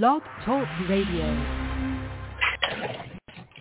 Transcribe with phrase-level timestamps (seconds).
[0.00, 1.26] Blog Talk Radio.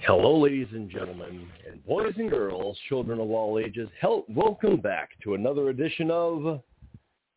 [0.08, 3.89] Hello, ladies and gentlemen, and boys and girls, children of all ages.
[4.00, 6.62] Hel- welcome back to another edition of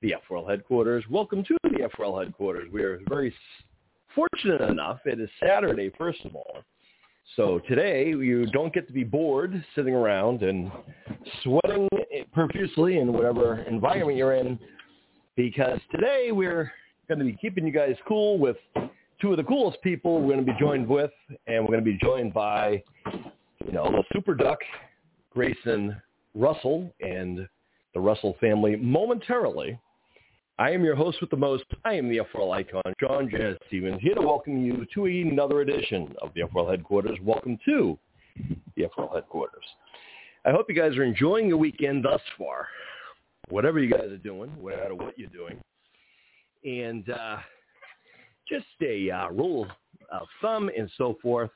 [0.00, 1.02] the F4L headquarters.
[1.10, 2.70] Welcome to the F4L headquarters.
[2.72, 3.34] We are very
[4.14, 5.00] fortunate enough.
[5.06, 6.58] It is Saturday, first of all.
[7.34, 10.70] So today you don't get to be bored sitting around and
[11.42, 11.88] sweating
[12.32, 14.56] profusely in whatever environment you're in
[15.34, 16.70] because today we're
[17.08, 18.56] going to be keeping you guys cool with
[19.20, 21.10] two of the coolest people we're going to be joined with,
[21.46, 22.82] and we're going to be joined by,
[23.64, 24.58] you know, the super duck,
[25.30, 25.96] Grayson
[26.34, 27.46] Russell, and
[27.94, 29.78] the Russell family momentarily.
[30.58, 31.64] I am your host with the most.
[31.84, 36.14] I am the F4L icon, John Jazz Stevens, here to welcome you to another edition
[36.22, 37.18] of the F4L headquarters.
[37.22, 37.98] Welcome to
[38.76, 39.64] the F4L headquarters.
[40.44, 42.68] I hope you guys are enjoying your weekend thus far,
[43.48, 45.60] whatever you guys are doing, no matter what you're doing.
[46.64, 47.36] And uh,
[48.48, 49.66] just a uh, rule
[50.12, 51.50] of thumb and so forth.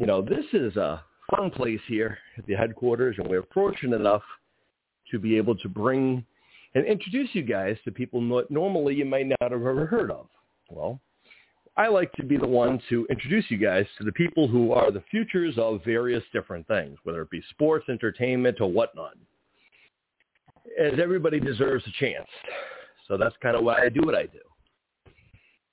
[0.00, 4.22] You know, this is a fun place here at the headquarters, and we're fortunate enough
[5.10, 6.24] to be able to bring
[6.74, 10.26] and introduce you guys to people no- normally you might not have ever heard of.
[10.68, 11.00] Well,
[11.76, 14.90] I like to be the one to introduce you guys to the people who are
[14.90, 19.16] the futures of various different things, whether it be sports, entertainment, or whatnot.
[20.78, 22.28] As everybody deserves a chance.
[23.06, 24.38] So that's kind of why I do what I do.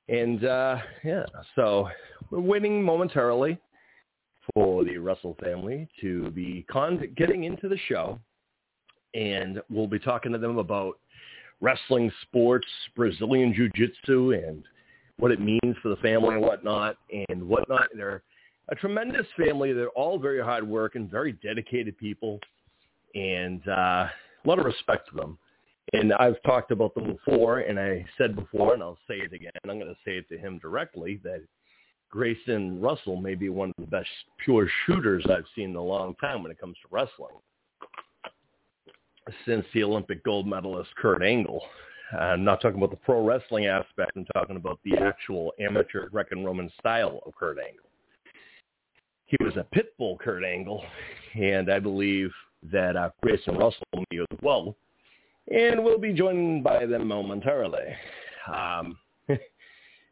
[0.10, 1.88] And uh, yeah, so
[2.30, 3.58] we're waiting momentarily
[4.54, 8.20] for the Russell family to be con- getting into the show,
[9.14, 11.00] and we'll be talking to them about
[11.62, 14.64] wrestling, sports, Brazilian jiu-jitsu, and
[15.18, 16.98] what it means for the family and whatnot,
[17.30, 17.88] and whatnot.
[17.96, 18.24] They're
[18.70, 19.72] a tremendous family.
[19.72, 22.40] They're all very hard working, very dedicated people,
[23.16, 25.38] and uh, a lot of respect to them.
[25.92, 29.52] And I've talked about them before, and I said before, and I'll say it again,
[29.66, 31.42] I'm going to say it to him directly, that
[32.10, 34.10] Grayson Russell may be one of the best
[34.44, 37.36] pure shooters I've seen in a long time when it comes to wrestling.
[39.46, 41.64] Since the Olympic gold medalist Kurt Angle.
[42.18, 44.12] I'm not talking about the pro wrestling aspect.
[44.16, 47.90] I'm talking about the actual amateur Greco-Roman style of Kurt Angle.
[49.26, 50.84] He was a pit bull Kurt Angle,
[51.34, 52.32] and I believe
[52.72, 54.76] that uh, Grayson Russell may as well
[55.52, 57.96] and we'll be joined by them momentarily.
[58.54, 59.42] Um, it,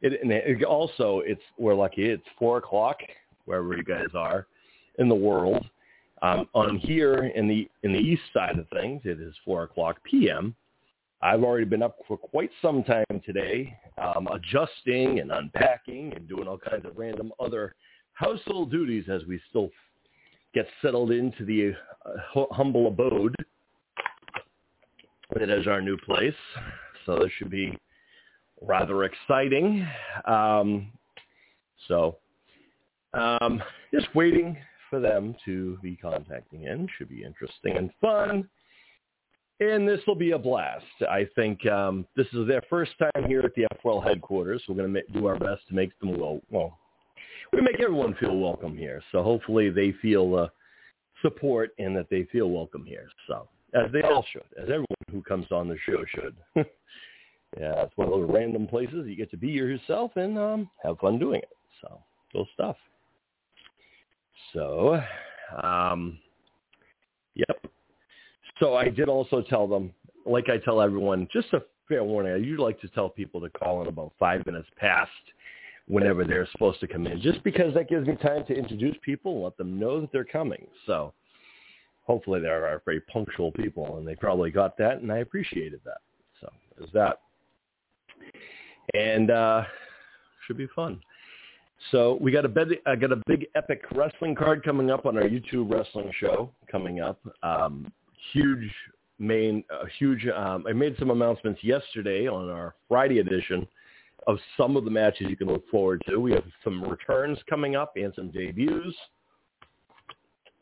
[0.01, 2.09] it also, it's we're lucky.
[2.09, 2.97] It's four o'clock
[3.45, 4.47] wherever you guys are
[4.99, 5.65] in the world.
[6.23, 9.97] Um, on here in the in the east side of things, it is four o'clock
[10.03, 10.55] p.m.
[11.23, 16.47] I've already been up for quite some time today, um, adjusting and unpacking and doing
[16.47, 17.75] all kinds of random other
[18.13, 19.69] household duties as we still
[20.53, 21.73] get settled into the
[22.05, 23.35] uh, humble abode
[25.39, 26.33] it is our new place,
[27.05, 27.77] so this should be
[28.61, 29.87] rather exciting.
[30.25, 30.91] Um,
[31.87, 32.17] so
[33.13, 33.61] um,
[33.93, 34.57] just waiting
[34.89, 36.87] for them to be contacting in.
[36.97, 38.47] Should be interesting and fun.
[39.59, 40.85] And this will be a blast.
[41.09, 44.63] I think um, this is their first time here at the F4L headquarters.
[44.67, 46.41] We're going to do our best to make them well.
[46.49, 46.77] Well,
[47.53, 49.03] we make everyone feel welcome here.
[49.11, 50.47] So hopefully they feel uh,
[51.21, 53.07] support and that they feel welcome here.
[53.27, 56.35] So as they all should, as everyone who comes on the show should.
[56.55, 60.97] yeah, it's one of those random places you get to be yourself and um, have
[60.99, 61.49] fun doing it.
[61.81, 62.01] So,
[62.31, 62.75] cool stuff.
[64.53, 64.99] So,
[65.61, 66.19] um,
[67.35, 67.65] yep.
[68.59, 69.93] So I did also tell them,
[70.25, 72.33] like I tell everyone, just a fair warning.
[72.33, 75.09] I usually like to tell people to call in about five minutes past
[75.87, 79.33] whenever they're supposed to come in, just because that gives me time to introduce people
[79.33, 80.67] and let them know that they're coming.
[80.85, 81.13] So
[82.11, 85.99] hopefully they are very punctual people, and they probably got that, and I appreciated that.
[86.41, 87.21] So there's that,
[88.93, 89.63] and uh,
[90.45, 90.99] should be fun.
[91.89, 95.15] So we got a big, I got a big epic wrestling card coming up on
[95.17, 97.19] our YouTube wrestling show coming up.
[97.43, 97.91] Um,
[98.33, 98.69] huge
[99.17, 100.27] main, uh, huge.
[100.27, 103.65] Um, I made some announcements yesterday on our Friday edition
[104.27, 106.17] of some of the matches you can look forward to.
[106.17, 108.95] We have some returns coming up and some debuts.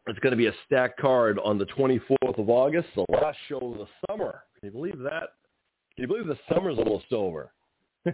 [0.09, 3.59] It's going to be a stacked card on the 24th of August, the last show
[3.59, 4.41] of the summer.
[4.59, 5.33] Can you believe that?
[5.95, 7.51] Can you believe the summer's almost over?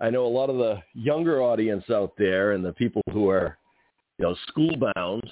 [0.00, 3.56] I know a lot of the younger audience out there and the people who are,
[4.18, 5.22] you know, school bound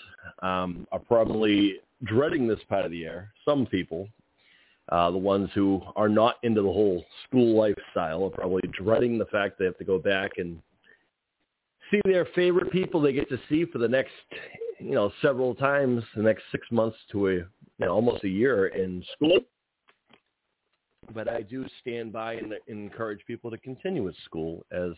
[0.42, 1.74] um, are probably
[2.04, 3.30] dreading this part of the year.
[3.44, 4.08] Some people,
[4.90, 9.26] uh, the ones who are not into the whole school lifestyle, are probably dreading the
[9.26, 10.58] fact they have to go back and
[11.90, 14.12] see their favorite people they get to see for the next,
[14.80, 17.46] you know, several times, the next six months to a, you
[17.78, 19.38] know, almost a year in school.
[21.14, 24.92] But I do stand by and, encourage people to continue with school as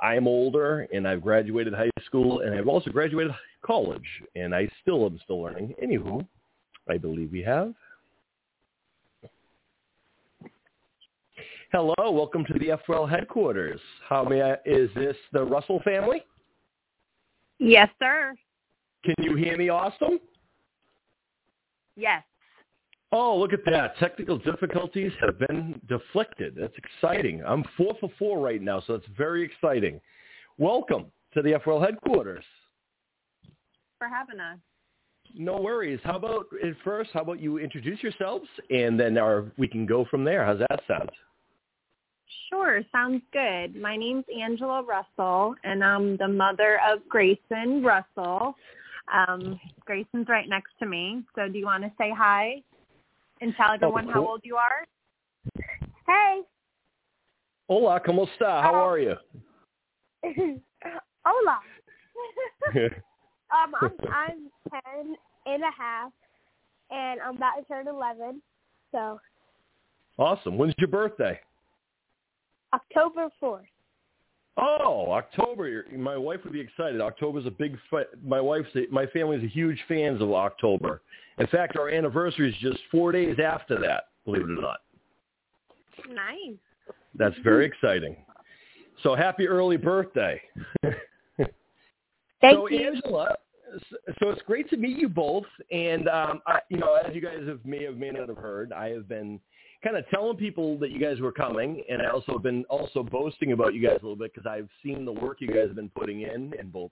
[0.00, 3.32] I'm older and I've graduated high school and I've also graduated
[3.64, 5.74] college and I still am still learning.
[5.82, 6.26] Anywho,
[6.88, 7.74] I believe we have.
[11.72, 13.80] Hello, welcome to the F4L headquarters.
[14.08, 16.24] How may I, is this the Russell family?
[17.58, 18.34] Yes, sir.
[19.06, 20.18] Can you hear me Austin?
[21.94, 22.24] Yes.
[23.12, 23.96] Oh, look at that.
[23.98, 26.56] Technical difficulties have been deflected.
[26.60, 27.40] That's exciting.
[27.46, 30.00] I'm four for four right now, so it's very exciting.
[30.58, 32.42] Welcome to the F4L headquarters.
[33.98, 34.58] For having us.
[35.36, 36.00] No worries.
[36.02, 40.04] How about at first, how about you introduce yourselves and then our, we can go
[40.10, 40.44] from there.
[40.44, 41.10] How's that sound?
[42.50, 43.80] Sure, sounds good.
[43.80, 48.56] My name's Angela Russell, and I'm the mother of Grayson Russell.
[49.12, 51.22] Um, Grayson's right next to me.
[51.34, 52.62] So do you want to say hi
[53.40, 54.86] and tell everyone how old you are?
[56.06, 56.42] Hey.
[57.68, 58.62] Hola, ¿cómo está?
[58.62, 59.16] How are you?
[61.24, 61.58] Hola.
[63.50, 65.16] um, I'm, I'm ten
[65.46, 66.12] and a half,
[66.90, 68.40] and I'm about to turn eleven.
[68.92, 69.20] So
[70.18, 70.56] awesome.
[70.56, 71.40] When's your birthday?
[72.72, 73.66] October fourth.
[74.58, 75.84] Oh, October!
[75.96, 77.00] My wife would be excited.
[77.00, 77.76] October's a big.
[77.90, 81.02] Fi- my wife's, a, my family's a huge fans of October.
[81.38, 84.04] In fact, our anniversary is just four days after that.
[84.24, 84.78] Believe it or not.
[86.08, 86.56] Nice.
[87.14, 88.16] That's very exciting.
[89.02, 90.40] So happy early birthday.
[92.40, 92.86] Thank so you.
[92.86, 93.36] Angela,
[94.20, 95.46] so it's great to meet you both.
[95.70, 98.72] And um, I, you know, as you guys have may have may not have heard,
[98.72, 99.40] I have been
[99.86, 103.04] kind of telling people that you guys were coming, and I also have been also
[103.04, 105.76] boasting about you guys a little bit because I've seen the work you guys have
[105.76, 106.90] been putting in, in both,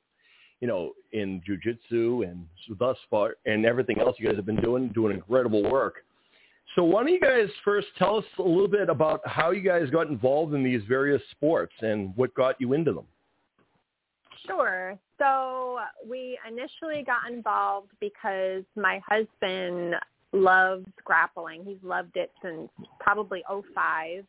[0.61, 2.47] you know, in jujitsu and
[2.79, 6.05] thus far, and everything else you guys have been doing, doing incredible work.
[6.77, 9.91] So why don't you guys first tell us a little bit about how you guys
[9.91, 13.07] got involved in these various sports and what got you into them?
[14.47, 14.97] Sure.
[15.19, 19.95] So we initially got involved because my husband
[20.35, 21.65] loves grappling.
[21.65, 22.69] He's loved it since
[23.01, 24.25] probably '05.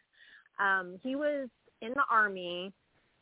[0.59, 1.49] Um, he was
[1.81, 2.71] in the Army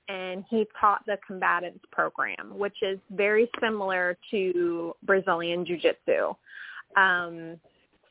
[0.10, 6.34] and he taught the combatants program, which is very similar to Brazilian Jiu-Jitsu.
[6.98, 7.58] Um,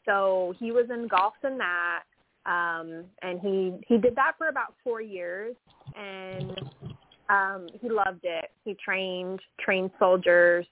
[0.06, 2.02] so he was engulfed in that,
[2.46, 5.54] um, and he he did that for about four years,
[5.96, 6.60] and
[7.28, 8.50] um, he loved it.
[8.64, 10.66] He trained trained soldiers.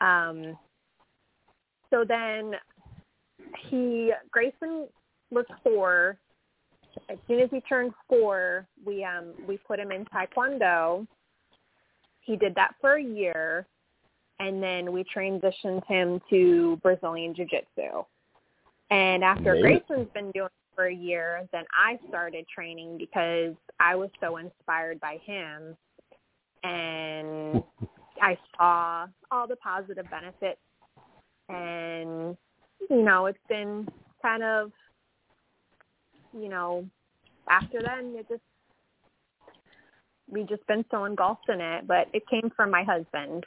[0.00, 0.56] Um,
[1.90, 2.52] so then
[3.68, 4.86] he Grayson
[5.30, 6.18] was four.
[7.08, 11.06] As soon as he turned four, we um we put him in Taekwondo.
[12.20, 13.66] He did that for a year,
[14.38, 18.04] and then we transitioned him to Brazilian Jiu Jitsu.
[18.90, 19.82] And after Amazing.
[19.88, 24.38] Grayson's been doing it for a year, then I started training because I was so
[24.38, 25.76] inspired by him,
[26.64, 27.62] and
[28.22, 30.60] I saw all the positive benefits.
[31.48, 32.36] And
[32.90, 33.88] you know, it's been
[34.22, 34.72] kind of,
[36.32, 36.86] you know,
[37.48, 38.42] after then it just
[40.30, 41.86] we just been so engulfed in it.
[41.86, 43.44] But it came from my husband.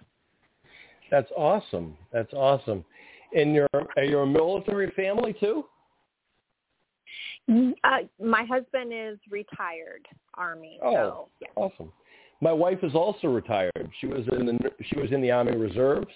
[1.10, 1.98] That's awesome.
[2.12, 2.84] That's awesome.
[3.34, 5.66] And you're are you a military family too?
[7.50, 10.80] Uh, my husband is retired Army.
[10.84, 11.48] Oh, so yeah.
[11.56, 11.92] awesome.
[12.40, 13.92] My wife is also retired.
[14.00, 16.08] She was in the she was in the Army Reserves.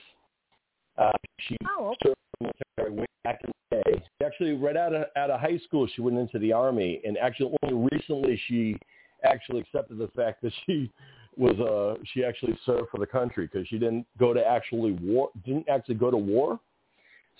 [0.97, 1.11] Uh,
[1.47, 2.14] she Oh, okay.
[2.39, 4.03] Military way back in the day.
[4.25, 7.55] Actually, right out of out of high school, she went into the Army, and actually
[7.63, 8.77] only recently she
[9.23, 10.91] actually accepted the fact that she
[11.37, 15.29] was uh she actually served for the country because she didn't go to actually war
[15.45, 16.59] didn't actually go to war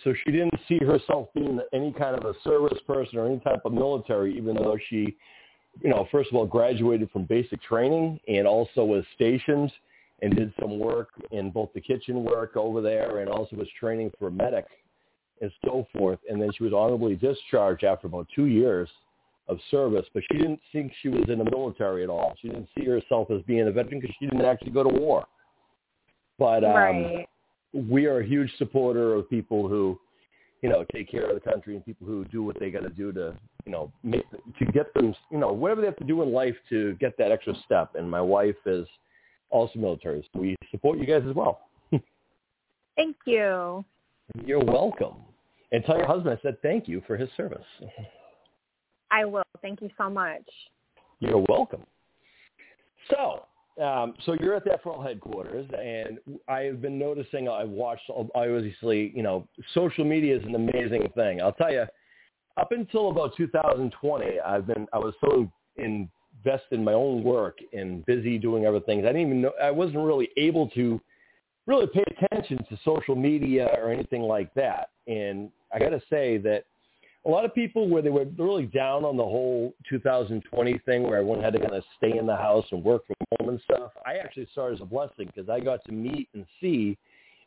[0.03, 3.61] so she didn't see herself being any kind of a service person or any type
[3.63, 5.15] of military even though she
[5.81, 9.71] you know first of all graduated from basic training and also was stationed
[10.21, 14.11] and did some work in both the kitchen work over there and also was training
[14.19, 14.65] for medic
[15.41, 18.89] and so forth and then she was honorably discharged after about two years
[19.47, 22.33] of service, but she didn't think she was in the military at all.
[22.41, 25.25] She didn't see herself as being a veteran because she didn't actually go to war.
[26.39, 27.29] But um, right.
[27.73, 29.99] we are a huge supporter of people who,
[30.61, 32.89] you know, take care of the country and people who do what they got to
[32.89, 36.23] do to, you know, make to get them, you know, whatever they have to do
[36.23, 37.91] in life to get that extra step.
[37.95, 38.87] And my wife is
[39.51, 41.61] also military, so we support you guys as well.
[42.95, 43.85] Thank you.
[44.45, 45.15] You're welcome.
[45.71, 47.65] And tell your husband I said thank you for his service.
[49.11, 49.43] I will.
[49.61, 50.43] Thank you so much.
[51.19, 51.83] You're welcome.
[53.09, 53.45] So,
[53.83, 56.17] um, so you're at the F4L headquarters, and
[56.47, 57.47] I've been noticing.
[57.47, 58.09] I've watched.
[58.09, 61.41] Obviously, you know, social media is an amazing thing.
[61.41, 61.85] I'll tell you.
[62.57, 64.87] Up until about 2020, I've been.
[64.93, 69.03] I was so invested in my own work and busy doing other things.
[69.03, 71.01] I didn't even know I wasn't really able to
[71.67, 74.89] really pay attention to social media or anything like that.
[75.07, 76.65] And I got to say that
[77.25, 81.17] a lot of people where they were really down on the whole 2020 thing where
[81.17, 83.91] everyone had to kind of stay in the house and work from home and stuff,
[84.05, 86.97] I actually saw it as a blessing because I got to meet and see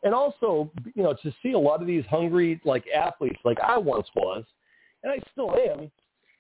[0.03, 3.77] and also, you know, to see a lot of these hungry like athletes like I
[3.77, 4.45] once was,
[5.03, 5.91] and I still am,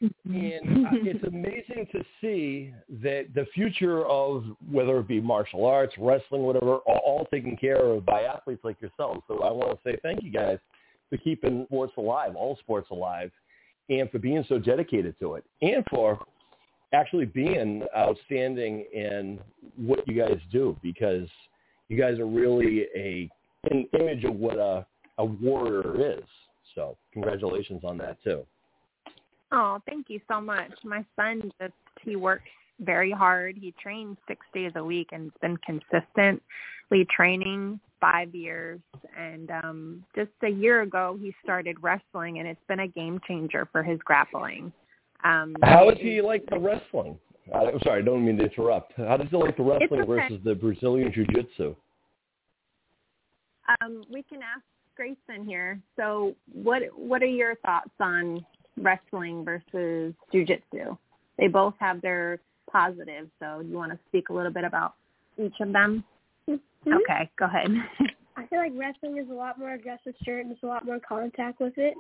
[0.00, 5.95] and uh, it's amazing to see that the future of whether it be martial arts,
[5.99, 9.19] wrestling, whatever, are all taken care of by athletes like yourself.
[9.26, 10.59] So I want to say thank you guys
[11.11, 13.31] for keeping sports alive, all sports alive,
[13.88, 16.19] and for being so dedicated to it, and for
[16.93, 19.38] actually being outstanding in
[19.76, 21.28] what you guys do because
[21.88, 23.28] you guys are really a
[23.71, 24.87] an image of what a
[25.19, 26.25] a warrior is.
[26.75, 28.47] So congratulations on that too.
[29.52, 30.73] Oh, thank you so much.
[30.85, 32.43] My son just he works
[32.81, 33.57] very hard.
[33.57, 38.81] He trains six days a week and has been consistently training five years.
[39.19, 43.69] And um just a year ago he started wrestling and it's been a game changer
[43.73, 44.73] for his grappling.
[45.25, 47.19] Um How does he like the wrestling?
[47.55, 48.93] I'm sorry, I don't mean to interrupt.
[48.97, 50.07] How does he like the wrestling okay.
[50.07, 51.75] versus the Brazilian jiu-jitsu?
[53.81, 54.62] Um, we can ask
[54.97, 55.81] Grayson here.
[55.97, 58.45] So, what what are your thoughts on
[58.82, 60.97] wrestling versus jujitsu?
[61.38, 63.30] They both have their positives.
[63.40, 64.94] So, you want to speak a little bit about
[65.38, 66.04] each of them?
[66.49, 66.92] Mm-hmm.
[66.92, 67.70] Okay, go ahead.
[68.37, 71.00] I feel like wrestling is a lot more aggressive sport and there's a lot more
[71.06, 71.94] contact with it.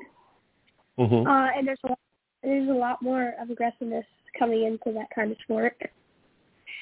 [0.98, 1.26] Mm-hmm.
[1.26, 1.98] Uh, and there's a lot,
[2.42, 4.04] there's a lot more of aggressiveness
[4.38, 5.76] coming into that kind of sport.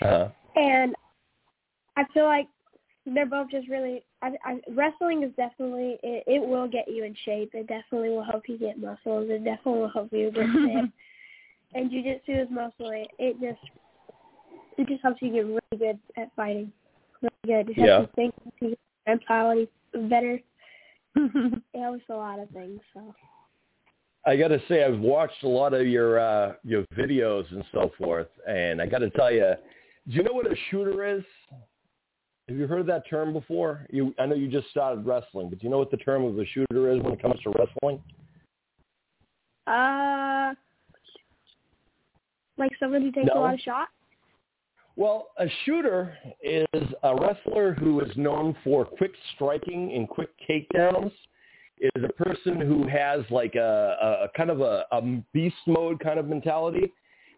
[0.03, 0.29] Uh-huh.
[0.57, 0.95] And
[1.97, 2.49] I feel like
[3.15, 4.05] they're both just really.
[4.23, 7.51] I, I, wrestling is definitely it, it will get you in shape.
[7.55, 9.29] It definitely will help you get muscles.
[9.31, 10.91] It definitely will help you get fit.
[11.75, 13.71] and jujitsu is mostly it just
[14.79, 16.73] it just helps you get really good at fighting.
[17.23, 17.71] Really good.
[17.71, 18.01] It helps Yeah.
[18.01, 19.69] you think your mentality
[20.09, 20.41] better.
[21.17, 22.81] it helps a lot of things.
[22.93, 23.15] So
[24.27, 27.93] I got to say, I've watched a lot of your uh, your videos and so
[27.97, 29.55] forth, and I got to tell you,
[30.09, 31.23] do you know what a shooter is?
[32.49, 33.87] Have you heard of that term before?
[33.91, 36.39] You, I know you just started wrestling, but do you know what the term of
[36.39, 38.03] a shooter is when it comes to wrestling?
[39.67, 40.55] uh,
[42.57, 43.41] like someone who takes No.
[43.41, 43.91] a lot of shots.
[44.95, 46.67] Well, a shooter is
[47.03, 51.13] a wrestler who is known for quick striking and quick takedowns.
[51.79, 55.03] Is a person who has like a, a, kind of a, a
[55.35, 56.91] beast mode kind of mentality.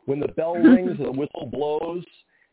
[0.04, 2.04] When the bell rings and the whistle blows,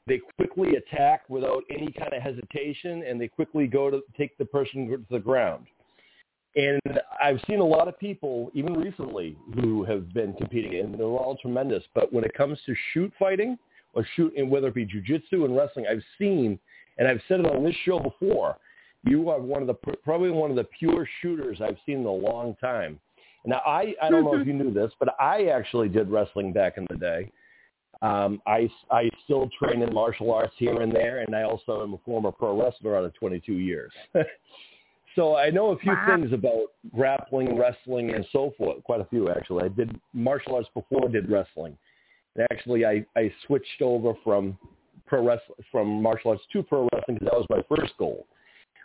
[0.08, 4.46] they quickly attack without any kind of hesitation, and they quickly go to take the
[4.46, 5.66] person to the ground.
[6.56, 6.80] And
[7.22, 11.38] I've seen a lot of people, even recently, who have been competing, and they're all
[11.42, 11.84] tremendous.
[11.94, 13.58] But when it comes to shoot fighting
[13.94, 16.58] or shoot, and whether it be jujitsu and wrestling, I've seen,
[16.98, 18.58] and I've said it on this show before,
[19.04, 22.12] you are one of the probably one of the pure shooters I've seen in a
[22.12, 23.00] long time.
[23.46, 24.50] Now, I I don't know if mm-hmm.
[24.50, 27.32] you knew this, but I actually did wrestling back in the day.
[28.02, 31.94] Um, I I still train in martial arts here and there, and I also am
[31.94, 33.92] a former pro wrestler out of 22 years.
[35.16, 36.16] so I know a few Wow.
[36.16, 38.84] things about grappling, wrestling, and so forth.
[38.84, 39.64] Quite a few actually.
[39.64, 41.78] I did martial arts before I did wrestling.
[42.36, 44.58] And actually, I I switched over from
[45.06, 48.28] pro wrestling from martial arts to pro wrestling because that was my first goal.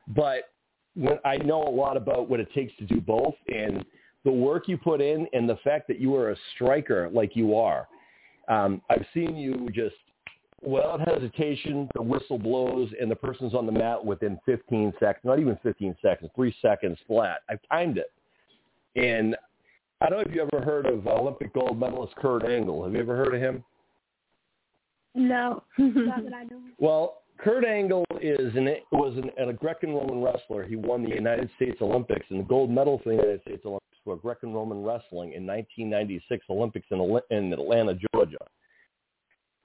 [0.09, 0.51] But
[0.95, 3.85] when I know a lot about what it takes to do both, and
[4.25, 7.57] the work you put in, and the fact that you are a striker like you
[7.57, 7.89] are.
[8.49, 9.95] Um, I've seen you just
[10.63, 15.39] without hesitation, the whistle blows and the person's on the mat within 15 seconds, not
[15.39, 17.39] even 15 seconds, three seconds flat.
[17.49, 18.13] I've timed it.
[18.97, 19.37] And
[20.01, 22.85] I don't know if you ever heard of Olympic gold medalist Kurt Angle.
[22.85, 23.65] Have you ever heard of him?
[25.15, 26.57] No, not that I know.
[26.57, 26.63] of.
[26.79, 30.65] Well, Kurt Angle is an, was an, a Greco-Roman wrestler.
[30.65, 33.90] He won the United States Olympics and the gold medal for the United States Olympics
[34.11, 38.39] for Greco-Roman wrestling in 1996 Olympics in, in Atlanta, Georgia.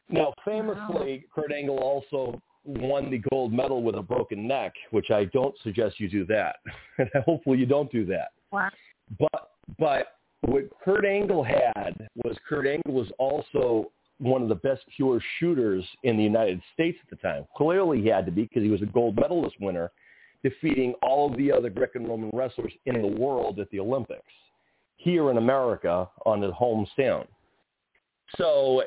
[0.08, 5.26] Now, famously, Kurt Angle also won the gold medal with a broken neck, which I
[5.26, 6.58] don't suggest you do that.
[7.26, 8.30] Hopefully, you don't do that.
[8.52, 8.70] wow.
[9.20, 9.50] But
[9.80, 10.08] but
[10.42, 15.84] what Kurt Angle had was Kurt Angle was also one of the best pure shooters
[16.04, 17.46] in the United States at the time.
[17.58, 19.92] Clearly, he had to be because he was a gold medalist winner,
[20.46, 24.22] defeating all of the other Greek and Roman wrestlers in the world at the Olympics
[24.98, 27.26] here in America on his hometown.
[28.38, 28.84] So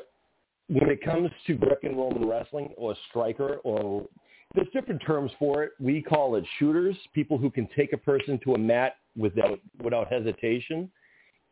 [0.69, 4.07] when it comes to Greek and Roman wrestling or striker or
[4.55, 5.73] there's different terms for it.
[5.79, 10.11] We call it shooters, people who can take a person to a mat without without
[10.11, 10.89] hesitation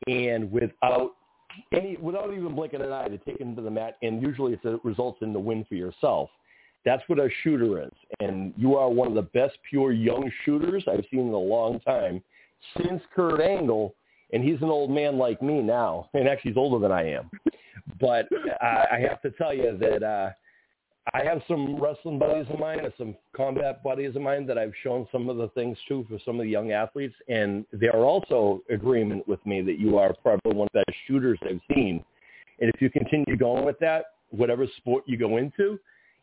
[0.07, 1.11] and without
[1.73, 4.79] any without even blinking an eye to take him to the mat, and usually it
[4.83, 6.29] results in the win for yourself.
[6.85, 10.85] That's what a shooter is, and you are one of the best pure young shooters
[10.87, 12.23] I've seen in a long time
[12.77, 13.93] since Kurt Angle,
[14.31, 17.29] and he's an old man like me now, and actually he's older than I am.
[17.99, 18.27] But
[18.61, 20.31] I have to tell you that uh,
[21.13, 24.73] I have some wrestling buddies of mine and some combat buddies of mine that I've
[24.83, 28.03] shown some of the things to for some of the young athletes, and they are
[28.03, 32.03] also agreement with me that you are probably one of the best shooters I've seen.
[32.59, 35.79] And if you continue going with that, whatever sport you go into,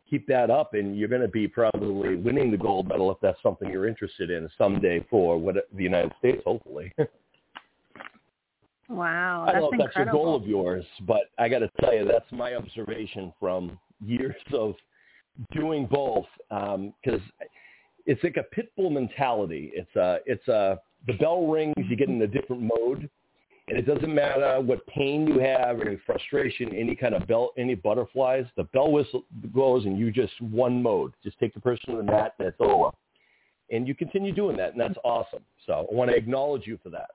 [0.09, 3.41] keep that up, and you're going to be probably winning the gold medal if that's
[3.41, 6.91] something you're interested in someday for what the United States, hopefully.
[8.89, 9.95] wow, I don't know if incredible.
[9.95, 13.77] that's a goal of yours, but I got to tell you, that's my observation from
[14.05, 14.75] years of
[15.51, 17.31] doing both because um,
[18.05, 19.71] it's like a pit bull mentality.
[19.73, 23.09] It's a, it's a, the bell rings, you get in a different mode,
[23.67, 27.51] and it doesn't matter what pain you have or any frustration, any kind of bell,
[27.57, 28.45] any butterflies.
[28.57, 31.13] The bell whistle goes, and you just one mode.
[31.23, 32.91] Just take the person to the mat, and it's over.
[33.71, 35.41] And you continue doing that, and that's awesome.
[35.65, 37.09] So I want to acknowledge you for that.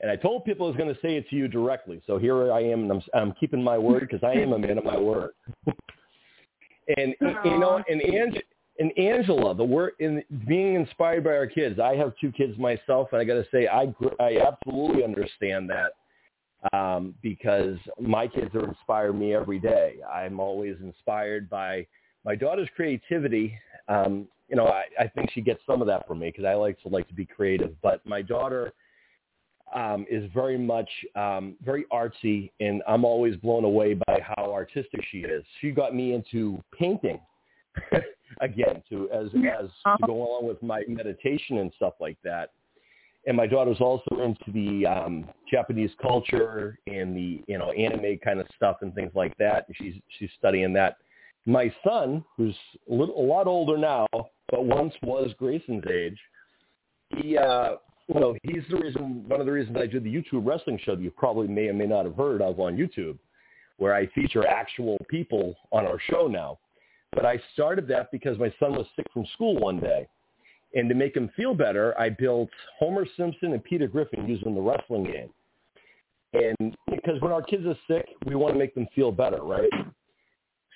[0.00, 2.02] And I told people I was going to say it to you directly.
[2.06, 4.78] So here I am, and I'm, I'm keeping my word because I am a man
[4.78, 5.32] of my word.
[6.96, 7.44] And Aww.
[7.44, 8.42] you know, and Ange,
[8.78, 11.78] and Angela, the work in being inspired by our kids.
[11.78, 15.92] I have two kids myself, and I got to say, I I absolutely understand that
[16.76, 19.96] um, because my kids are inspire me every day.
[20.12, 21.86] I'm always inspired by
[22.24, 23.56] my daughter's creativity.
[23.88, 26.54] Um, you know, I, I think she gets some of that from me because I
[26.54, 27.80] like to like to be creative.
[27.80, 28.72] But my daughter
[29.74, 35.00] um, is very much um, very artsy, and I'm always blown away by how artistic
[35.10, 35.44] she is.
[35.60, 37.20] She got me into painting
[38.40, 39.28] again to as
[39.60, 42.50] as to go along with my meditation and stuff like that.
[43.26, 48.40] And my daughter's also into the um, Japanese culture and the you know anime kind
[48.40, 49.66] of stuff and things like that.
[49.68, 50.96] And she's she's studying that.
[51.46, 52.56] My son, who's
[52.90, 54.06] a, little, a lot older now,
[54.48, 56.18] but once was Grayson's age,
[57.18, 57.76] he uh,
[58.08, 60.94] you know, he's the reason, one of the reasons I did the YouTube wrestling show
[60.94, 63.18] that you probably may or may not have heard of on YouTube,
[63.78, 66.58] where I feature actual people on our show now.
[67.14, 70.08] But I started that because my son was sick from school one day.
[70.74, 74.60] And to make him feel better, I built Homer Simpson and Peter Griffin using the
[74.60, 75.30] wrestling game.
[76.32, 79.70] And because when our kids are sick, we want to make them feel better, right?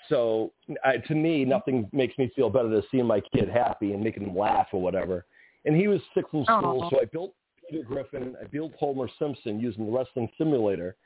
[0.08, 0.52] So
[0.84, 4.24] I, to me, nothing makes me feel better than seeing my kid happy and making
[4.24, 5.26] them laugh or whatever.
[5.64, 6.90] And he was sick from school, oh.
[6.90, 7.34] so I built
[7.68, 8.36] Peter Griffin.
[8.40, 10.96] I built Homer Simpson using the wrestling simulator.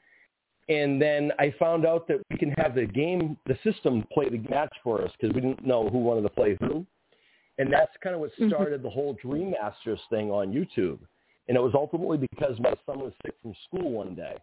[0.69, 4.39] And then I found out that we can have the game, the system play the
[4.49, 6.87] match for us because we didn't know who wanted to play who.
[7.59, 8.49] And that's kind of what mm-hmm.
[8.49, 10.99] started the whole Dream Masters thing on YouTube.
[11.49, 14.37] And it was ultimately because my son was sick from school one day.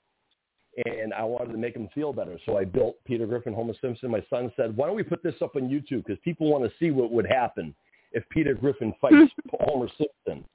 [0.86, 2.38] And I wanted to make him feel better.
[2.46, 4.12] So I built Peter Griffin, Homer Simpson.
[4.12, 6.06] My son said, why don't we put this up on YouTube?
[6.06, 7.74] Because people want to see what would happen
[8.12, 10.46] if Peter Griffin fights Homer Simpson.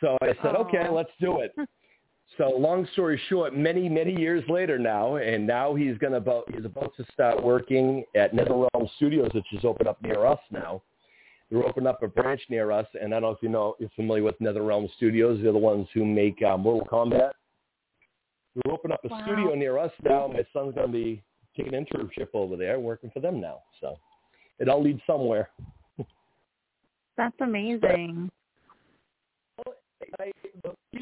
[0.00, 1.54] So I said, okay, let's do it.
[2.36, 6.64] So long story short, many many years later now, and now he's gonna about he's
[6.64, 10.82] about to start working at NetherRealm Studios, which is open up near us now.
[11.50, 13.90] They're opening up a branch near us, and I don't know if you know you're
[13.94, 15.38] familiar with NetherRealm Studios.
[15.42, 17.32] They're the ones who make uh, Mortal Kombat.
[18.54, 19.22] They're opening up a wow.
[19.24, 20.26] studio near us now.
[20.26, 21.22] My son's gonna be
[21.56, 23.60] taking an internship over there, working for them now.
[23.80, 23.96] So
[24.58, 25.50] it all leads somewhere.
[27.16, 28.30] That's amazing.
[30.18, 30.30] I,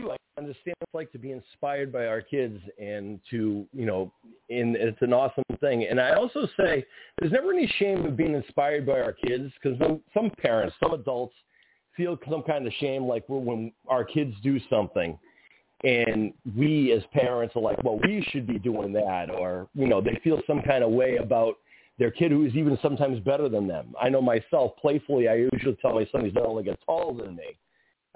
[0.02, 4.12] I understand what it's like to be inspired by our kids and to, you know,
[4.51, 5.87] and it's an awesome thing.
[5.88, 6.85] And I also say
[7.21, 9.79] there's never any shame of being inspired by our kids because
[10.14, 11.35] some parents, some adults
[11.97, 15.18] feel some kind of shame like when our kids do something
[15.85, 20.01] and we as parents are like, well, we should be doing that or, you know,
[20.01, 21.57] they feel some kind of way about
[21.99, 23.95] their kid who is even sometimes better than them.
[24.01, 27.37] I know myself, playfully, I usually tell my son he's not only get taller than
[27.37, 27.59] me.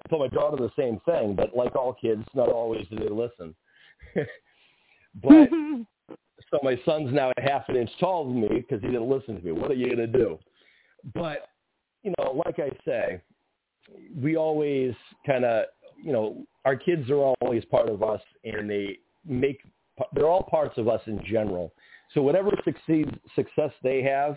[0.05, 3.09] I tell my daughter the same thing, but like all kids, not always do they
[3.09, 3.55] listen.
[5.23, 5.83] but mm-hmm.
[6.51, 9.37] so my son's now a half an inch taller than me because he didn't listen
[9.37, 9.53] to me.
[9.53, 10.39] What are you going to do?
[11.15, 11.49] But,
[12.03, 13.21] you know, like I say,
[14.21, 14.95] we always
[15.27, 15.67] kind of,
[16.03, 19.61] you know, our kids are always part of us and they make,
[20.13, 21.73] they're all parts of us in general.
[22.13, 24.37] So whatever succeed, success they have,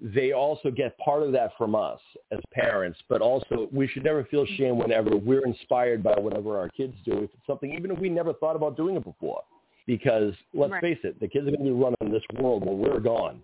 [0.00, 2.00] they also get part of that from us
[2.32, 2.98] as parents.
[3.08, 7.12] But also, we should never feel shame whenever we're inspired by whatever our kids do.
[7.12, 9.42] If it's something, even if we never thought about doing it before,
[9.86, 10.82] because let's right.
[10.82, 13.42] face it, the kids are going to be running this world when we're gone.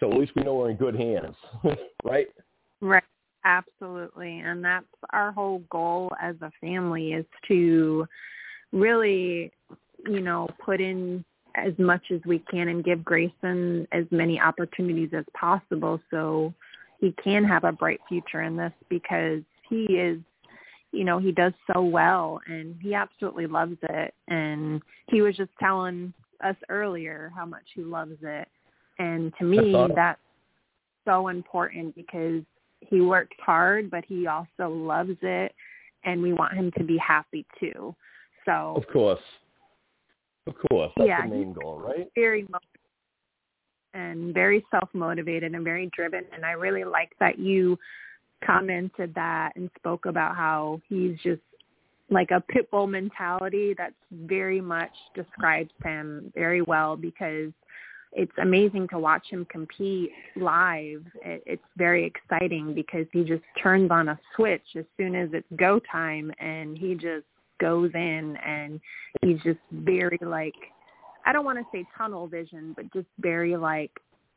[0.00, 1.34] So at least we know we're in good hands,
[2.04, 2.28] right?
[2.80, 3.02] Right.
[3.44, 4.40] Absolutely.
[4.40, 8.06] And that's our whole goal as a family is to
[8.72, 9.52] really
[10.06, 11.24] you know, put in
[11.66, 16.52] as much as we can and give Grayson as many opportunities as possible so
[17.00, 20.20] he can have a bright future in this because he is
[20.92, 24.14] you know he does so well and he absolutely loves it.
[24.28, 26.12] And he was just telling
[26.44, 28.48] us earlier how much he loves it.
[28.98, 30.20] And to me That's that's
[31.06, 32.42] so important because
[32.80, 35.54] he works hard but he also loves it
[36.04, 37.94] and we want him to be happy too.
[38.44, 39.20] So Of course.
[40.48, 40.92] Of course.
[40.96, 42.10] That's Yeah, the main goal, right?
[42.14, 42.46] very
[43.94, 47.78] and very self motivated and very driven and I really like that you
[48.44, 51.40] commented that and spoke about how he's just
[52.10, 57.50] like a pit bull mentality that's very much describes him very well because
[58.12, 61.04] it's amazing to watch him compete live.
[61.24, 65.46] It, it's very exciting because he just turns on a switch as soon as it's
[65.56, 67.26] go time and he just
[67.58, 68.80] goes in and
[69.22, 70.54] he's just very like
[71.26, 73.90] I don't want to say tunnel vision, but just very like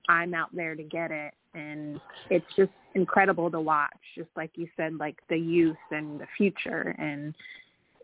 [0.09, 4.67] I'm out there to get it and it's just incredible to watch just like you
[4.75, 7.33] said like the youth and the future and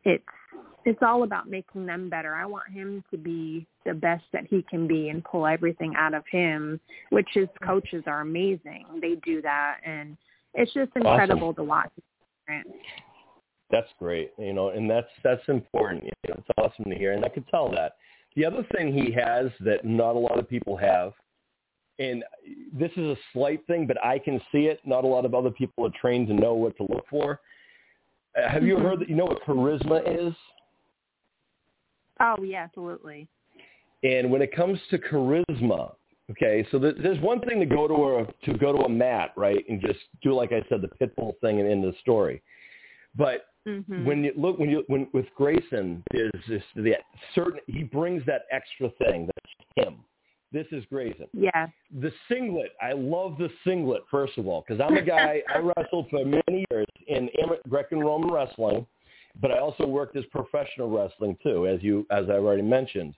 [0.03, 0.23] it's
[0.85, 2.33] it's all about making them better.
[2.33, 6.13] I want him to be the best that he can be and pull everything out
[6.13, 8.85] of him, which his coaches are amazing.
[9.01, 10.15] They do that and
[10.53, 11.91] it's just incredible to watch.
[13.69, 16.03] That's great, you know, and that's that's important.
[16.03, 17.97] You know, it's awesome to hear, and I could tell that.
[18.35, 21.13] The other thing he has that not a lot of people have,
[21.99, 22.23] and
[22.71, 24.79] this is a slight thing, but I can see it.
[24.85, 27.41] Not a lot of other people are trained to know what to look for.
[28.37, 28.81] Uh, have you Mhm.
[28.83, 29.09] heard that?
[29.09, 30.33] You know what charisma is?
[32.19, 33.27] Oh yeah, absolutely.
[34.03, 35.95] And when it comes to charisma,
[36.31, 39.33] okay, so th- there's one thing to go to a to go to a mat,
[39.35, 42.41] right, and just do like I said, the pitbull thing and end the story.
[43.15, 44.05] But Mhm.
[44.05, 46.95] when you look when you when with Grayson is this the
[47.35, 50.03] certain he brings that extra thing that's him.
[50.51, 51.27] This is Grayson.
[51.33, 51.67] yeah.
[51.99, 56.09] The singlet, I love the singlet first of all because I'm a guy I wrestled
[56.09, 57.29] for many years in
[57.67, 58.87] Greco-Roman wrestling,
[59.41, 63.13] but I also worked as professional wrestling too, as you as I've already mentioned.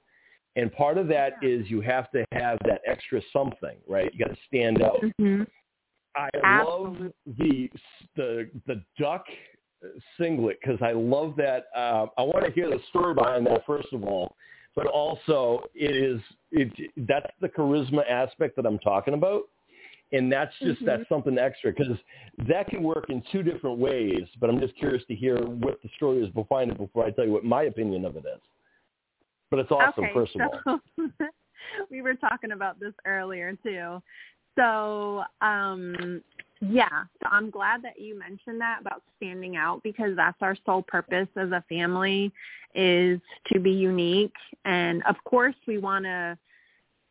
[0.55, 4.11] And part of that is you have to have that extra something, right?
[4.11, 4.99] You got to stand out.
[5.19, 5.45] Mhm.
[6.15, 7.05] I Absolutely.
[7.05, 7.71] love the
[8.15, 9.25] the the duck
[10.17, 11.65] singlet because I love that.
[11.75, 14.35] Uh, I want to hear the story behind that first of all,
[14.75, 19.43] but also it is it that's the charisma aspect that I'm talking about,
[20.11, 20.85] and that's just Mhm.
[20.85, 21.97] that's something extra because
[22.47, 24.27] that can work in two different ways.
[24.39, 27.25] But I'm just curious to hear what the story is behind it before I tell
[27.25, 28.41] you what my opinion of it is.
[29.49, 30.79] But it's awesome, okay, first of all.
[31.89, 34.01] we were talking about this earlier too.
[34.55, 36.21] So, um,
[36.61, 40.81] yeah, so I'm glad that you mentioned that about standing out because that's our sole
[40.81, 42.31] purpose as a family
[42.75, 43.19] is
[43.53, 44.35] to be unique.
[44.65, 46.37] And of course, we want to,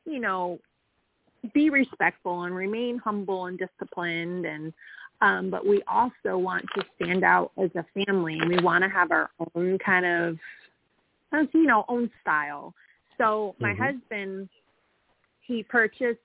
[0.04, 0.58] you know,
[1.54, 4.72] be respectful and remain humble and disciplined and
[5.20, 8.88] um, but we also want to stand out as a family and we want to
[8.88, 10.38] have our own kind of
[11.54, 12.74] you know own style
[13.18, 13.78] so my Mhm.
[13.78, 14.48] husband
[15.40, 16.20] he purchased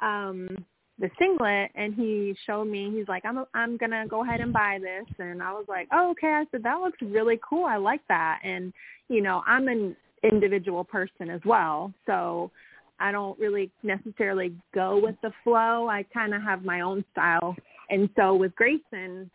[0.00, 0.64] um
[0.98, 4.78] the singlet and he showed me he's like i'm i'm gonna go ahead and buy
[4.80, 5.06] this.
[5.18, 6.28] And i was like oh okay.
[6.28, 7.64] I said that looks really cool.
[7.64, 8.40] I like that.
[8.44, 8.72] And
[9.08, 12.50] you know i'm an individual person as well so
[12.98, 15.88] i don't really necessarily go with the flow.
[15.88, 17.54] I kind of have my own style.
[17.90, 19.30] And so with grayson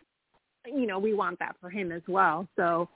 [0.66, 2.48] you know we want that for him as well.
[2.56, 2.90] So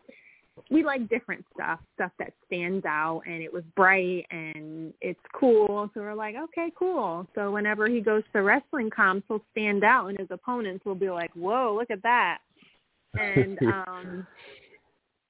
[0.70, 5.90] we like different stuff, stuff that stands out and it was bright and it's cool.
[5.94, 7.28] So we're like, okay, cool.
[7.36, 11.10] So whenever he goes to wrestling comps, he'll stand out and his opponents will be
[11.10, 12.40] like, whoa, look at that.
[13.20, 14.28] And um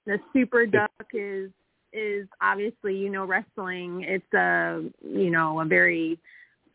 [0.05, 1.51] the super duck is
[1.93, 4.03] is obviously, you know, wrestling.
[4.07, 6.19] It's a you know, a very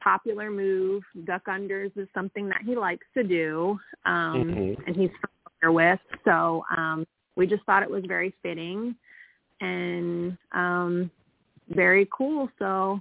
[0.03, 1.03] popular move.
[1.25, 3.79] Duck unders is something that he likes to do.
[4.05, 4.87] Um Mhm.
[4.87, 5.11] and he's
[5.61, 6.01] familiar with.
[6.25, 8.95] So um we just thought it was very fitting
[9.61, 11.11] and um
[11.71, 13.01] very cool so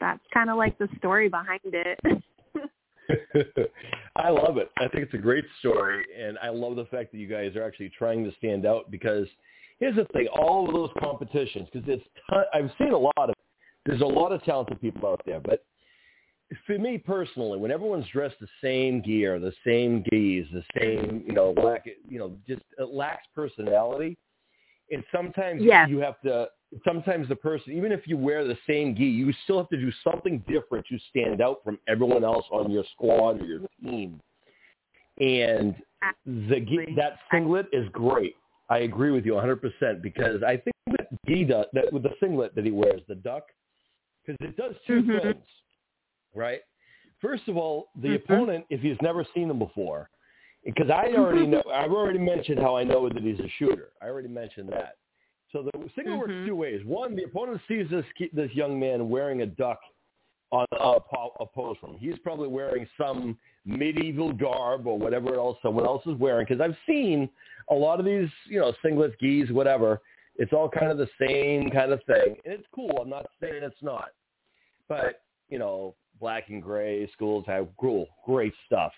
[0.00, 1.98] that's kind of like the story behind it
[4.16, 4.70] I love it.
[4.78, 7.64] I think it's a great story, and I love the fact that you guys are
[7.64, 8.90] actually trying to stand out.
[8.90, 9.26] Because
[9.78, 13.34] here's the thing: all of those competitions, because it's ton- I've seen a lot of.
[13.86, 15.64] There's a lot of talented people out there, but
[16.66, 21.32] for me personally, when everyone's dressed the same gear, the same gis, the same, you
[21.32, 24.16] know, lack, you know, just it lacks personality.
[24.90, 25.88] And sometimes Yes.
[25.88, 26.48] you have to.
[26.84, 29.92] Sometimes the person, even if you wear the same gi, you still have to do
[30.02, 34.18] something different to stand out from everyone else on your squad or your team.
[35.20, 35.74] And
[36.24, 38.36] the gi- that singlet is great.
[38.70, 42.54] I agree with you 100% because I think that gi does, that with the singlet
[42.54, 43.44] that he wears, the duck,
[44.24, 45.22] because it does 2 Mhm.
[45.22, 45.46] things,
[46.34, 46.60] right?
[47.20, 48.14] First of all, the Mhm.
[48.16, 50.10] opponent, if he's never seen him before,
[50.64, 53.92] because I already know, I've already mentioned how I know that he's a shooter.
[54.00, 54.96] I already mentioned that.
[55.50, 56.46] So the singlet works Mhm.
[56.46, 56.84] two ways.
[56.84, 59.80] One, the opponent sees this this young man wearing a duck
[60.50, 61.96] on a, po- a pose from.
[61.96, 66.46] He's probably wearing some medieval garb or whatever else someone else is wearing.
[66.46, 67.28] Because I've seen
[67.68, 70.00] a lot of these, you know, singlets, gis, whatever.
[70.36, 72.90] It's all kind of the same kind of thing, and it's cool.
[73.00, 74.12] I'm not saying it's not,
[74.88, 78.92] but you know, black and gray schools have cool, great stuff.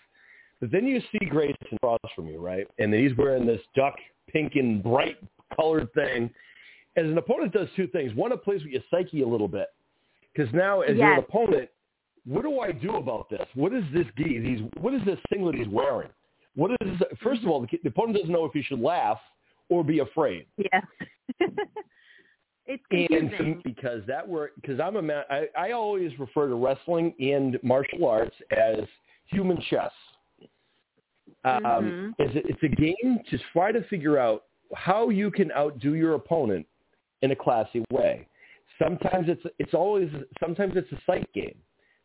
[0.61, 2.67] But then you see Grayson across from you, right?
[2.79, 3.97] And then he's wearing this duck
[4.33, 5.17] pink and bright
[5.57, 6.31] colored thing.
[6.97, 8.15] As an opponent does two things.
[8.15, 9.69] One, it plays with your psyche a little bit.
[10.33, 11.71] Because now as you're an opponent,
[12.27, 13.47] what do I do about this?
[13.55, 14.41] What is this gi?
[14.43, 16.11] He's, what is this singlet he's wearing?
[16.55, 17.09] What is this?
[17.23, 19.19] first of all, the, the opponent doesn't know if he should laugh
[19.69, 20.47] or be afraid.
[20.57, 20.85] Yes.
[22.67, 23.57] it's And confusing.
[23.57, 27.59] to because that work, because I'm a man, I, I always refer to wrestling and
[27.63, 28.85] martial arts as
[29.27, 29.93] human chess.
[31.45, 32.15] Um, Mhm.
[32.19, 36.15] it's, a, it's a game to try to figure out how you can outdo your
[36.15, 36.67] opponent
[37.23, 38.27] in a classy way.
[38.83, 41.55] Sometimes it's it's always sometimes it's a sight game.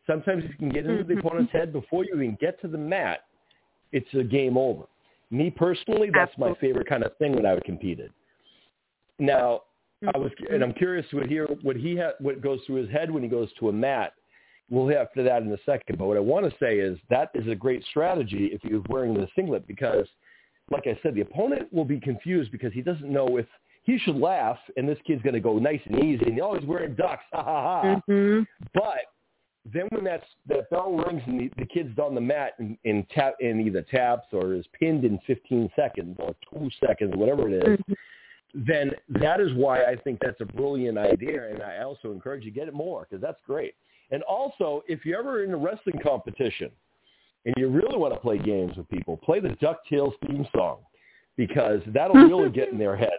[0.06, 1.19] Sometimes if you can get into the Mhm.
[1.19, 3.26] opponent's head before you even get to the mat,
[3.91, 4.84] it's a game over.
[5.32, 8.12] Me personally, that's my favorite kind of thing when I would competed.
[9.19, 9.63] Now,
[10.13, 13.12] I was, and I'm curious to hear what he ha- what goes through his head
[13.12, 14.13] when he goes to a mat.
[14.69, 15.97] We'll have to that in a second.
[15.97, 19.13] But what I want to say is that is a great strategy if you're wearing
[19.13, 20.07] the singlet because,
[20.71, 23.47] like I said, the opponent will be confused because he doesn't know if
[23.83, 26.67] he should laugh and this kid's going to go nice and easy and oh he's
[26.67, 28.01] wearing ducks, ha ha ha.
[28.07, 28.45] Mhm.
[28.75, 29.05] But
[29.73, 33.09] then when that's, that bell rings and the, the kid's on the mat and, and
[33.09, 37.53] tap and either taps or is pinned in 15 seconds or two seconds, whatever it
[37.63, 37.95] is, Mhm.
[38.53, 42.51] Then that is why I think that's a brilliant idea, and I also encourage you
[42.51, 43.75] to get it more because that's great.
[44.12, 46.71] And also, if you're ever in a wrestling competition
[47.45, 50.79] and you really want to play games with people, play the DuckTales theme song
[51.38, 53.12] because that'll really get in their heads.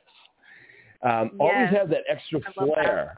[1.03, 3.17] Um, Always have that extra flair.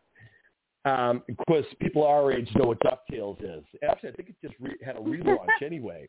[0.85, 3.65] Um, of course, people our age know what DuckTales is.
[3.89, 6.09] Actually, I think it just re- had a relaunch anyway.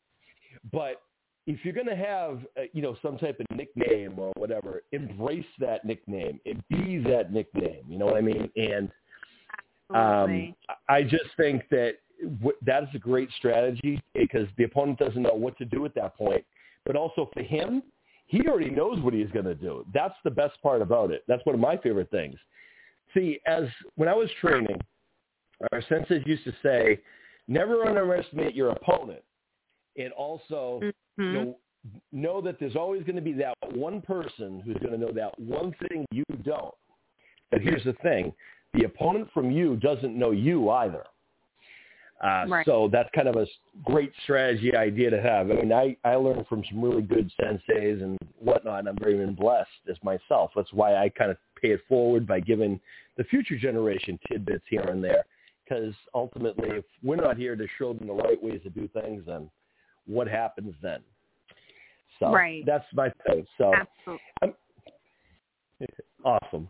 [0.71, 1.01] But
[1.45, 5.45] if you're going to have, uh, you know, some type of nickname or whatever, embrace
[5.60, 7.84] that nickname and be that nickname.
[7.88, 8.49] You know what I mean?
[8.56, 8.89] And
[9.93, 10.56] um,
[10.88, 11.95] I just think that
[12.39, 15.93] w- that is a great strategy because the opponent doesn't know what to do at
[15.95, 16.45] that point.
[16.86, 17.84] But also for him,
[18.25, 19.86] he already knows what he's going to do.
[19.93, 21.23] That's the best part about it.
[21.27, 22.38] That's one of my favorite things.
[23.13, 23.63] See, as
[23.95, 24.79] when I was training,
[25.71, 26.99] our senseis used to say,
[27.47, 29.21] never underestimate your opponent.
[29.97, 30.93] And also, Mhm.
[31.17, 31.60] you know,
[32.12, 35.38] know that there's always going to be that one person who's going to know that
[35.39, 36.73] one thing you don't.
[37.51, 38.34] But here's the thing.
[38.73, 41.06] The opponent from you doesn't know you either.
[42.21, 42.65] Uh, Right.
[42.65, 43.45] So that's kind of a
[43.84, 45.51] great strategy idea to have.
[45.51, 49.15] I mean, I, I learned from some really good senseis and whatnot, and I'm very
[49.15, 50.51] even blessed as myself.
[50.56, 52.79] That's why I kind of pay it forward by giving
[53.17, 55.25] the future generation tidbits here and there.
[55.65, 59.25] Because ultimately, if we're not here to show them the right ways to do things,
[59.25, 59.49] then
[60.05, 61.01] what happens then?
[62.19, 62.63] So Right.
[62.65, 63.45] that's my thing.
[63.57, 64.55] So Absolutely.
[66.23, 66.69] awesome.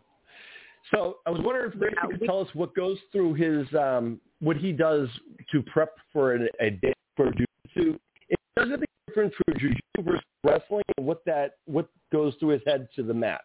[0.90, 3.72] So I was wondering if Grayson Yeah, could we- tell us what goes through his
[3.74, 5.08] um, what he does
[5.50, 7.98] to prep for an, a day for jiu-jitsu.
[8.28, 12.62] It does anything different for jiu-jitsu versus wrestling, and what that what goes through his
[12.66, 13.42] head to the mat,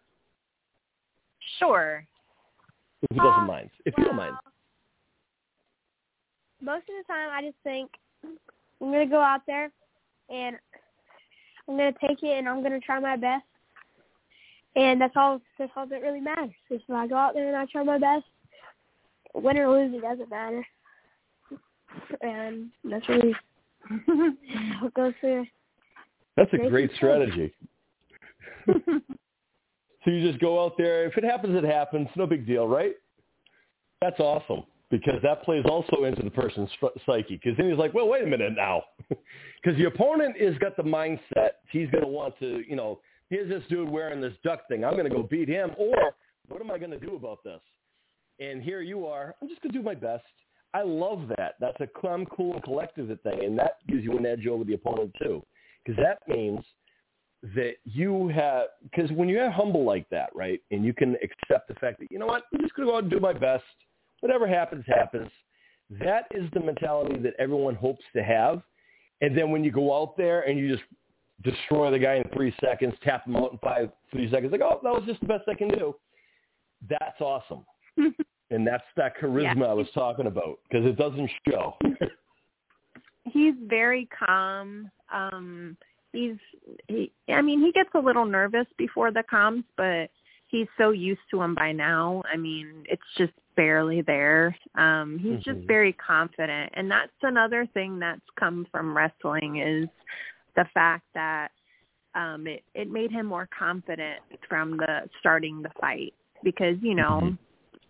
[1.59, 2.05] Sure.
[3.03, 3.69] if he doesn't Uh, mind.
[3.85, 4.35] If you don't mind.
[6.61, 7.89] Most of the time, I just think
[8.81, 9.71] I'm gonna go out there
[10.29, 10.57] and
[11.67, 13.45] I'm gonna take it and I'm gonna try my best.
[14.75, 15.41] And that's all.
[15.57, 16.51] That's all that really matters.
[16.69, 18.25] If I go out there and I try my best,
[19.33, 20.65] win or lose, it doesn't matter.
[22.21, 23.35] And that's really
[24.81, 25.45] what goes through.
[26.37, 27.53] That's a great strategy.
[30.05, 31.05] So you just go out there.
[31.07, 32.07] If it happens, it happens.
[32.15, 32.93] No big deal, right?
[34.01, 36.69] That's awesome because that plays also into the person's
[37.05, 37.39] psyche.
[37.41, 38.83] Because then he's like, well, wait a minute now.
[39.61, 41.49] Because the opponent is got the mindset.
[41.69, 44.85] He's going to want to, you know, here's this dude wearing this duck thing.
[44.85, 45.71] I'm going to go beat him.
[45.77, 46.13] Or
[46.47, 47.59] what am I going to do about this?
[48.39, 49.35] And here you are.
[49.41, 50.23] I'm just going to do my best.
[50.73, 51.55] I love that.
[51.59, 53.43] That's a calm, cool, and collective thing.
[53.43, 55.43] And that gives you an edge over the opponent too.
[55.85, 56.61] Because that means
[57.55, 61.73] that you have, because when you're humble like that, right, and you can accept the
[61.75, 63.63] fact that, you know what, I'm just going to go out and do my best.
[64.21, 65.29] Whatever happens, happens.
[65.89, 68.61] That is the mentality that everyone hopes to have.
[69.21, 70.83] And then when you go out there and you just
[71.43, 74.79] destroy the guy in three seconds, tap him out in five, three seconds, like, oh,
[74.83, 75.95] that was just the best I can do.
[76.89, 77.65] that's awesome.
[77.97, 79.65] and that's that charisma Yeah.
[79.65, 81.75] I was talking about because it doesn't show.
[83.25, 84.89] he's very calm.
[85.13, 85.77] Um
[86.13, 86.37] he's
[86.87, 90.09] he I mean, he gets a little nervous before the comms, but
[90.47, 92.23] he's so used to them by now.
[92.31, 94.55] I mean, it's just barely there.
[94.75, 95.43] Um he's Mhm.
[95.43, 96.71] just very confident.
[96.75, 99.89] And that's another thing that's come from wrestling is
[100.55, 101.51] the fact that
[102.15, 107.19] um it it made him more confident from the starting the fight because, you know,
[107.21, 107.37] Mhm.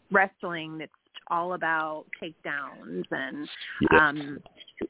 [0.10, 0.92] wrestling it's
[1.28, 3.48] all about takedowns and
[3.92, 4.02] Yes.
[4.02, 4.44] um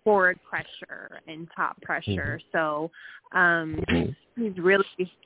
[0.06, 2.40] forward pressure and top pressure.
[2.54, 2.90] So
[3.34, 4.16] um Mhm.
[4.38, 5.18] he's really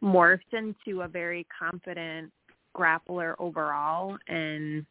[0.00, 2.32] morphed into a very confident
[2.74, 4.84] grappler overall and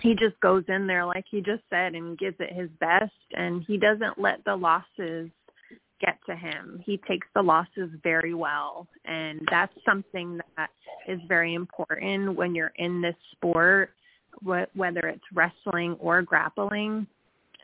[0.00, 3.64] he just goes in there like he just said and gives it his best and
[3.66, 5.30] he doesn't let the losses
[6.00, 6.82] get to him.
[6.84, 10.70] He takes the losses very well and that's something that
[11.06, 13.90] is very important when you're in this sport
[14.42, 17.06] whether it's wrestling or grappling.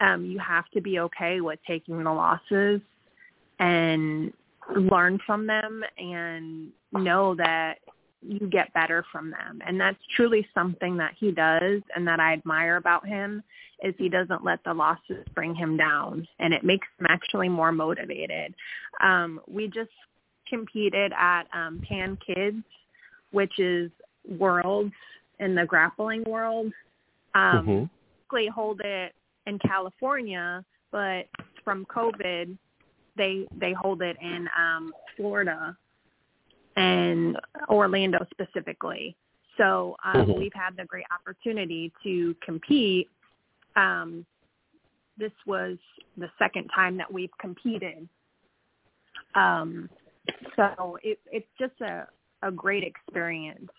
[0.01, 2.81] Um you have to be okay with taking the losses
[3.59, 4.33] and
[4.77, 7.79] learn from them and know that
[8.23, 9.61] you get better from them.
[9.67, 13.43] And that's truly something that he does and that I admire about him
[13.83, 17.73] is he doesn't let the losses bring him down and it makes him actually more
[17.73, 18.55] motivated.
[19.01, 19.91] Um we just
[20.49, 22.63] competed at um Pan Kids,
[23.31, 23.91] which is
[24.39, 24.93] worlds
[25.39, 26.73] in the grappling world.
[27.35, 27.91] Um Mhm.
[28.31, 29.15] typically hold it
[29.47, 31.27] in California, but
[31.65, 32.57] from COVID,
[33.17, 35.77] they they hold it in um, Florida
[36.81, 37.37] and
[37.69, 39.15] Orlando specifically.
[39.57, 40.39] So um, Mhm.
[40.39, 43.11] we've had the great opportunity to compete.
[43.77, 44.25] Um,
[45.19, 45.79] this was
[46.17, 48.09] the second time that we've competed.
[49.35, 49.91] Um,
[50.57, 52.09] so it, it's just a,
[52.43, 53.71] a great experience.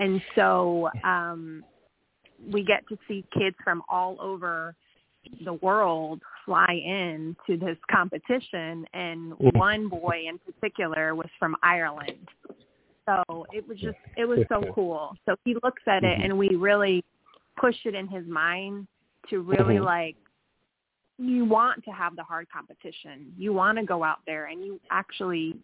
[0.00, 1.64] And so um,
[2.50, 4.74] we get to see kids from all over
[5.44, 9.56] the world fly in to this competition and Mhm.
[9.58, 12.28] one boy in particular was from Ireland.
[13.06, 15.16] So it was just it was so cool.
[15.26, 16.24] So he looks at it Mhm.
[16.24, 17.04] and we really
[17.56, 18.88] push it in his mind
[19.28, 19.84] to really Mhm.
[19.84, 20.16] like
[21.18, 23.32] you want to have the hard competition.
[23.38, 25.58] You want to go out there and you actually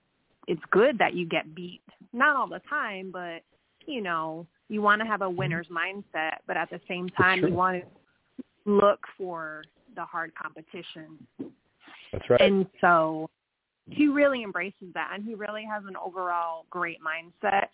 [0.49, 1.83] it's good that you get beat.
[2.13, 3.45] Not all the time, but
[3.87, 7.51] you know, you want to have a winner's mindset, but at the same time true.
[7.51, 7.89] you want to
[8.65, 11.19] look for the hard competition.
[12.13, 12.41] That's right.
[12.41, 13.29] And so
[13.89, 17.67] he really embraces that and he really has an overall great mindset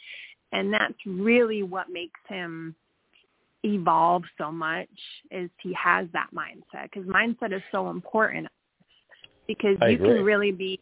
[0.53, 2.75] and that's really what makes him
[3.65, 4.89] evolve so much
[5.31, 8.47] is he has that mindset because mindset is so important
[9.47, 10.15] because I you agree.
[10.15, 10.81] can really be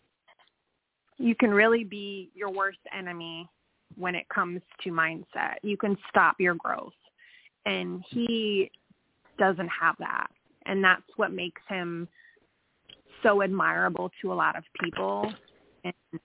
[1.18, 3.48] you can really be your worst enemy
[3.96, 6.92] when it comes to mindset you can stop your growth
[7.64, 8.70] and he
[9.38, 10.28] doesn't have that
[10.66, 12.08] and that's what makes him
[13.22, 15.32] so admirable to a lot of people
[15.84, 16.20] and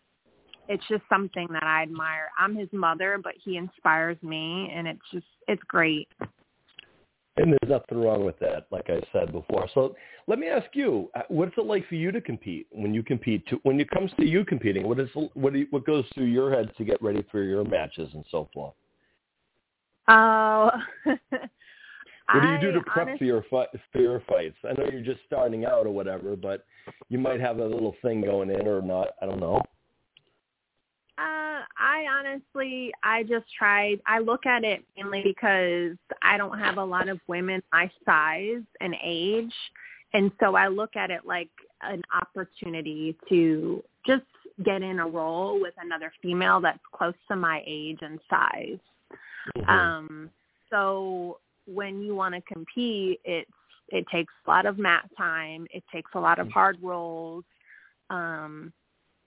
[0.72, 2.30] it's just something that I admire.
[2.40, 6.08] I'm his mother, but he inspires me and it's just it's great.
[7.38, 9.68] And there's nothing wrong with that, like I said before.
[9.74, 9.96] So
[10.28, 12.68] let me ask you, uh, what's it like for you to compete?
[12.72, 15.68] When you compete, to, when it comes to you competing, what is what do you,
[15.72, 18.74] what goes through your head to get ready for your matches and so forth?
[20.08, 20.72] Oh,
[22.34, 24.56] What do you do to prep for your fight, for your fights?
[24.64, 26.66] I know you're just starting out or whatever, but
[27.10, 29.10] you might have a little thing going in or not.
[29.22, 29.62] I don't know.
[31.18, 34.02] Uh, I honestly, I just tried.
[34.08, 38.64] I look at it mainly because I don't have a lot of women my size
[38.80, 39.54] and age,
[40.14, 41.50] and so I look at it like
[41.82, 44.24] an opportunity to just
[44.64, 48.80] get in a role with another female that's close to my age and size.
[49.58, 49.70] Mhm.
[49.70, 50.32] Um,
[50.70, 53.50] so when you want to compete, it's
[53.90, 55.68] it takes a lot of mat time.
[55.72, 57.44] It takes a lot of hard rolls.
[58.10, 58.72] Um,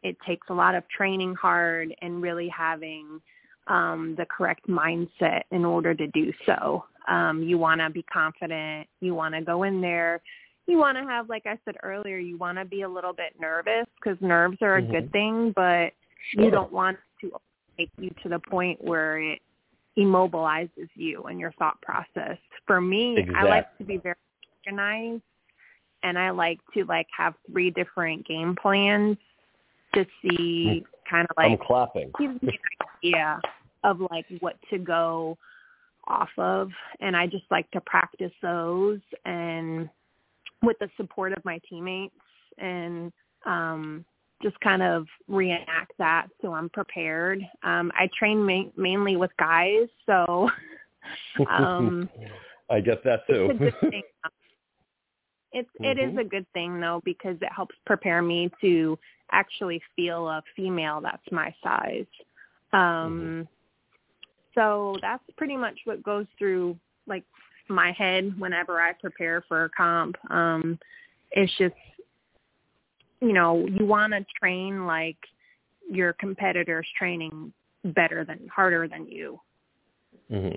[0.02, 3.20] it takes a lot of training hard and really having
[3.66, 6.84] um, the correct mindset in order to do so.
[7.08, 8.88] Um, you want to be confident.
[9.00, 10.20] You want to go in there.
[10.66, 13.38] You want to have, like I said earlier, you want to be a little bit
[13.38, 14.90] nervous because nerves are a Mhm.
[14.90, 15.92] good thing, but
[16.32, 17.32] you don't want to
[17.76, 19.42] take you to the point where it
[19.98, 22.38] immobilizes you and your thought process.
[22.66, 24.16] For me, I like to be very
[24.66, 25.22] organized
[26.02, 29.16] and I like to like have three different game plans
[29.94, 32.12] to see kind of like I'm clapping.
[32.18, 33.40] gives me an idea
[33.82, 35.36] of like what to go
[36.06, 36.70] off of
[37.00, 39.88] and I just like to practice those and
[40.62, 42.14] with the support of my teammates
[42.58, 43.12] and
[43.46, 44.04] um
[44.44, 47.40] just kind of reenact that so I'm prepared.
[47.62, 50.50] Um I train ma- mainly with guys, so
[51.50, 52.08] um,
[52.70, 53.48] I get that too.
[53.50, 54.02] It's a good thing.
[55.52, 56.20] It's it is Mhm.
[56.20, 58.98] a good thing though because it helps prepare me to
[59.30, 62.06] actually feel a female that's my size.
[62.74, 63.48] Um
[64.54, 67.24] so that's pretty much what goes through like
[67.68, 70.16] my head whenever I prepare for a comp.
[70.30, 70.78] Um
[71.30, 71.74] it's just
[73.26, 75.16] you know, you want to train like
[75.90, 77.52] your competitors training
[77.84, 79.40] better than harder than you.
[80.30, 80.48] hmm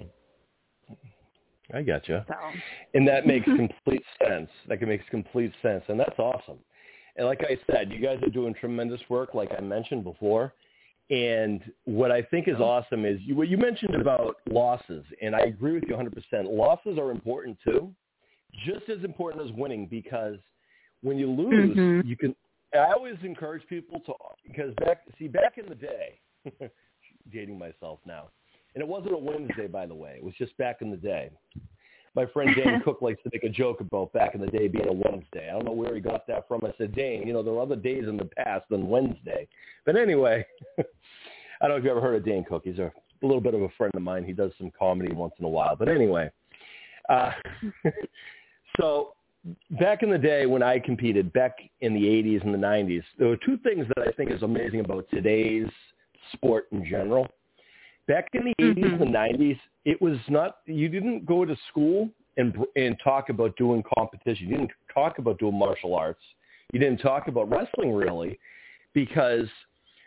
[1.74, 2.26] I gotcha.
[2.30, 2.54] So
[2.94, 4.50] And that makes complete sense.
[4.68, 6.60] That makes complete sense, and that's awesome.
[7.18, 10.54] And like I said, you guys are doing tremendous work, like I mentioned before.
[11.10, 15.40] And what I think is awesome is you, what you mentioned about losses, and I
[15.40, 16.50] agree with you 100%.
[16.50, 17.94] Losses are important too,
[18.66, 20.38] just as important as winning, because
[21.02, 22.06] when you lose, Mhm.
[22.06, 22.36] you can.
[22.74, 24.14] I always encourage people to
[24.46, 26.20] because back see back in the day,
[27.32, 28.30] dating myself now,
[28.76, 30.16] and it wasn't a Wednesday, by the way.
[30.18, 31.30] It was just back in the day.
[32.16, 34.88] My friend Dane Cook likes to make a joke about back in the day being
[34.88, 35.50] a Wednesday.
[35.50, 36.66] I don't know where he got that from.
[36.66, 39.48] I said, Dane, you know, there were other days in the past than Wednesday.
[39.86, 40.44] But anyway,
[40.80, 40.84] I
[41.62, 42.64] don't know if you ever heard of Dane Cook.
[42.66, 42.92] He's a,
[43.22, 44.24] a little bit of a friend of mine.
[44.24, 45.76] He does some comedy once in a while.
[45.76, 46.32] But anyway,
[47.08, 47.32] uh,
[48.80, 49.14] so
[49.72, 53.28] back in the day when I competed, back in the 80s and the 90s, there
[53.28, 55.68] were two things that I think is amazing about today's
[56.34, 57.28] sport in general.
[58.08, 59.02] Back in the 80s mm-hmm.
[59.02, 63.56] and the 90s, it was not, you didn't go to school and, and talk about
[63.58, 64.48] doing competition.
[64.48, 66.22] You didn't talk about doing martial arts.
[66.74, 68.40] You didn't talk about wrestling really
[68.94, 69.48] because,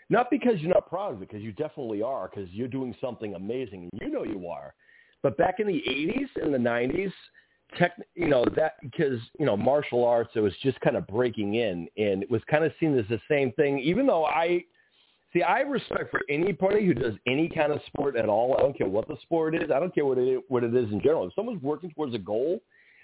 [0.09, 3.35] not because you're not proud of it, because you definitely are, because you're doing something
[3.35, 4.75] amazing and you know you are.
[5.23, 7.13] But back in the 80s and the 90s,
[7.79, 11.55] tech, you know, that because, you know, martial arts, it was just kind of breaking
[11.55, 14.65] in and it was kind of seen as the same thing, even though I,
[15.33, 18.57] see, I respect for anybody who does any kind of sport at all.
[18.59, 19.71] I don't care what the sport is.
[19.75, 21.27] I don't care what it, what it is in general.
[21.27, 22.61] If someone's working towards a goal,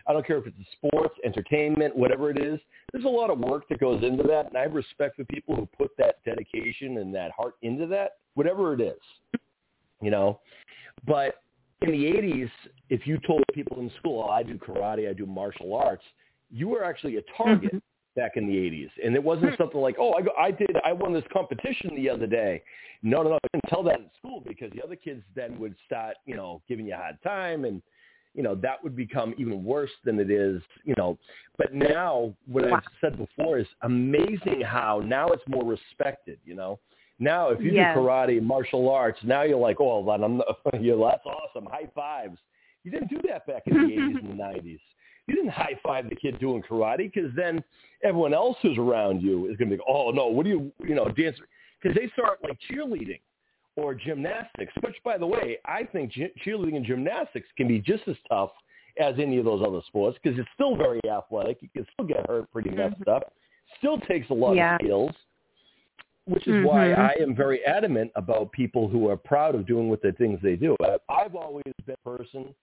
[0.09, 2.61] I don't care if it's a sports, entertainment, whatever it is.
[2.93, 5.57] There's a lot of work that goes into that, and I have respect for people
[5.57, 9.41] who put that dedication and that heart into that, whatever it is,
[10.01, 10.39] you know.
[11.07, 11.43] But
[11.87, 12.51] in the 80s,
[12.91, 16.05] if you told people in school, oh, I do karate, I do martial arts,
[16.51, 17.83] you were actually a target Mhm.
[18.15, 18.91] back in the 80s.
[19.05, 22.09] And it wasn't something like, oh, I, go, I did, I won this competition the
[22.09, 22.63] other day.
[23.03, 23.35] No, no, no.
[23.37, 26.63] I didn't tell that in school because the other kids then would start, you know,
[26.67, 27.83] giving you a hard time and,
[28.35, 31.19] you know, that would become even worse than it is, you know.
[31.57, 32.77] But now, what Wow.
[32.77, 36.79] I've said before is amazing how now it's more respected, you know.
[37.19, 37.95] Now, if you Yes.
[37.95, 40.43] do karate, martial arts, now you're like, oh, I'm
[40.83, 41.67] you're, that's awesome.
[41.67, 42.39] High fives.
[42.85, 44.81] You didn't do that back in the 80s and the 90s.
[45.27, 47.65] You didn't high five the kid doing karate because then
[48.05, 50.95] everyone else who's around you is going to be, oh no, what do you, you
[50.95, 51.37] know, dance?
[51.83, 53.21] Because they start like cheerleading
[53.75, 56.13] or gymnastics, which by the way, I think
[56.47, 58.51] cheerleading and gymnastics can be just as tough
[59.01, 61.59] as any of those other sports because it's still very athletic.
[61.61, 63.11] You can still get hurt pretty messed mm-hmm.
[63.11, 63.33] up.
[63.79, 64.77] Still takes a lot Yeah.
[64.77, 65.11] of skills
[66.27, 66.99] which is why Mhm.
[66.99, 70.57] I am very adamant about people who are proud of doing what the things they
[70.57, 70.77] do.
[71.09, 72.55] I've always been a person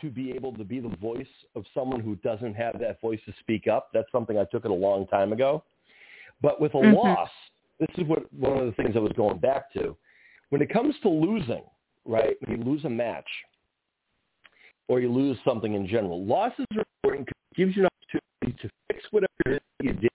[0.00, 3.32] to be able to be the voice of someone who doesn't have that voice to
[3.40, 3.90] speak up.
[3.94, 5.62] That's something I took it a long time ago.
[6.42, 6.94] But with a Mhm.
[6.94, 7.30] loss,
[7.78, 9.96] this is what one of the things I was going back to.
[10.50, 11.64] When it comes to losing,
[12.04, 12.36] right?
[12.42, 13.46] When you lose a match
[14.88, 18.62] or you lose something in general, losses are important because it gives you an opportunity
[18.62, 20.10] to fix whatever you did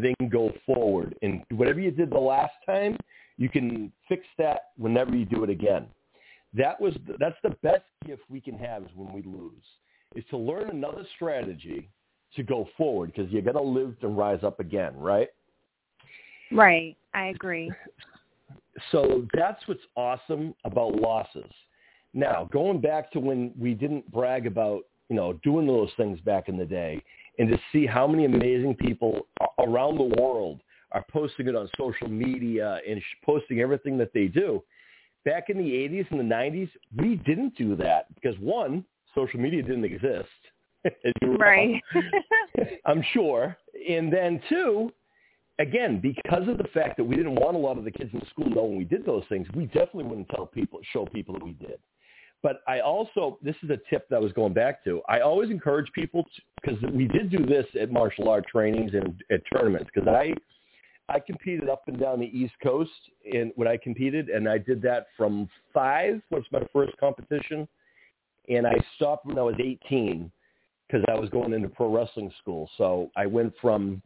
[0.00, 1.16] then go forward.
[1.22, 2.96] And whatever you did the last time,
[3.36, 5.86] you can fix that whenever you do it again.
[6.54, 9.62] That was that's the best gift we can have is when we lose,
[10.14, 11.90] is to learn another strategy
[12.34, 15.28] to go forward because you're gonna live and rise up again, right?
[16.52, 16.96] Right.
[17.14, 17.72] I agree.
[18.92, 21.50] So that's what's awesome about losses.
[22.12, 26.48] Now, going back to when we didn't brag about, you know, doing those things back
[26.48, 27.02] in the day
[27.38, 29.26] and to see how many amazing people
[29.58, 30.60] around the world
[30.92, 34.62] are posting it on social media and posting everything that they do.
[35.24, 38.84] Back in the 80s and the 90s, we didn't do that because one,
[39.14, 40.28] social media didn't exist.
[40.86, 41.46] as you recall.
[41.46, 41.82] Right.
[42.86, 43.56] I'm sure.
[43.88, 44.92] And then two,
[45.58, 48.20] again, because of the fact that we didn't want a lot of the kids in
[48.20, 51.44] the school knowing we did those things, we definitely wouldn't tell people, show people that
[51.44, 51.78] we did.
[52.42, 55.02] But I also, this is a tip that I was going back to.
[55.08, 56.24] I always encourage people
[56.60, 60.34] because we did do this at martial art trainings and at tournaments because I,
[61.08, 62.90] I competed up and down the East Coast
[63.24, 67.66] in when I competed, and I did that from five was my first competition,
[68.48, 70.30] and I stopped when I was 18
[70.86, 72.68] because I was going into pro wrestling school.
[72.76, 74.02] So I went from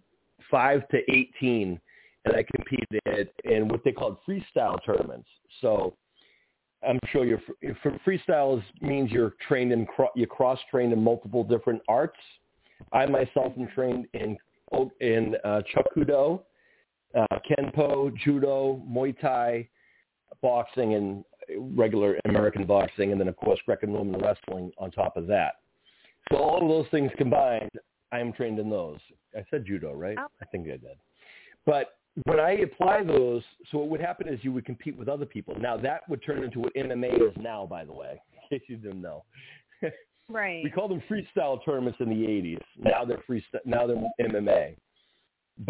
[0.51, 1.81] five to 18,
[2.25, 5.29] and I competed in what they called freestyle tournaments.
[5.61, 5.95] So
[6.87, 7.41] I'm sure you're
[8.07, 12.19] freestyle is, means you're trained in you're cross trained in multiple different arts.
[12.93, 14.39] I myself am trained in
[15.01, 16.43] in uh, Chakudo,
[17.15, 19.69] uh, Kenpo, Judo, Muay Thai,
[20.43, 21.25] boxing, and
[21.77, 25.57] regular American boxing, and then of course Greco-Roman wrestling on top of that.
[26.31, 27.71] So all of those things combined,
[28.13, 28.99] I am trained in those.
[29.37, 30.17] I said judo, right?
[30.19, 30.27] Oh.
[30.41, 30.99] I think I did.
[31.67, 35.27] But when I apply those, so what would happen is you would compete with other
[35.27, 35.55] people.
[35.59, 38.77] Now that would turn into what MMA is now, by the way, in case you
[38.77, 39.25] didn't know.
[40.33, 40.63] Right.
[40.63, 42.61] we called them freestyle tournaments in the 80s.
[42.79, 43.65] Now they're freestyle.
[43.65, 43.97] Now they're
[44.29, 44.77] MMA.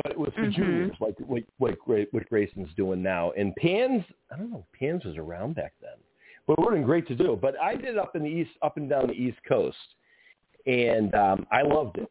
[0.04, 0.54] But it was for Mhm.
[0.54, 3.30] juniors, like what, what, Gra- what Grayson's doing now.
[3.38, 5.96] And Pans, I don't know, Pans was around back then.
[6.46, 7.38] But it been great to do.
[7.40, 9.78] But I did it up in the east, up and down the East Coast,
[10.66, 12.10] and um, I loved it.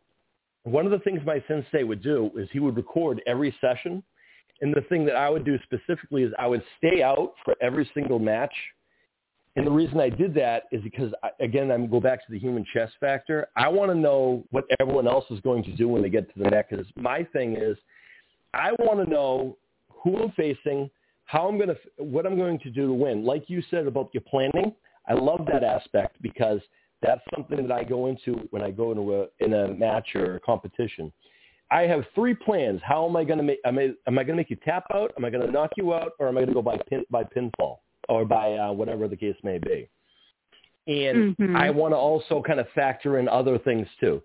[0.64, 4.02] One of the things my sensei would do is he would record every session,
[4.62, 7.89] and the thing that I would do specifically is I would stay out for every
[7.93, 8.53] single match.
[9.55, 12.66] And the reason I did that is because, again, I'm go back to the human
[12.74, 13.47] chess factor.
[13.55, 16.43] I want to know what everyone else is going to do when they get to
[16.43, 16.68] the net.
[16.70, 17.78] Because my thing is,
[18.53, 19.57] I want to know
[19.89, 20.89] who I'm facing,
[21.26, 23.26] how I'm going to, what I'm going to do to win.
[23.26, 24.74] Like you said about your planning,
[25.07, 26.62] I love that aspect because
[27.01, 30.36] that's something that I go into when I go into a in a match or
[30.36, 31.12] a competition.
[31.72, 32.82] I have three plans.
[32.84, 33.59] How am I going to make?
[33.65, 35.13] Am I, am I going to make you tap out?
[35.17, 36.13] Am I going to knock you out?
[36.20, 39.15] Or am I going to go by pin by pinfall or by uh, whatever the
[39.15, 39.89] case may be?
[40.88, 41.55] And Mhm.
[41.55, 44.24] I want to also kind of factor in other things too.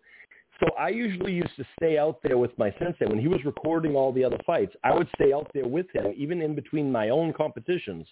[0.60, 3.96] So I usually used to stay out there with my sensei when he was recording
[3.96, 4.74] all the other fights.
[4.84, 8.06] I would stay out there with him, even in between my own competitions,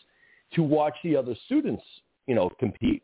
[0.55, 1.85] to watch the other students,
[2.27, 3.03] you know, compete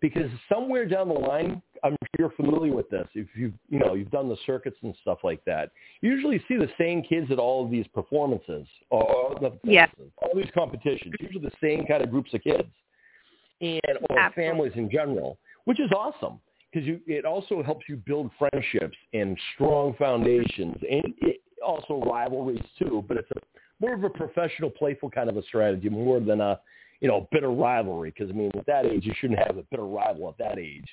[0.00, 3.06] because somewhere down the line, I'm sure you're familiar with this.
[3.14, 5.70] If you you know you've done the circuits and stuff like that,
[6.00, 9.86] you usually see the same kids at all of these performances or, not Yeah.
[10.22, 11.14] all these competitions.
[11.20, 12.68] Usually the same kind of groups of kids
[13.60, 14.50] and or Absolutely.
[14.50, 16.40] families in general, which is awesome
[16.72, 22.64] because you it also helps you build friendships and strong foundations and it, also rivalries
[22.78, 23.04] too.
[23.06, 23.40] But it's a
[23.80, 26.60] more of a professional, playful kind of a strategy more than a
[27.00, 28.10] you know, bitter rivalry.
[28.16, 30.88] Because I mean, at that age, you shouldn't have a bitter rival at that age.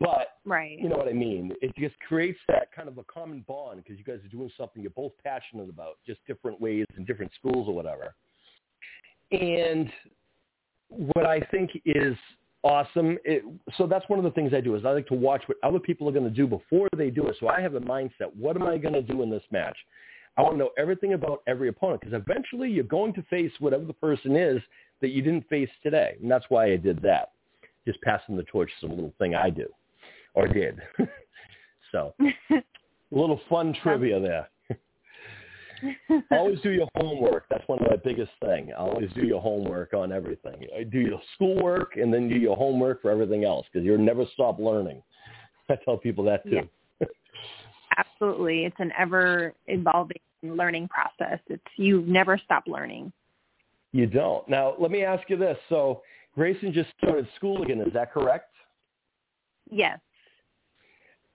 [0.00, 0.78] But Right.
[0.78, 1.52] you know what I mean?
[1.62, 4.82] It just creates that kind of a common bond because you guys are doing something
[4.82, 8.14] you're both passionate about, just different ways in different schools or whatever.
[9.30, 9.90] And
[10.88, 12.16] what I think is
[12.62, 13.44] awesome, it,
[13.76, 15.78] so that's one of the things I do is I like to watch what other
[15.78, 17.36] people are going to do before they do it.
[17.40, 19.76] So I have a mindset: what am I going to do in this match?
[20.36, 23.84] I want to know everything about every opponent because eventually you're going to face whatever
[23.84, 24.60] the person is
[25.00, 27.30] that you didn't face today, and that's why I did that.
[27.86, 29.68] Just passing the torch is a little thing I do
[30.34, 30.80] or did.
[31.92, 32.62] so a
[33.10, 34.48] little fun trivia there.
[36.30, 37.44] Always do your homework.
[37.50, 38.72] That's one of my biggest thing.
[38.76, 40.66] Always do your homework on everything.
[40.90, 44.58] Do your schoolwork and then do your homework for everything else because you'll never stop
[44.58, 45.02] learning.
[45.68, 46.68] I tell people that too.
[47.96, 48.64] Absolutely.
[48.64, 51.38] It's an ever evolving learning process.
[51.48, 53.12] It's you never stop learning.
[53.92, 54.48] You don't.
[54.48, 55.56] Now, let me ask you this.
[55.68, 56.02] So
[56.34, 57.80] Grayson just started school again.
[57.80, 58.50] Is that correct?
[59.70, 59.98] Yes.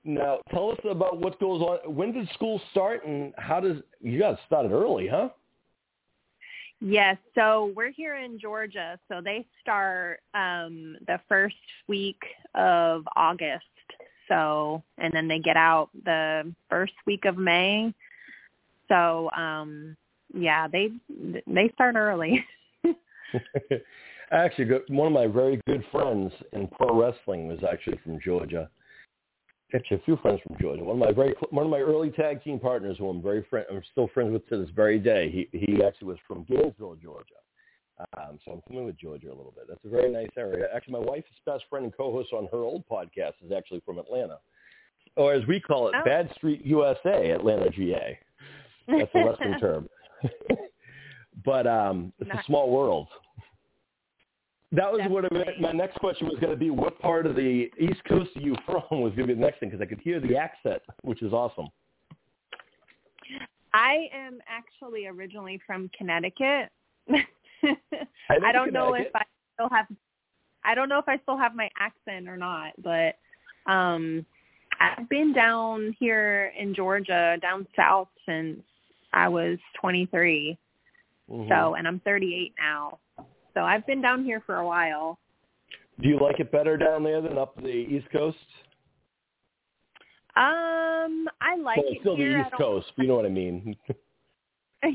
[0.04, 1.94] Now, tell us about what goes on.
[1.94, 5.30] When did school start, and how does you got started early, huh?
[6.82, 7.18] Yes.
[7.36, 8.98] So we're here in Georgia.
[9.10, 11.56] So they start um the first
[11.88, 12.22] week
[12.56, 13.66] of August.
[14.30, 17.94] So and then they get out the first week of May.
[18.88, 19.98] So um
[20.34, 20.92] yeah, they
[21.48, 22.46] they start early.
[24.32, 28.70] actually, one of my very good friends in pro wrestling was actually from Georgia.
[29.74, 30.84] Actually, a few friends from Georgia.
[30.84, 33.66] One of my very one of my early tag team partners, who I'm very friend,
[33.70, 35.30] I'm still friends with to this very day.
[35.30, 37.36] He he actually was from Gainesville, Georgia.
[38.18, 39.66] Um, so I'm familiar with Georgia a little bit.
[39.68, 40.68] That's a very nice area.
[40.74, 44.40] Actually, my wife's best friend and co-host on her old podcast is actually from Atlanta,
[45.16, 46.04] or as we call it, Oh.
[46.04, 48.18] Bad Street, USA, Atlanta, GA.
[48.88, 49.90] That's a wrestling term.
[51.46, 53.08] but um, it's a small world.
[54.72, 55.62] That was what Definitely.
[55.62, 56.70] my next question was going to be.
[56.70, 59.02] What part of the East Coast are you from?
[59.02, 61.34] Was going to be the next thing because I could hear the accent, which is
[61.34, 61.68] awesome.
[63.74, 66.70] I am actually originally from Connecticut.
[67.10, 69.24] I don't know if I
[69.56, 69.88] still have
[70.64, 73.16] I don't know if I still have my accent or not, but
[73.72, 74.26] um
[74.80, 78.60] I've been down here in Georgia, down south since
[79.14, 80.58] I was 23.
[81.30, 81.50] Mhm.
[81.50, 83.00] So, and I'm 38 now.
[83.54, 85.18] So I've been down here for a while.
[86.02, 88.38] do you like it better down there than up the East Coast?
[90.36, 92.38] Um, I like well, it still here.
[92.38, 92.88] the East Coast.
[92.98, 93.76] You know what I mean?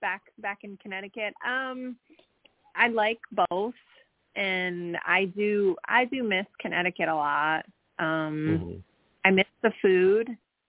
[0.00, 1.34] back back in Connecticut.
[1.46, 1.96] Um,
[2.76, 3.18] I like
[3.50, 3.74] both.
[4.36, 7.64] and I do I do miss Connecticut a lot.
[7.98, 8.78] Um hmm
[9.24, 10.28] I miss the food.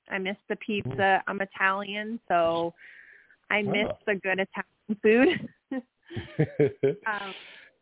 [0.09, 0.89] I miss the Mm-hmm.
[0.89, 1.23] pizza.
[1.27, 2.73] I'm Italian, so
[3.49, 3.97] I miss Oh.
[4.05, 5.49] the good Italian food.
[7.07, 7.33] um,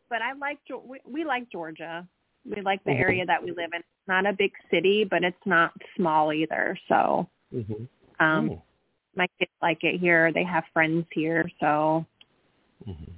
[0.10, 2.08] but I like we, we like Georgia.
[2.46, 3.00] We like the Mhm.
[3.00, 3.80] area that we live in.
[3.80, 6.78] It's not a big city, but it's not small either.
[6.88, 7.86] So hmm
[8.20, 8.64] um Oh.
[9.16, 10.32] my kids like it here.
[10.34, 12.06] They have friends here, so
[12.86, 13.12] hmm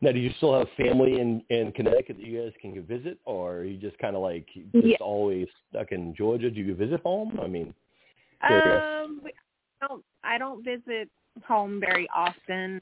[0.00, 3.18] Now, do you still have family in in Connecticut that you guys can go visit,
[3.24, 4.96] or are you just kind of like just Yeah.
[5.00, 6.50] always stuck in Georgia?
[6.50, 7.38] Do you visit home?
[7.42, 7.74] I mean,
[8.42, 9.32] um we
[9.80, 11.10] I don't I don't visit
[11.46, 12.80] home very often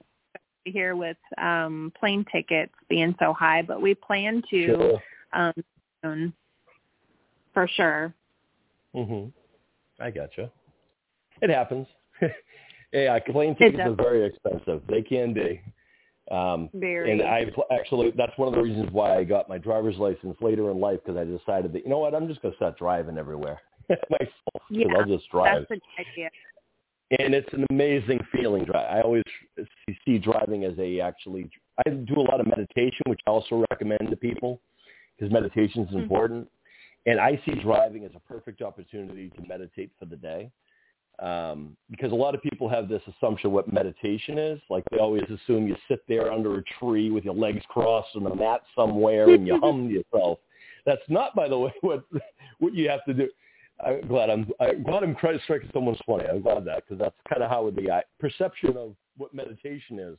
[0.65, 5.03] here with um plane tickets being so high, but we plan to sure.
[5.33, 5.53] um
[6.05, 6.33] soon
[7.55, 8.15] for sure.
[8.95, 9.27] hmm
[10.01, 10.51] I gotcha.
[11.41, 11.87] It happens.
[12.93, 14.83] yeah, plane tickets are very expensive.
[14.89, 15.61] They can be.
[16.31, 19.59] Um, Very and I pl- actually, that's one of the reasons why I got my
[19.59, 22.53] driver's license later in life because I decided that you know what, I'm just going
[22.53, 24.63] to start driving everywhere myself.
[24.71, 25.67] Yeah, I'll just drive.
[25.69, 26.31] that's a good idea.
[27.19, 28.67] And it's an amazing feeling.
[28.75, 29.23] I always
[30.05, 31.51] see- driving as a actually.
[31.87, 34.61] I do a lot of meditation, which I also recommend to people
[35.17, 36.03] because meditation is Mhm.
[36.03, 36.51] important.
[37.07, 40.51] And I see driving as a perfect opportunity to meditate for the day.
[41.19, 44.61] Um, because a lot of people have this assumption what meditation is.
[44.71, 48.27] Like they always assume you sit there under a tree with your legs crossed on
[48.27, 50.39] a mat somewhere and you hum to yourself.
[50.85, 52.05] That's not, by the way, what
[52.59, 53.31] what you have to do.
[53.85, 56.25] I'm glad I'm I'm glad I'm trying to strike someone's funny.
[56.25, 60.17] I'm glad that because that's kind of how the uh, perception of what meditation is.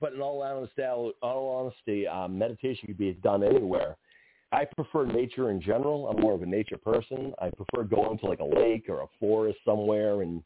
[0.00, 3.96] But in all honesty, all honesty, um, meditation can be done anywhere.
[4.52, 6.08] I prefer nature in general.
[6.08, 7.32] I'm more of a nature person.
[7.40, 10.42] I prefer going to like a lake or a forest somewhere, and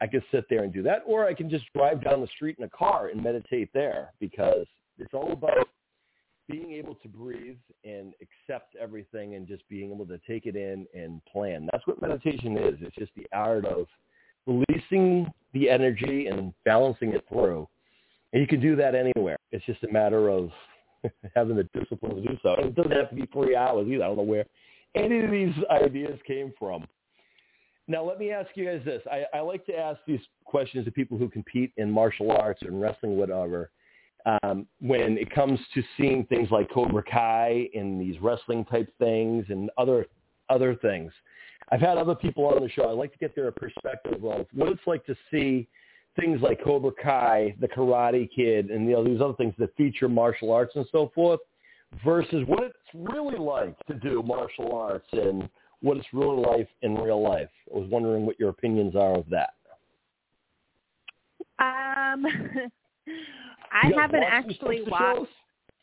[0.00, 2.56] I can sit there and do that, or I can just drive down the street
[2.58, 4.66] in a car and meditate there because
[4.98, 5.68] it's all about
[6.48, 10.86] being able to breathe and accept everything and just being able to take it in
[10.94, 11.68] and plan.
[11.72, 12.74] That's what meditation is.
[12.80, 13.86] It's just the art of
[14.46, 17.68] releasing the energy and balancing it through.
[18.32, 19.38] And you can do that anywhere.
[19.50, 20.50] It's just a matter of
[21.34, 22.54] having the discipline to do so.
[22.58, 24.04] It doesn't have to be three hours either.
[24.04, 24.46] I don't know where
[24.94, 26.86] any of these ideas came from.
[27.88, 29.02] Now, let me ask you guys this.
[29.10, 32.80] I, I like to ask these questions to people who compete in martial arts and
[32.80, 33.70] wrestling, whatever
[34.26, 39.46] um, when it comes to seeing things like Cobra Kai and these wrestling type things
[39.48, 40.06] and other
[40.48, 41.12] other things.
[41.70, 42.84] I've had other people on the show.
[42.84, 45.66] I like to get their perspective of what it's like to see
[46.18, 50.08] things like Cobra Kai, the Karate Kid, and you know these other things that feature
[50.08, 51.40] martial arts and so forth,
[52.04, 55.48] versus what it's really like to do martial arts and
[55.80, 57.50] what it's really like in real life.
[57.72, 59.54] I was wondering what your opinions are of that.
[61.58, 62.26] Um
[63.72, 65.30] I You haven't actually watched?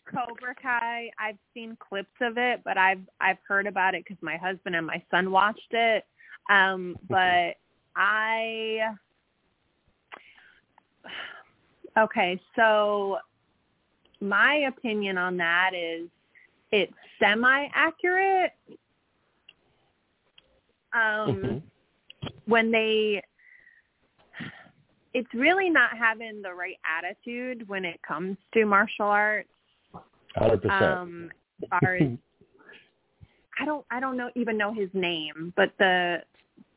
[0.05, 1.09] Cobra Kai.
[1.17, 4.86] I've seen clips of it, but I've I've heard about it because my husband and
[4.86, 6.03] my son watched it.
[6.49, 7.55] Um, but
[7.95, 8.93] I
[11.97, 13.17] okay, so
[14.19, 16.09] my opinion on that is
[16.71, 18.51] it's semi accurate.
[20.93, 21.61] Um, Mhm.
[22.45, 23.23] when they
[25.14, 29.49] it's really not having the right attitude when it comes to martial arts.
[30.36, 30.84] Hundred percent.
[30.84, 32.01] Um, as far as
[33.59, 36.18] I don't, I don't know even know his name, but the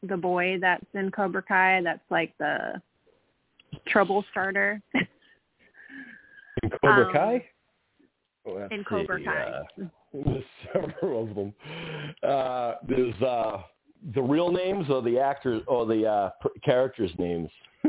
[0.02, 2.80] the boy that's in Cobra Kai, that's like the
[3.88, 4.80] trouble starter
[6.62, 7.44] In Cobra um, Kai?
[8.46, 9.42] Oh, let's in Cobra see, Kai.
[9.42, 9.84] uh,
[10.24, 11.54] there's several of them.
[12.22, 13.58] Uh, there's uh,
[14.14, 16.30] the real names or the actors or the uh,
[16.64, 17.50] characters' names.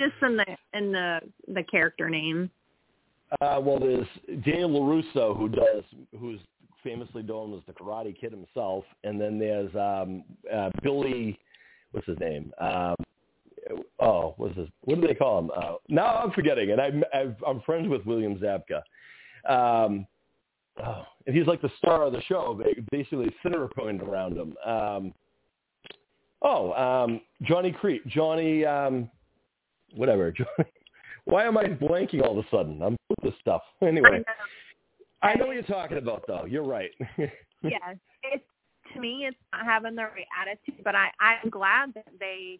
[0.00, 2.50] Just in the in the the character name.
[3.40, 4.06] Uh, well, there's
[4.44, 5.84] Daniel LaRusso who does
[6.18, 6.40] who's
[6.82, 11.38] famously known as the Karate Kid himself, and then there's um, uh, Billy.
[11.92, 12.52] What's his name?
[12.60, 12.94] Um,
[14.00, 14.68] oh, what's his?
[14.82, 15.50] What do they call him?
[15.56, 18.82] Uh, now I'm forgetting, and I'm I've, I'm friends with William Zabka.
[19.48, 20.06] Um,
[20.84, 22.54] oh, and he's like the star of the show.
[22.54, 24.54] ba- Basically, center point around him.
[24.64, 25.14] Um,
[26.42, 29.10] oh, um, Johnny Creep, Johnny, um,
[29.94, 30.32] whatever.
[30.36, 30.70] Johnny.
[31.24, 32.82] Why am I blanking all of a sudden?
[32.82, 33.62] I'm with this stuff.
[33.82, 34.22] Anyway,
[35.22, 36.44] I know what you're talking about, though.
[36.44, 36.90] You're right.
[37.18, 38.44] yeah, it's
[38.94, 40.82] to me, it's not having the right attitude.
[40.84, 42.58] But I, I'm glad that they,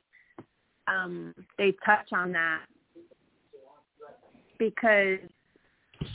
[0.87, 2.61] um, they touch on that
[4.59, 5.19] because,
[6.01, 6.09] you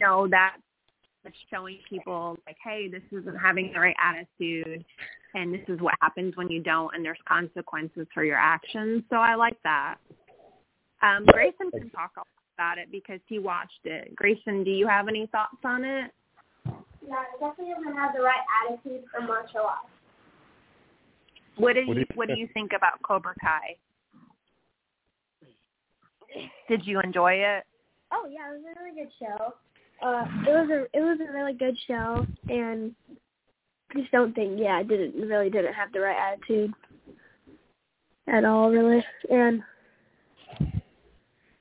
[0.00, 0.56] know, that
[1.50, 4.84] showing people like, hey, this isn't having the right attitude,
[5.36, 9.04] and this is what happens when you don't, and there's consequences for your actions.
[9.10, 9.96] So I like that.
[11.02, 12.12] Um, Grayson can talk
[12.56, 14.16] about it because he watched it.
[14.16, 16.10] Grayson, do you have any thoughts on it?
[17.06, 19.86] Yeah, it definitely doesn't have the right attitude for martial arts.
[21.56, 23.76] What did What do you you- What do you think about Cobra Kai?
[26.68, 27.64] Did you enjoy it?
[28.10, 29.54] Oh yeah, it was a really good show.
[30.02, 33.14] Uh, it was a it was a really good show, and I
[33.96, 36.72] just don't think yeah, it didn't really didn't have the right attitude
[38.28, 39.04] at all, really.
[39.30, 39.62] And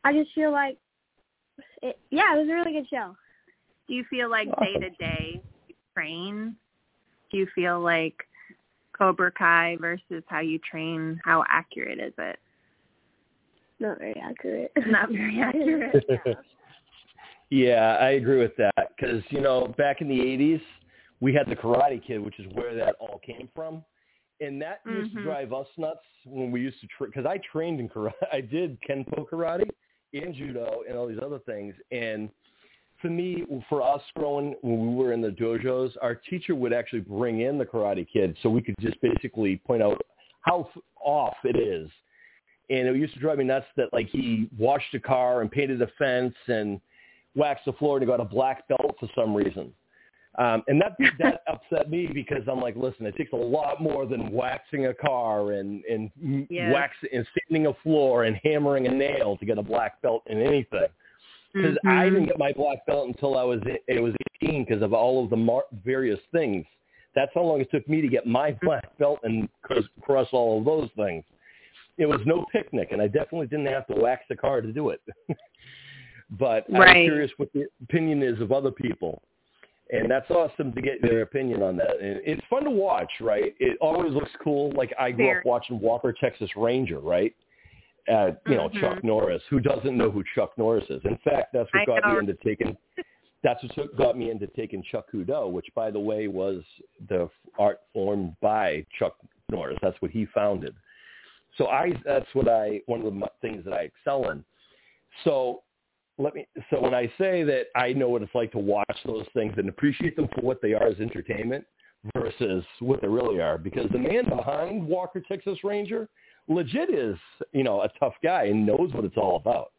[0.03, 0.77] I just feel like
[1.81, 1.99] it.
[2.11, 3.15] Yeah, it was a really good show.
[3.88, 6.55] Do you feel like day to day you train?
[7.31, 8.15] Do you feel like
[8.97, 11.19] Cobra Kai versus how you train?
[11.23, 12.39] How accurate is it?
[13.79, 14.71] Not very accurate.
[14.88, 16.05] Not very accurate.
[17.51, 20.61] Yeah, I agree with that because you know back in the '80s
[21.26, 23.84] we had the Karate Kid, which is where that all came from,
[24.41, 25.23] and that used to Mhm.
[25.23, 29.28] drive us nuts when we used to because I trained in karate, I did kenpo
[29.28, 29.67] karate
[30.13, 32.30] and judo and all these other things, and
[33.01, 37.01] for me, for us growing when we were in the dojos, our teacher would actually
[37.01, 39.99] bring in the Karate Kid so we could just basically point out
[40.41, 41.89] how f- off it is.
[42.69, 45.82] And it used to drive me nuts that like he washed a car and painted
[45.82, 46.80] a fence and
[47.36, 49.73] waxed the floor and he got a black belt for some reason.
[50.38, 54.05] Um, and that that upset me because I'm like, listen, it takes a lot more
[54.05, 56.11] than waxing a car and and
[56.49, 56.71] Yeah.
[56.71, 60.41] waxing and sanding a floor and hammering a nail to get a black belt in
[60.41, 60.88] anything
[61.53, 62.09] because I Mhm.
[62.11, 65.29] didn't get my black belt until I was it was 18 because of all of
[65.29, 66.65] the mar- various things.
[67.15, 70.59] That's how long it took me to get my black belt and cross, cross all
[70.59, 71.23] of those things.
[71.97, 74.89] It was no picnic, and I definitely didn't have to wax the car to do
[74.89, 74.99] it.
[76.31, 79.21] but I'm curious what the opinion is of other people,
[79.91, 81.99] and that's awesome to get their opinion on that.
[82.01, 83.53] And it's fun to watch, right?
[83.59, 84.71] It always looks cool.
[84.71, 85.39] Like I grew Very.
[85.39, 87.33] up watching Walker Texas Ranger, right?
[88.07, 88.79] uh, you know, Mhm.
[88.81, 89.41] Chuck Norris.
[89.49, 91.03] Who doesn't know who Chuck Norris is?
[91.05, 92.13] In fact, that's what I got know.
[92.13, 92.77] me into taking.
[93.41, 96.63] That's what got me into taking Chuck Kudo, which, by the way, was
[97.09, 97.27] the
[97.57, 99.17] art form by Chuck
[99.49, 99.79] Norris.
[99.81, 100.75] That's what he founded.
[101.57, 104.45] So I, that's what I, one of the things that I excel in.
[105.23, 105.63] So
[106.18, 109.26] let me, so when I say that I know what it's like to watch those
[109.34, 111.66] things and appreciate them for what they are as entertainment
[112.16, 116.07] versus what they really are, because the man behind Walker Texas Ranger
[116.47, 117.18] legit is,
[117.51, 119.72] you know, a tough guy and knows what it's all about.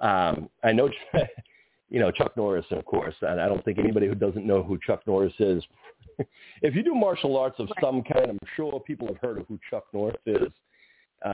[0.00, 0.90] Um, I know,
[1.90, 4.78] you know, Chuck Norris, of course, and I don't think anybody who doesn't know who
[4.84, 5.62] Chuck Norris is,
[6.62, 9.58] if you do martial arts of some kind, I'm sure people have heard of who
[9.70, 10.48] Chuck Norris is.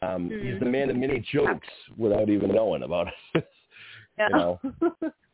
[0.02, 3.48] Um, He's the man of many jokes without even knowing about it.
[4.18, 4.28] Yeah.
[4.30, 4.60] you know.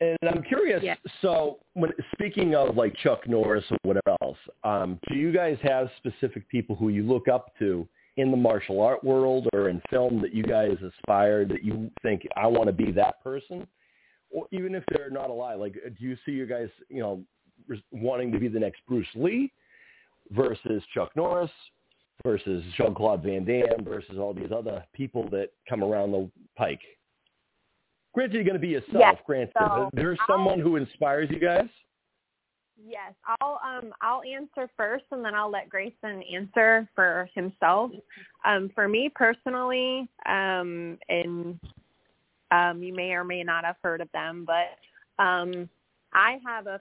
[0.00, 0.80] And I'm curious.
[0.82, 0.94] Yeah.
[1.22, 5.88] So, when speaking of like Chuck Norris or whatever else, um, do you guys have
[5.96, 10.22] specific people who you look up to in the martial art world or in film
[10.22, 13.66] that you guys aspire that you think I want to be that person,
[14.30, 15.58] or even if they're not alive?
[15.58, 17.20] Like, do you see you guys, you know,
[17.90, 19.52] wanting to be the next Bruce Lee
[20.30, 21.50] versus Chuck Norris
[22.24, 26.80] versus Jean Claude Van Damme versus all these other people that come around the pike?
[28.14, 28.96] Granted, you're going to be yourself.
[28.98, 31.68] Yes, granted, so there's someone who inspires you guys.
[32.86, 37.90] Yes, I'll um I'll answer first and then I'll let Grayson answer for himself.
[38.44, 41.58] Um for me personally, um and
[42.52, 45.68] um you may or may not have heard of them, but um
[46.12, 46.80] I have a,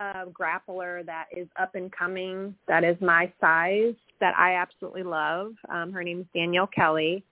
[0.00, 5.52] a grappler that is up and coming that is my size that I absolutely love.
[5.68, 7.24] Um her name is Danielle Kelly.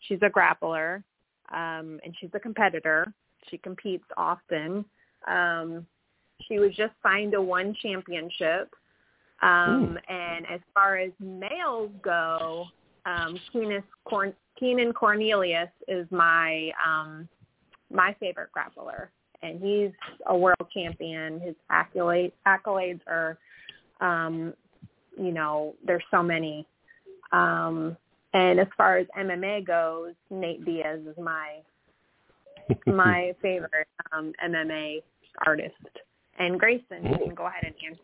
[0.00, 1.02] She's a grappler
[1.52, 3.12] um and she's a competitor.
[3.48, 4.84] She competes often.
[5.26, 5.86] Um
[6.48, 8.74] she was just signed to one championship.
[9.42, 12.66] Um, and as far as males go,
[13.06, 17.28] um, Keenan, Corn- Keenan Cornelius is my um,
[17.90, 19.08] my favorite grappler,
[19.42, 19.92] and he's
[20.26, 21.40] a world champion.
[21.40, 23.38] His accolade, accolades are,
[24.00, 24.52] um,
[25.20, 26.66] you know, there's so many.
[27.32, 27.96] Um,
[28.32, 31.58] and as far as MMA goes, Nate Diaz is my
[32.86, 35.02] my favorite um, MMA
[35.46, 35.74] artist.
[36.38, 38.02] And Grayson, you can go ahead and answer.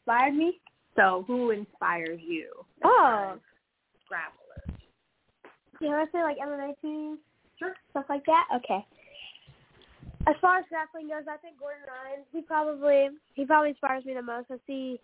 [0.00, 0.60] Inspired me?
[0.96, 2.50] So, who inspires you?
[2.84, 3.38] Oh,
[4.10, 4.74] Grapplers.
[5.80, 7.18] yeah, let's say like MMA teams,
[7.58, 8.44] sure, stuff like that.
[8.56, 8.84] Okay.
[10.28, 12.24] As far as grappling goes, I think Gordon Ryan.
[12.32, 14.46] He probably he probably inspires me the most.
[14.50, 15.00] I see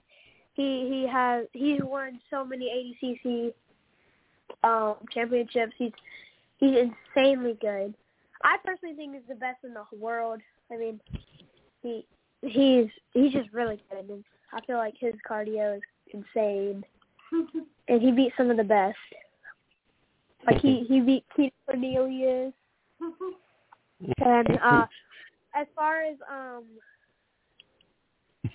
[0.58, 3.52] he he has he's won so many ADCC
[4.64, 5.72] um championships.
[5.78, 5.92] He's
[6.58, 7.94] he's insanely good.
[8.42, 10.40] I personally think he's the best in the world.
[10.72, 11.00] I mean,
[11.82, 12.04] he
[12.42, 14.10] he's he's just really good.
[14.10, 15.82] And I feel like his cardio is
[16.12, 16.84] insane,
[17.88, 18.96] and he beats some of the best.
[20.44, 22.52] Like he he beat Keith Cornelius.
[24.24, 24.86] and uh
[25.54, 26.64] as far as um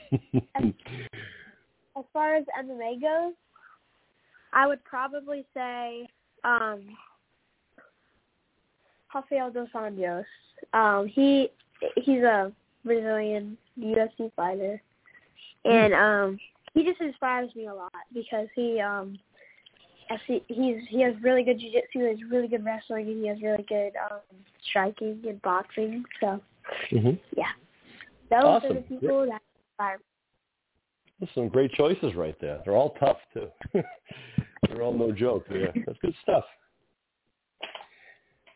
[0.56, 0.64] as,
[1.98, 3.34] as far as MMA goes,
[4.54, 6.08] I would probably say
[6.44, 6.82] um
[9.14, 10.26] Rafael dos Anjos.
[10.74, 11.50] Um he
[11.96, 12.52] he's a
[12.84, 14.82] Brazilian UFC fighter.
[15.66, 16.40] And um
[16.74, 19.18] he just inspires me a lot because he um
[20.10, 23.42] actually he's he has really good jiu-jitsu, he has really good wrestling, and he has
[23.42, 24.20] really good um
[24.70, 26.04] striking and boxing.
[26.20, 26.40] So
[26.90, 27.52] hmm yeah,
[28.30, 28.72] those Awesome.
[28.72, 29.98] are the people that inspire.
[29.98, 30.04] me.
[31.34, 32.60] Some great choices right there.
[32.64, 33.48] They're all tough too.
[34.68, 35.46] They're all no joke.
[35.52, 36.44] Yeah, that's good stuff.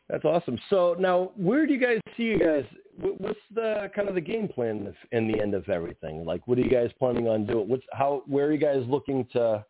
[0.10, 0.58] That's awesome.
[0.70, 2.64] So now, where do you guys see you guys?
[3.00, 6.26] What's the kind of the game plan in the end of everything?
[6.26, 7.68] Like, what are you guys planning on doing?
[7.68, 8.24] What's how?
[8.26, 9.66] Where are you guys looking to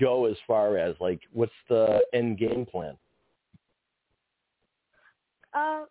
[0.00, 2.96] go as far as like what's the end game plan?
[5.54, 5.84] Uh,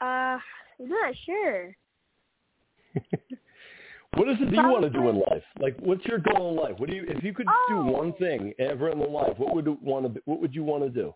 [0.00, 0.38] uh,
[0.80, 1.76] I'm not sure.
[4.14, 5.42] What is it that you want to do in life?
[5.60, 6.74] Like, what's your goal in life?
[6.78, 7.04] What do you?
[7.06, 7.84] If you could do Oh.
[7.84, 10.22] one thing ever in life, what would you want to?
[10.24, 11.12] What would you want to do?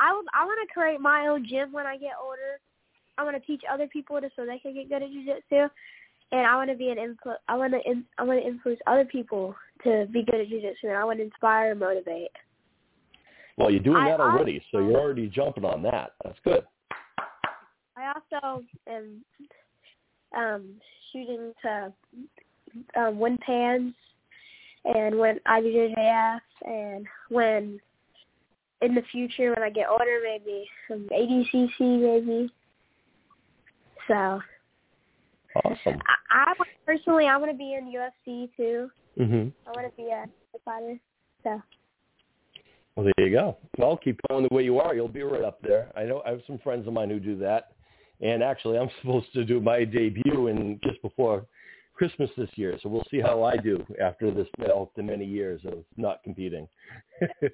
[0.00, 2.58] I would I want to create my own gym when I get older.
[3.16, 5.68] I want to teach other people to so they can get good at jiu-jitsu.
[6.32, 8.80] and I want to be an influ- I want to in- I want to influence
[8.88, 12.30] other people to be good at jiu-jitsu, and I want to inspire and motivate.
[13.56, 16.14] Well, you're doing I that already, so you're already jumping on that.
[16.24, 16.66] That's good.
[17.96, 19.24] I also am
[20.36, 20.64] um,
[21.12, 21.92] shooting to
[22.96, 23.94] um, win pans
[24.84, 27.80] and win IBJJF, and when
[28.82, 32.52] in the future when I get older, maybe some ADCC, maybe.
[34.08, 34.40] So
[35.56, 36.00] Awesome.
[36.30, 38.90] I, I personally I want to be in UFC too.
[39.16, 40.24] hmm I want to be a
[40.64, 40.98] fighter.
[41.44, 41.62] So
[42.96, 43.56] Well, there you go.
[43.78, 44.94] Well, keep going the way you are.
[44.94, 45.92] You'll be right up there.
[45.96, 47.72] I know I have some friends of mine who do that,
[48.24, 51.46] and actually, I'm supposed to do my debut in just before
[51.94, 52.76] Christmas this year.
[52.82, 56.66] So we'll see how I do after this the many years of not competing.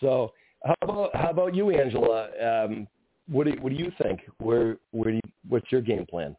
[0.00, 0.32] so,
[0.64, 2.28] how about how about you, Angela?
[2.40, 2.88] Um,
[3.28, 4.20] what do what do you think?
[4.38, 6.36] Where where do you, what's your game plan?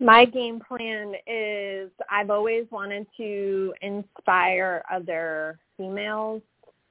[0.00, 6.42] My game plan is I've always wanted to inspire other females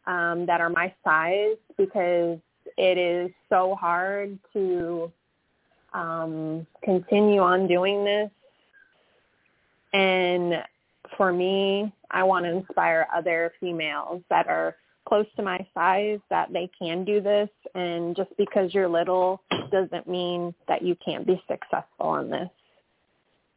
[0.06, 2.38] um, that are my size because
[2.80, 5.12] it is so hard to
[5.94, 8.32] um, continue on doing this.
[9.92, 10.64] And
[11.18, 16.54] for me, I want to inspire other females that are close to my size that
[16.54, 17.50] they can do this.
[17.76, 22.50] And just because you're little doesn't mean that you can't be successful in this.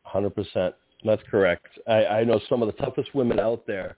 [0.03, 0.75] Hundred percent.
[1.05, 1.69] That's correct.
[1.87, 3.97] I, I know some of the toughest women out there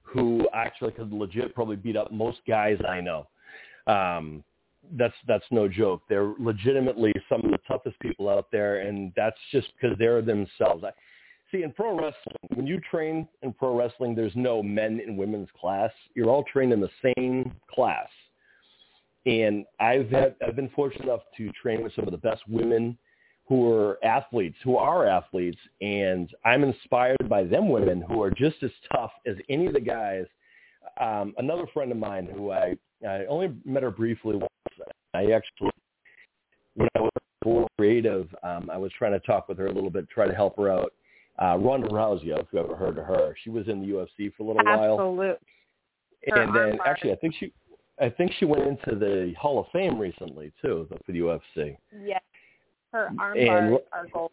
[0.00, 3.26] who actually could legit probably beat up most guys I know.
[3.86, 4.42] Um,
[4.98, 6.02] that's that's no joke.
[6.08, 10.84] They're legitimately some of the toughest people out there, and that's just because they're themselves.
[10.84, 10.90] I,
[11.50, 15.48] see, in pro wrestling, when you train in pro wrestling, there's no men and women's
[15.58, 15.90] class.
[16.14, 18.08] You're all trained in the same class.
[19.24, 22.98] And I've had I've been fortunate enough to train with some of the best women
[23.46, 28.62] who are athletes, who are athletes, and I'm inspired by them women who are just
[28.62, 30.26] as tough as any of the guys.
[31.00, 32.76] Um, another friend of mine who I,
[33.06, 34.48] I only met her briefly once.
[35.14, 35.70] I actually,
[36.74, 37.10] when I was
[37.42, 40.34] for creative, um, I was trying to talk with her a little bit, try to
[40.34, 40.92] help her out.
[41.38, 44.44] Uh, Ronda Rousey, if you ever heard of her, she was in the UFC for
[44.44, 45.36] a little while Absolutely.
[46.26, 47.52] And then actually I think she
[48.00, 51.76] I think she went into the Hall of Fame recently too for the UFC.
[52.04, 52.22] Yes.
[52.92, 54.30] Her arm And bars are gold.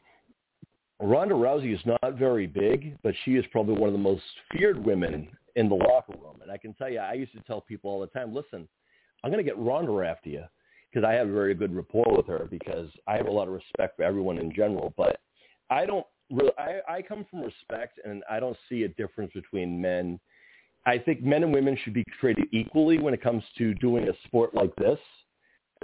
[1.01, 4.83] Ronda Rousey is not very big, but she is probably one of the most feared
[4.83, 6.39] women in the locker room.
[6.41, 8.67] And I can tell you, I used to tell people all the time, listen,
[9.23, 10.43] I'm going to get Ronda after you
[10.91, 13.53] because I have a very good rapport with her because I have a lot of
[13.53, 14.93] respect for everyone in general.
[14.97, 15.19] But
[15.69, 19.81] I don't really, I, I come from respect and I don't see a difference between
[19.81, 20.19] men.
[20.85, 24.13] I think men and women should be treated equally when it comes to doing a
[24.25, 24.99] sport like this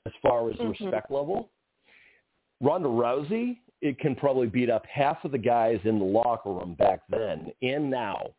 [0.06, 0.72] as far as Mhm.
[0.72, 1.52] respect level.
[2.62, 6.74] Ronda Rousey, it can probably beat up half of the guys in the locker room
[6.76, 8.34] back then and now.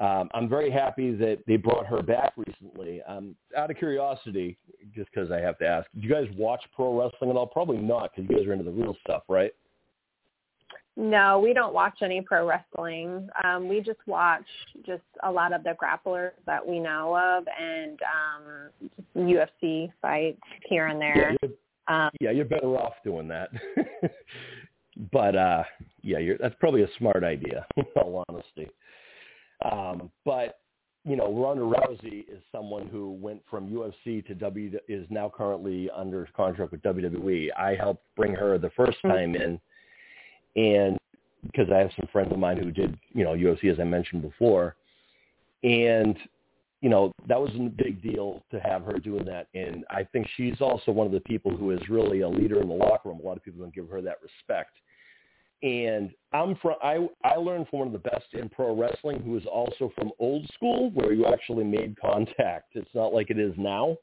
[0.00, 3.02] Um, I'm very happy that they brought her back recently.
[3.02, 4.56] Um, out of curiosity,
[4.94, 7.46] just because I have to ask, do you guys watch pro wrestling at all?
[7.46, 9.52] Probably not, because you guys are into the real stuff, right?
[10.96, 13.28] No, we don't watch any pro wrestling.
[13.44, 14.44] Um, we just watch
[14.86, 20.40] just a lot of the grapplers that we know of and um, just UFC fights
[20.66, 21.36] here and Yeah, there.
[21.42, 23.50] you're, Um, yeah, you're better off doing that.
[25.12, 25.62] but uh,
[26.02, 28.68] yeah, you're, that's probably a smart idea, in all honesty.
[29.70, 30.60] Um, but
[31.04, 35.88] you know, Ronda Rousey is someone who went from UFC to W is now currently
[35.96, 37.48] under contract with WWE.
[37.56, 39.08] I helped bring her the first Mm-hmm.
[39.08, 39.60] time in,
[40.56, 40.98] and
[41.44, 44.22] because I have some friends of mine who did you know UFC as I mentioned
[44.22, 44.76] before,
[45.62, 46.18] and
[46.82, 49.48] you know that was a big deal to have her doing that.
[49.54, 52.68] And I think she's also one of the people who is really a leader in
[52.68, 53.20] the locker room.
[53.22, 54.72] A lot of people don't give her that respect
[55.62, 59.36] and I'm from I I learned from one of the best in pro wrestling who
[59.36, 62.70] is also from old school where you actually made contact.
[62.74, 63.96] It's not like it is now.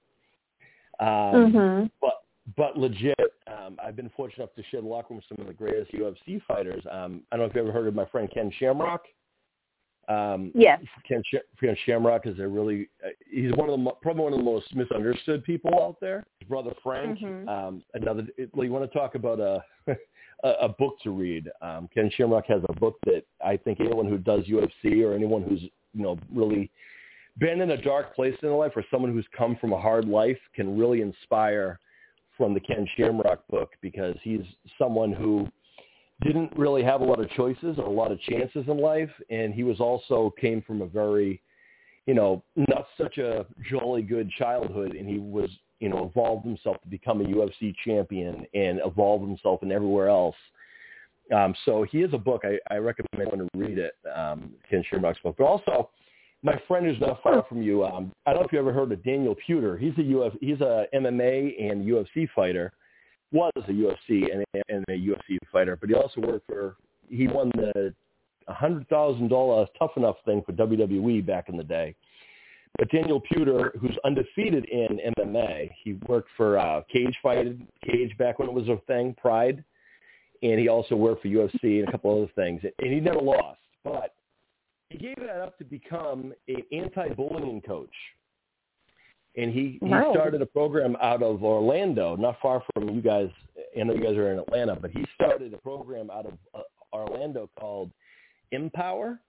[1.00, 1.92] Um, Mhm.
[2.02, 2.24] But
[2.56, 5.48] but legit, um, I've been fortunate enough to share the locker room with some of
[5.48, 6.84] the greatest UFC fighters.
[6.90, 9.06] Um, I don't know if you ever heard of my friend Ken Shamrock.
[10.08, 10.82] Um, Yes.
[11.08, 14.40] Ken, Sh- Ken Shamrock is a really uh, he's one of the probably one of
[14.40, 16.24] the most misunderstood people out there.
[16.40, 17.48] His brother Frank, Mhm.
[17.48, 18.26] um, another.
[18.38, 19.64] It, well, you want to talk about a
[20.44, 21.50] a, a book to read?
[21.62, 25.44] Um, Ken Shamrock has a book that I think anyone who does UFC or anyone
[25.44, 25.62] who's
[25.94, 26.72] you know really
[27.38, 30.06] been in a dark place in their life or someone who's come from a hard
[30.06, 31.80] life can really inspire
[32.36, 34.42] from the Ken Shamrock book because he's
[34.78, 35.48] someone who
[36.24, 39.54] didn't really have a lot of choices or a lot of chances in life and
[39.54, 41.42] he was also came from a very
[42.08, 45.50] you know not such a jolly good childhood and he was
[45.80, 50.36] you know evolved himself to become a UFC champion and evolved himself and everywhere else.
[51.36, 54.84] Um, so he has a book I, I recommend anyone to read it um, Ken
[54.90, 55.36] Shamrock's book.
[55.38, 55.90] But also
[56.42, 58.92] my friend who's not far from you um, I don't know if you ever heard
[58.92, 62.74] of Daniel Puder he's a Uf, he's a MMA and UFC fighter
[63.32, 66.76] was a UFC and a, and a UFC fighter, but he also worked for.
[67.10, 67.94] He won the
[68.48, 71.96] hundred thousand dollar tough enough thing for WWE back in the day.
[72.78, 78.40] But Daniel Puder, who's undefeated in MMA, he worked for uh, Cage Fight, Cage back
[78.40, 79.64] when it was a thing, Pride,
[80.44, 83.60] and he also worked for UFC and a couple other things, and he never lost.
[83.84, 84.14] But
[84.90, 87.94] he gave that up to become an anti-bullying coach
[89.38, 93.30] and he, he started a program out of Orlando, not far from you guys.
[93.80, 96.62] I know you guys are in Atlanta, but he started a program out of uh,
[96.92, 97.92] Orlando called
[98.52, 99.20] Empower,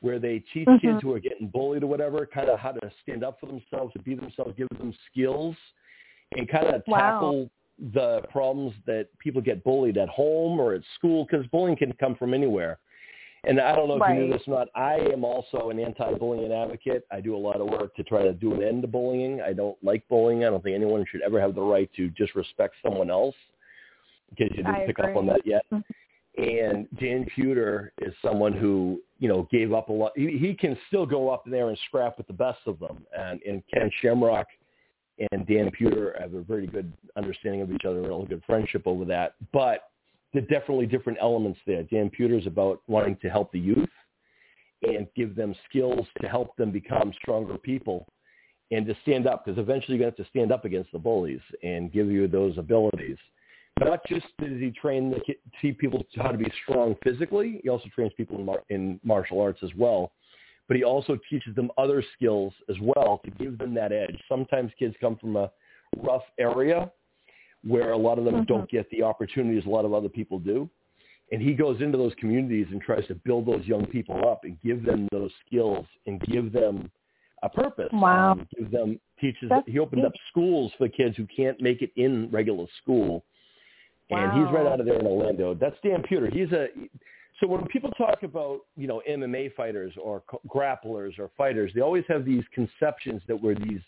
[0.00, 0.80] where they teach Mhm.
[0.80, 3.92] kids who are getting bullied or whatever, kind of how to stand up for themselves,
[3.94, 5.56] to be themselves, give them skills,
[6.36, 6.98] and kind of Wow.
[6.98, 7.50] tackle
[7.92, 12.14] the problems that people get bullied at home or at school, because bullying can come
[12.14, 12.78] from anywhere.
[13.44, 14.68] And I don't know if you knew this or not.
[14.76, 17.04] I am also an anti-bullying advocate.
[17.10, 19.40] I do a lot of work to try to do an end to bullying.
[19.40, 20.44] I don't like bullying.
[20.44, 23.34] I don't think anyone should ever have the right to disrespect someone else.
[24.30, 25.64] In case you didn't I pick up on that yet.
[25.72, 25.84] Mhm.
[26.38, 30.12] And Dan Puder is someone who, you know, gave up a lot.
[30.16, 33.04] He, he can still go up there and scrap with the best of them.
[33.16, 34.46] And, and Ken Shamrock
[35.30, 38.86] and Dan Puder have a very good understanding of each other and a good friendship
[38.86, 39.34] over that.
[39.52, 39.90] But
[40.34, 41.82] are definitely different elements there.
[41.84, 43.88] Dan is about wanting to help the youth
[44.82, 48.06] and give them skills to help them become stronger people
[48.70, 50.98] and to stand up because eventually you're going to have to stand up against the
[50.98, 53.18] bullies and give you those abilities.
[53.80, 55.20] Not just does he train the
[55.60, 59.40] teach people how to be strong physically, he also trains people in, mar- in martial
[59.40, 60.12] arts as well.
[60.68, 64.16] But he also teaches them other skills as well to give them that edge.
[64.28, 65.50] Sometimes kids come from a
[65.98, 66.90] rough area
[67.66, 68.46] where a lot of them Mhm.
[68.46, 70.68] don't get the opportunities a lot of other people do.
[71.30, 74.60] And he goes into those communities and tries to build those young people up and
[74.60, 76.90] give them those skills and give them
[77.42, 77.90] a purpose.
[77.92, 78.32] Wow.
[78.32, 79.48] Um, give them teaches.
[79.48, 80.08] That's he opened neat.
[80.08, 83.24] up schools for kids who can't make it in regular school,
[84.10, 85.54] and he's right out of there in Orlando.
[85.54, 86.28] That's Dan Puder.
[86.32, 86.68] He's a
[87.40, 92.04] so when people talk about you know MMA fighters or grapplers or fighters, they always
[92.08, 93.80] have these conceptions that were these.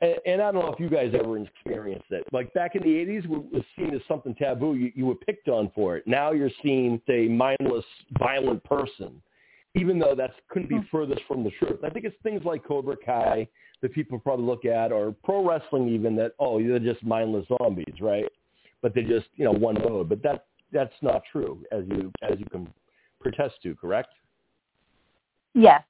[0.00, 2.24] And, and I don't know if you guys ever experienced it.
[2.32, 4.74] Like back in the '80s, it was seen as something taboo.
[4.74, 6.06] You, you were picked on for it.
[6.06, 7.84] Now you're seen a mindless,
[8.18, 9.22] violent person,
[9.74, 10.82] even though that couldn't be hmm.
[10.90, 11.80] furthest from the truth.
[11.84, 13.48] I think it's things like Cobra Kai
[13.82, 18.00] that people probably look at, or pro wrestling even that oh they're just mindless zombies,
[18.00, 18.26] right?
[18.82, 20.08] But they're just you know one mode.
[20.08, 22.68] But that that's not true, as you as you can
[23.20, 24.10] protest to, correct?
[25.54, 25.82] Yes.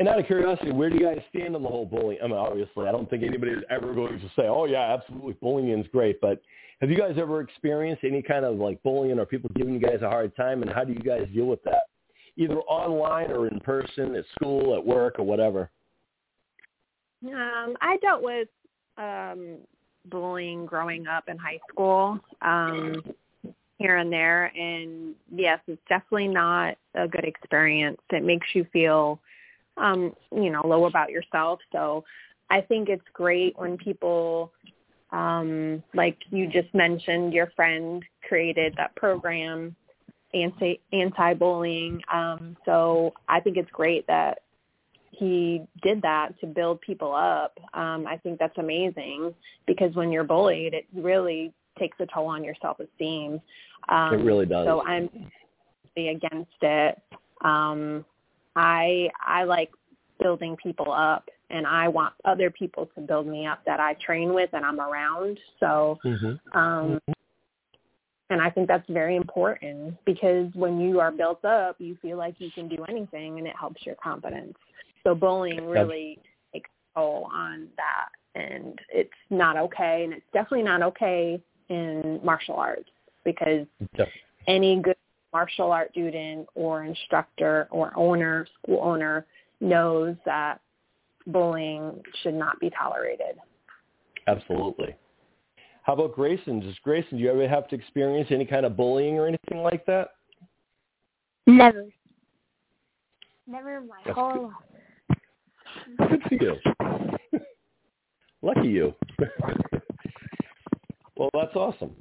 [0.00, 2.22] And out of curiosity, where do you guys stand on the whole bullying?
[2.24, 5.78] I mean, obviously, I don't think anybody's ever going to say, "Oh yeah, absolutely, bullying
[5.78, 6.40] is great." But
[6.80, 10.00] have you guys ever experienced any kind of like bullying or people giving you guys
[10.00, 10.62] a hard time?
[10.62, 11.82] And how do you guys deal with that,
[12.38, 15.68] either online or in person, at school, at work, or whatever?
[17.26, 18.48] Um, I dealt with
[18.96, 19.58] um,
[20.06, 23.02] bullying growing up in high school, um,
[23.76, 28.00] here and there, and yes, it's definitely not a good experience.
[28.08, 29.20] It makes you feel,
[29.80, 31.60] um, you know, low about yourself.
[31.72, 32.04] So,
[32.50, 34.52] I think it's great when people,
[35.12, 39.76] um, like you just mentioned, your friend created that program
[40.34, 42.00] anti anti bullying.
[42.12, 44.40] Um, so I think it's great that
[45.10, 47.58] he did that to build people up.
[47.74, 49.34] Um, I think that's amazing
[49.66, 53.40] because when you're bullied, it really takes a toll on your self esteem.
[53.88, 54.66] Um, it really does.
[54.66, 55.08] So I'm
[55.96, 56.98] against it.
[57.42, 58.04] Um,
[58.60, 59.70] I I like
[60.20, 64.34] building people up and I want other people to build me up that I train
[64.34, 65.38] with and I'm around.
[65.58, 66.58] So mm-hmm.
[66.58, 67.00] um
[68.28, 72.34] and I think that's very important because when you are built up, you feel like
[72.38, 74.56] you can do anything and it helps your confidence.
[75.02, 76.18] So bullying really
[76.52, 82.20] takes a toll on that and it's not okay and it's definitely not okay in
[82.22, 82.90] martial arts
[83.24, 83.66] because
[84.46, 84.96] any good
[85.32, 89.26] martial art student or instructor or owner, school owner
[89.60, 90.60] knows that
[91.26, 93.36] bullying should not be tolerated.
[94.26, 94.94] Absolutely.
[95.82, 96.60] How about Grayson?
[96.60, 99.86] Does Grayson, do you ever have to experience any kind of bullying or anything like
[99.86, 100.10] that?
[101.46, 101.86] Never.
[103.46, 104.52] Never in my That's whole
[105.08, 105.18] good.
[106.08, 106.56] Good for you.
[108.42, 108.94] Lucky you.
[111.16, 111.94] well, that's awesome.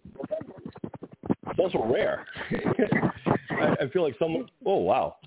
[1.60, 2.26] It's also rare.
[3.51, 4.47] I, I feel like someone.
[4.66, 5.18] Oh wow!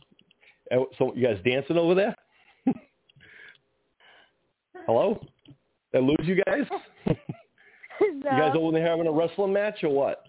[0.71, 2.17] Uh, So you guys dancing over there?
[4.87, 5.21] Hello?
[5.93, 6.65] Did I lose you guys?
[7.07, 7.17] life.
[8.01, 10.25] You guys over there having a wrestling match or what?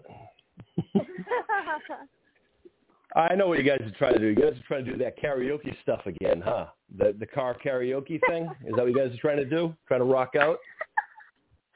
[3.16, 4.28] I know what you guys are trying to do.
[4.28, 6.68] You guys are trying to do that karaoke stuff again, huh?
[7.00, 8.48] The the car karaoke thing?
[8.68, 9.74] Is that what you guys are trying to do?
[9.88, 10.58] Trying to rock out?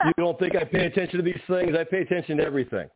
[0.06, 1.76] You don't think I pay attention to these things?
[1.76, 2.88] I pay attention to everything.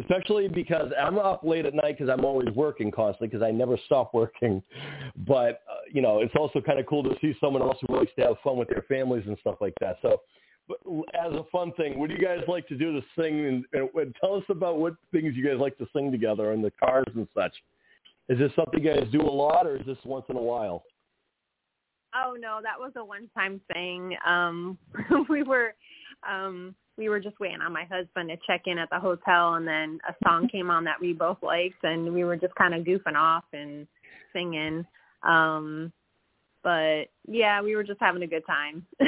[0.00, 3.78] Especially because I'm up late at night because I'm always working constantly because I never
[3.86, 4.62] stop working.
[5.26, 8.10] But, uh, you know, it's also kind of cool to see someone else who likes
[8.18, 9.98] to have fun with their families and stuff like that.
[10.02, 10.20] So
[10.68, 10.78] but
[11.14, 13.46] as a fun thing, what do you guys like to do to sing?
[13.46, 16.62] And, and, and tell us about what things you guys like to sing together in
[16.62, 17.52] the cars and such.
[18.28, 20.84] Is this something you guys do a lot, or is this once in a while?
[22.14, 24.16] Oh no, that was a one time thing.
[24.26, 24.78] Um
[25.28, 25.74] we were
[26.28, 29.66] um we were just waiting on my husband to check in at the hotel and
[29.66, 32.84] then a song came on that we both liked and we were just kind of
[32.84, 33.86] goofing off and
[34.32, 34.84] singing.
[35.22, 35.92] Um
[36.62, 38.86] but yeah, we were just having a good time.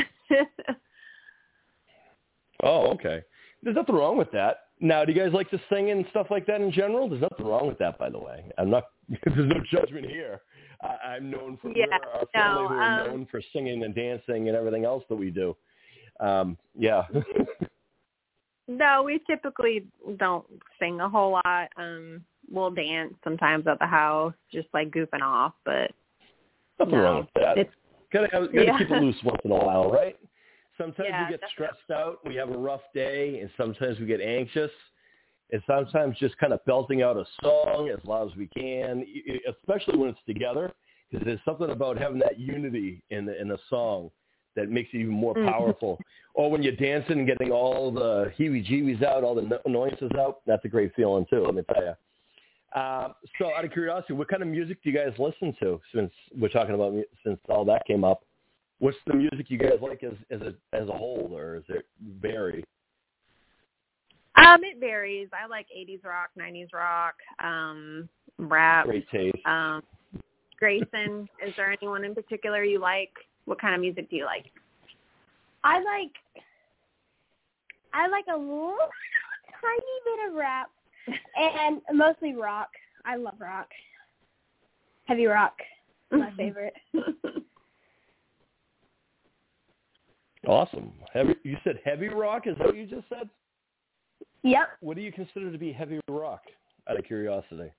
[2.63, 3.23] Oh, okay.
[3.63, 4.61] There's nothing wrong with that.
[4.81, 7.09] Now, do you guys like to sing and stuff like that in general?
[7.09, 8.45] There's nothing wrong with that, by the way.
[8.59, 8.85] I'm not.
[9.25, 10.41] There's no judgment here.
[10.83, 13.95] I, I'm known for Yeah, our family no, who are um, known for singing and
[13.95, 15.57] dancing and everything else that we do.
[16.21, 17.05] Um, yeah.
[18.69, 19.87] no, we typically
[20.17, 20.45] don't
[20.79, 21.69] sing a whole lot.
[21.77, 25.91] Um we'll dance sometimes at the house, just like goofing off, but
[26.79, 27.59] nothing no, wrong with that.
[27.59, 27.73] it's
[28.13, 28.79] Gotta, gotta Yeah.
[28.79, 30.17] keep it loose once in a while, right?
[30.79, 31.49] Sometimes Yeah, we get definitely.
[31.53, 34.71] stressed out, we have a rough day, and sometimes we get anxious.
[35.53, 39.05] And sometimes just kind of belting out a song as loud as we can,
[39.49, 40.73] especially when it's together,
[41.11, 44.11] because there's something about having that unity in the, in a song
[44.57, 45.47] that makes it even more Mhm.
[45.49, 46.01] powerful.
[46.35, 50.45] Or when you're dancing and getting all the heebie-jeebies out, all the no- noises out,
[50.47, 51.43] that's a great feeling too.
[51.43, 51.97] Let me tell you.
[52.73, 55.81] Uh, so, out of curiosity, what kind of music do you guys listen to?
[55.95, 56.95] Since we're talking about
[57.25, 58.25] since all that came up,
[58.79, 61.87] what's the music you guys like as as a as a whole, or is it
[62.21, 62.65] vary?
[64.37, 65.29] um it varies.
[65.33, 68.85] I like 80s rock, 90s rock, um rap.
[68.85, 69.47] Great taste.
[69.47, 69.83] Um
[70.59, 73.13] Grayson, is there anyone in particular you like?
[73.47, 74.47] What kind of music do you like?
[75.65, 76.13] I like
[77.93, 78.77] I like a little
[79.61, 80.71] tiny bit of rap
[81.37, 82.69] and mostly rock.
[83.05, 83.69] I love rock.
[85.07, 85.55] Heavy rock,
[86.11, 86.37] my mm-hmm.
[86.37, 86.75] favorite.
[90.47, 90.93] Awesome.
[91.13, 92.47] Heavy, you said heavy rock.
[92.47, 93.29] Is that what you just said?
[94.43, 96.43] Yep, What do you consider to be heavy rock?
[96.89, 97.73] Out of curiosity.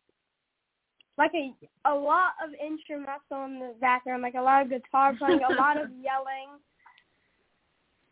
[1.18, 1.54] Like a
[1.86, 5.78] a lot of instrumental in the background, like a lot of guitar playing, a lot
[5.78, 6.60] of yelling.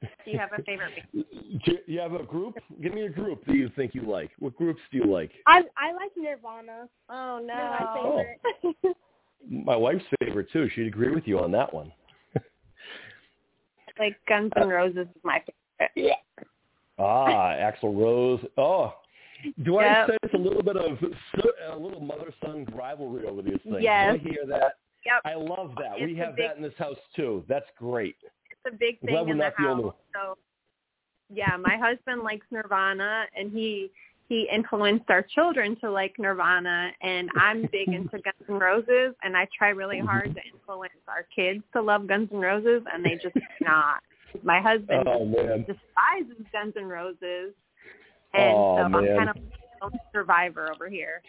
[0.02, 0.92] Do you have a favorite
[1.66, 2.58] Do you have a group?
[2.82, 4.32] Give me a group that you think you like.
[4.40, 5.32] What groups do you like?
[5.46, 6.88] I I like Nirvana.
[7.10, 8.24] Oh They're my Oh.
[8.64, 8.98] favorite.
[9.48, 10.68] My wife's favorite too.
[10.74, 11.92] She'd agree with you on that one.
[14.00, 15.92] Like Guns N' Roses is my favorite.
[15.96, 16.44] Yeah.
[16.98, 18.44] Ah, Axl Rose.
[18.58, 18.94] Oh,
[19.64, 20.08] do I Yep.
[20.10, 20.98] sense a little bit of
[21.72, 23.78] a little mother-son rivalry over these things?
[23.82, 24.16] Yes.
[24.16, 24.74] Do I hear that?
[25.06, 25.22] Yep.
[25.26, 25.96] I love that.
[26.00, 27.44] we It's a have big- that in this house too.
[27.48, 28.18] That's great.
[28.50, 29.96] It's a big thing in the not the only house.
[30.14, 30.38] So
[31.30, 33.92] yeah, my husband likes Nirvana and he
[34.28, 39.38] he influenced our children to like Nirvana and I'm big into Guns N' Roses and
[39.38, 43.16] I try really hard to influence our kids to love Guns N' Roses and they
[43.22, 44.02] just not.
[44.44, 45.26] My husband Oh
[45.68, 47.54] despises Guns N' Roses
[48.38, 49.10] and Oh, so man.
[49.20, 49.30] I'm kind
[49.82, 51.22] of a survivor over here.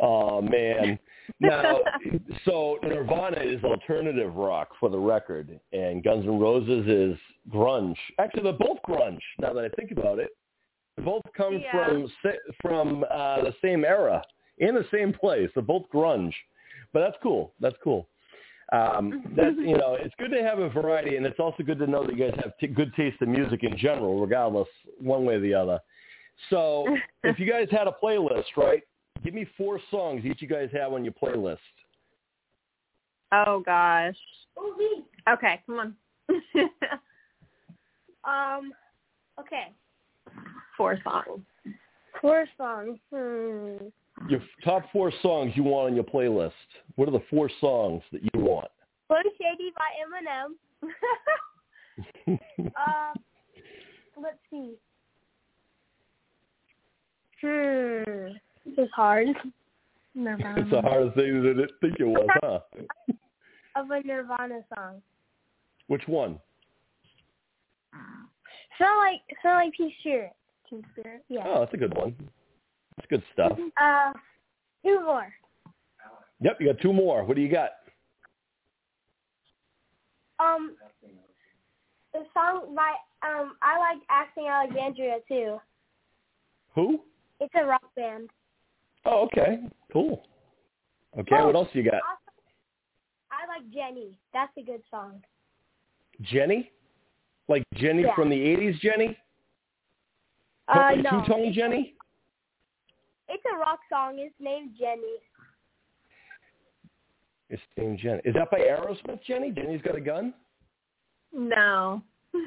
[0.00, 0.98] Oh man.
[1.40, 1.78] Now,
[2.44, 7.18] so Nirvana is alternative rock for the record, and Guns N' Roses is
[7.52, 7.96] grunge.
[8.18, 9.20] Actually, they're both grunge.
[9.40, 10.30] Now that I think about it,
[10.96, 11.86] they both come Yeah.
[11.86, 12.10] from
[12.60, 14.22] from uh, the same era
[14.58, 15.50] in the same place.
[15.54, 16.32] They're both grunge,
[16.92, 17.52] but that's cool.
[17.60, 18.08] That's cool.
[18.72, 21.86] Um, that's you know, it's good to have a variety, and it's also good to
[21.86, 24.68] know that you guys have t- good taste in music in general, regardless
[24.98, 25.78] one way or the other.
[26.50, 26.86] So,
[27.24, 28.82] if you guys had a playlist, right?
[29.24, 31.58] Give me four songs each you guys have on your playlist.
[33.32, 34.16] Oh gosh.
[34.56, 35.04] Oh, me.
[35.28, 35.94] Okay, come on.
[38.26, 38.72] Um,
[39.38, 39.72] okay.
[40.76, 41.42] Four songs.
[42.20, 42.98] Four songs.
[43.14, 43.76] Hmm.
[44.28, 46.52] Your top four songs you want on your playlist.
[46.96, 48.68] What are the four songs that you want?
[49.06, 50.56] Slim Shady by Eminem.
[52.76, 53.12] uh,
[54.20, 54.74] let's see.
[57.40, 58.32] Hmm.
[58.64, 59.28] This is hard.
[60.14, 60.54] Nirvana.
[60.62, 62.60] it's a harder thing than I think it was, huh?
[63.76, 65.02] Of a Nirvana song.
[65.88, 66.40] Which one?
[68.78, 70.32] Smell like smell like Teen Spirit.
[70.68, 71.22] Teen Spirit.
[71.28, 71.44] Yeah.
[71.46, 72.14] Oh, that's a good one.
[72.96, 73.58] That's good stuff.
[73.80, 74.12] Uh,
[74.82, 75.32] two more.
[76.40, 77.24] Yep, you got two more.
[77.24, 77.70] What do you got?
[80.38, 80.76] Um,
[82.12, 82.94] the song by
[83.26, 85.58] um I like Asking Alexandria too.
[86.74, 87.00] Who?
[87.40, 88.30] It's a rock band.
[89.04, 89.60] Oh, okay.
[89.92, 90.26] Cool.
[91.18, 91.46] Okay, Oh.
[91.46, 91.94] what else you got?
[91.94, 92.32] Also,
[93.30, 94.18] I like Jenny.
[94.32, 95.22] That's a good song.
[96.22, 96.72] Jenny?
[97.48, 98.14] Like Jenny Yeah.
[98.14, 99.16] from the 80s, Jenny?
[100.68, 101.10] Uh, Totally no.
[101.10, 101.94] Two-tone Jenny?
[103.28, 104.18] It's a rock song.
[104.18, 105.18] It's named Jenny.
[107.48, 108.20] It's named Jenny.
[108.24, 109.50] Is that by Aerosmith, Jenny?
[109.52, 110.34] Jenny's got a gun?
[111.32, 112.02] No.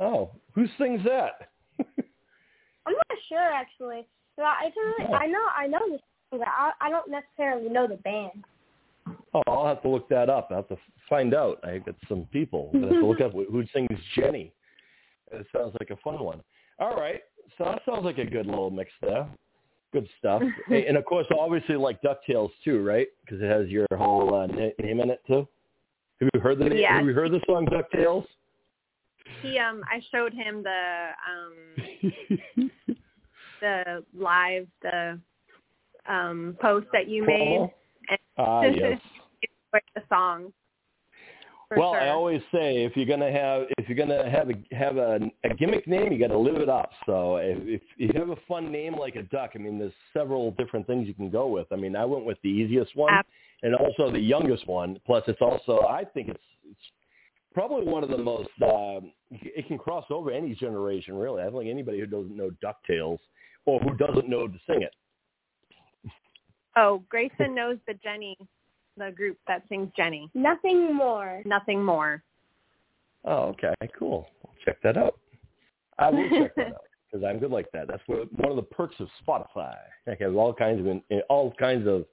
[0.00, 1.50] Oh, who sings that?
[1.78, 4.04] I'm not sure actually.
[4.36, 5.98] But I a really, I know I know the
[6.30, 8.44] song, but I, I don't necessarily know the band.
[9.34, 10.48] Oh, I'll have to look that up.
[10.50, 10.76] I'll have to
[11.08, 11.60] find out.
[11.64, 12.70] I got some people.
[12.74, 14.52] I have to look up who sings Jenny.
[15.30, 16.40] It sounds like a fun one.
[16.78, 17.20] All right.
[17.58, 19.26] So that sounds like a good little mix there.
[19.92, 20.42] Good stuff.
[20.70, 23.08] And of course, obviously, like DuckTales too, right?
[23.24, 25.46] Because it has your whole uh, na- name in it too.
[26.20, 26.78] Have you heard the name?
[26.78, 26.96] Yeah.
[26.96, 28.26] Have you heard the song DuckTales?
[29.40, 32.70] he um I showed him the um
[33.62, 35.18] the live the
[36.06, 37.70] um post that you made
[38.08, 39.00] and Ah, yes.
[39.72, 40.52] the song.
[41.74, 42.00] Well, sure.
[42.00, 45.54] I always say if you're gonna have if you're gonna have a have a, a
[45.54, 46.90] gimmick name, you got to live it up.
[47.06, 50.50] So if, if you have a fun name like a duck, I mean, there's several
[50.52, 51.66] different things you can go with.
[51.72, 53.10] I mean, I went with the easiest one
[53.62, 54.98] and also the youngest one.
[55.06, 56.80] Plus, it's also I think it's it's
[57.54, 58.50] probably one of the most.
[58.62, 61.40] Um, it can cross over any generation, really.
[61.40, 63.18] I don't think anybody who doesn't know Ducktales
[63.66, 64.94] or who doesn't know to sing it.
[66.76, 68.36] Oh, Grayson knows the Jenny,
[68.96, 70.30] the group that sings Jenny.
[70.34, 71.42] Nothing more.
[71.44, 72.22] Nothing more.
[73.24, 74.26] Oh, okay, cool.
[74.44, 75.18] I'll check that out.
[75.98, 77.88] I will check that out because I'm good like that.
[77.88, 79.76] That's what, one of the perks of Spotify.
[80.04, 82.06] It has all kinds of all kinds of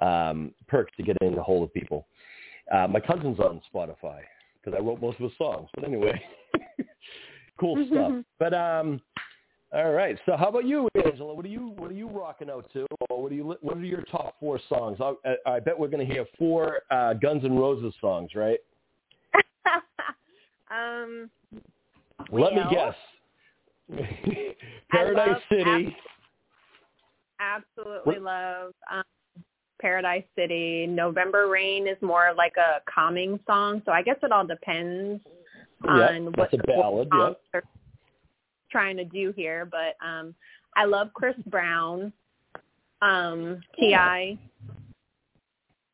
[0.00, 2.06] um, perks to get in the hold of people.
[2.72, 4.20] Uh, my cousin's on Spotify
[4.56, 5.68] because I wrote most of his songs.
[5.74, 6.18] But anyway,
[7.60, 8.12] cool stuff.
[8.38, 9.02] But um,
[9.74, 10.18] all right.
[10.26, 11.34] So how about you, Angela?
[11.34, 12.86] What are you what are you rocking out to?
[13.08, 14.98] Or what are you what are your top four songs?
[15.00, 18.58] I, I, I bet we're going to hear four uh, Guns N' Roses songs, right?
[20.70, 21.30] um
[22.30, 22.94] Let me guess.
[24.90, 25.96] Paradise City.
[27.40, 29.02] absolutely What- love um
[29.80, 30.86] Paradise City.
[30.86, 35.20] November Rain is more like a calming song, so I guess it all depends
[35.88, 37.60] on what that's a the ballad, yeah.
[38.72, 39.68] Trying to do here.
[39.70, 40.34] But um
[40.74, 42.12] I love Chris Brown,
[43.02, 44.38] um, T.I.,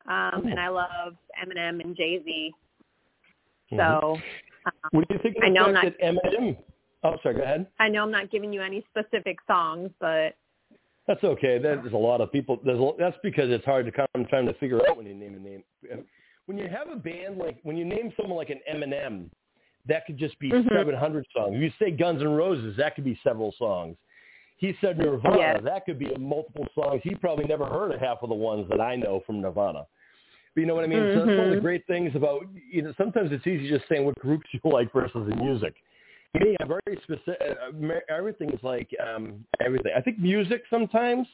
[0.07, 2.53] um, and I love Eminem and Jay Z.
[3.75, 4.17] So
[4.91, 6.57] what do you think I know I'm that Eminem?
[7.03, 7.35] Oh, sorry.
[7.35, 7.67] Go ahead.
[7.79, 10.35] I know I'm not giving you any specific songs, but
[11.07, 11.59] That's okay.
[11.59, 12.59] There's a lot of people.
[12.63, 15.35] There's a, that's because it's hard to come time to figure out when you name
[15.35, 15.63] a name.
[16.45, 19.29] When you have a band like when you name someone like an Eminem,
[19.89, 20.69] that could just be Mhm.
[20.69, 21.55] 700 songs.
[21.55, 23.97] If you say Guns N' Roses, that could be several songs.
[24.57, 25.61] He said Nirvana, Yes.
[25.63, 27.01] that could be multiple songs.
[27.03, 29.85] He probably never heard of half of the ones that I know from Nirvana.
[30.53, 31.09] But you know what I mean?
[31.13, 31.61] So that's one of the Mhm.
[31.61, 32.91] great things about you know.
[32.93, 35.75] Sometimes it's easy just saying what groups you like versus the music.
[36.33, 37.57] Me, I'm very specific.
[38.09, 39.93] Everything is like um, everything.
[39.95, 41.27] I think music sometimes,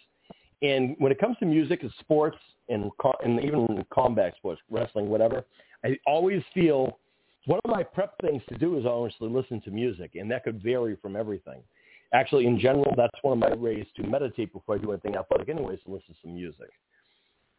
[0.61, 2.37] and when it comes to music and sports
[2.69, 5.45] and co- and even combat sports, wrestling, whatever,
[5.83, 6.99] I always feel
[7.45, 10.61] one of my prep things to do is honestly listen to music, and that could
[10.61, 11.61] vary from everything.
[12.13, 15.49] actually, in general, that's one of my ways to meditate before I do anything athletic,
[15.49, 16.69] anyways, to listen to some music.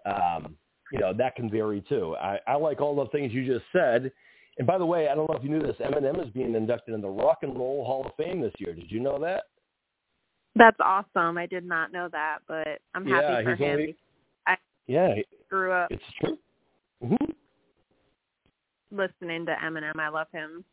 [0.07, 0.57] Um,
[0.93, 2.17] you know, that can vary too.
[2.17, 4.13] I, I like all the things you just said.
[4.59, 6.95] And by the way, I don't know if you knew this, Eminem is being inducted
[6.95, 8.73] in the Rock and Roll Hall of Fame this year.
[8.73, 9.45] Did you know that?
[10.55, 11.37] That's awesome.
[11.37, 13.81] I did not know that, but I'm happy for him.
[13.81, 13.97] Only,
[14.47, 14.57] I
[14.87, 15.17] yeah,
[15.51, 16.39] grew up it's true.
[18.91, 19.99] Listening to Eminem.
[19.99, 20.65] I love him.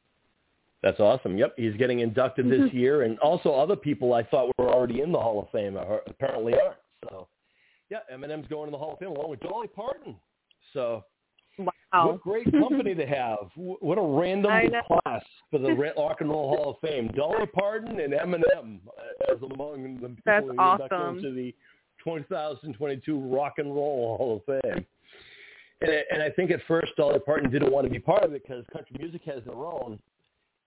[0.82, 1.38] That's awesome.
[1.38, 5.12] Yep, he's getting inducted this year, and also other people I thought were already in
[5.12, 6.78] the Hall of Fame are, apparently aren't.
[7.10, 7.28] So,
[7.90, 10.16] yeah, Eminem's going in the Hall of Fame along with Dolly Parton.
[10.74, 11.06] So,
[11.60, 12.08] Wow.
[12.08, 13.38] what great company to have!
[13.56, 14.52] What a random
[14.88, 19.38] class for the Rock and Roll Hall of Fame: Dolly Parton and Eminem uh, as
[19.54, 21.18] among the people That's inducted awesome.
[21.18, 21.54] into the
[22.04, 24.86] 2022 Rock and Roll Hall of Fame.
[25.84, 28.34] And, I- and I think at first Dolly Parton didn't want to be part of
[28.34, 30.00] it because country music has their own,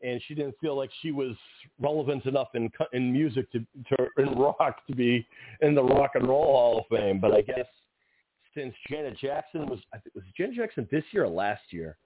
[0.02, 1.34] and she didn't feel like she was
[1.80, 5.26] relevant enough in in music to, to in rock to be
[5.62, 7.18] in the Rock and Roll Hall of Fame.
[7.18, 7.66] But I guess
[8.54, 11.96] since Janet Jackson was, I think was Janet Jackson this year or last year?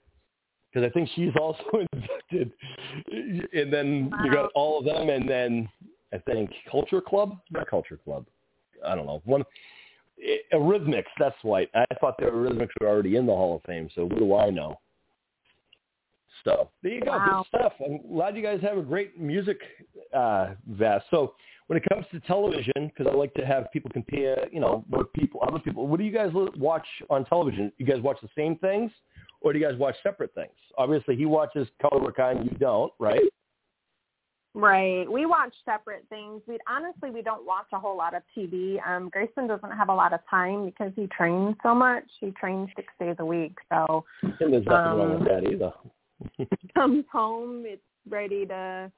[0.72, 2.52] Because I think she's also inducted,
[3.52, 5.68] and then you got all of them, and then
[6.12, 8.24] I think Culture Club, not Culture Club,
[8.86, 9.44] I don't know one.
[10.52, 11.68] Eurythmics, that's right.
[11.74, 14.50] I thought the Eurythmics were already in the Hall of Fame, so what do I
[14.50, 14.78] know?
[16.44, 17.44] So there you go, Wow.
[17.50, 17.72] good stuff.
[17.84, 19.58] I'm glad you guys have a great music
[20.14, 21.06] uh, vest.
[21.10, 21.34] So
[21.66, 25.12] when it comes to television, because I like to have people compare, you know, what
[25.12, 25.86] people, other people.
[25.86, 27.72] What do you guys watch on television?
[27.78, 28.90] You guys watch the same things,
[29.40, 30.52] or do you guys watch separate things?
[30.78, 33.20] Obviously, he watches Cobra Kai, and you don't, right?
[34.52, 35.10] Right.
[35.10, 36.42] We watch separate things.
[36.48, 38.84] We honestly we don't watch a whole lot of TV.
[38.86, 42.04] Um Grayson doesn't have a lot of time because he trains so much.
[42.18, 43.56] He trains six days a week.
[43.68, 45.72] So And there's nothing wrong Um, with that either.
[46.74, 48.90] comes home, it's ready to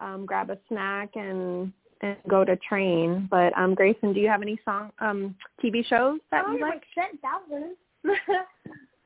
[0.00, 1.72] um grab a snack and
[2.02, 3.26] and go to train.
[3.28, 6.84] But um Grayson, do you have any song um TV shows that you like?
[6.94, 7.76] percent thousands.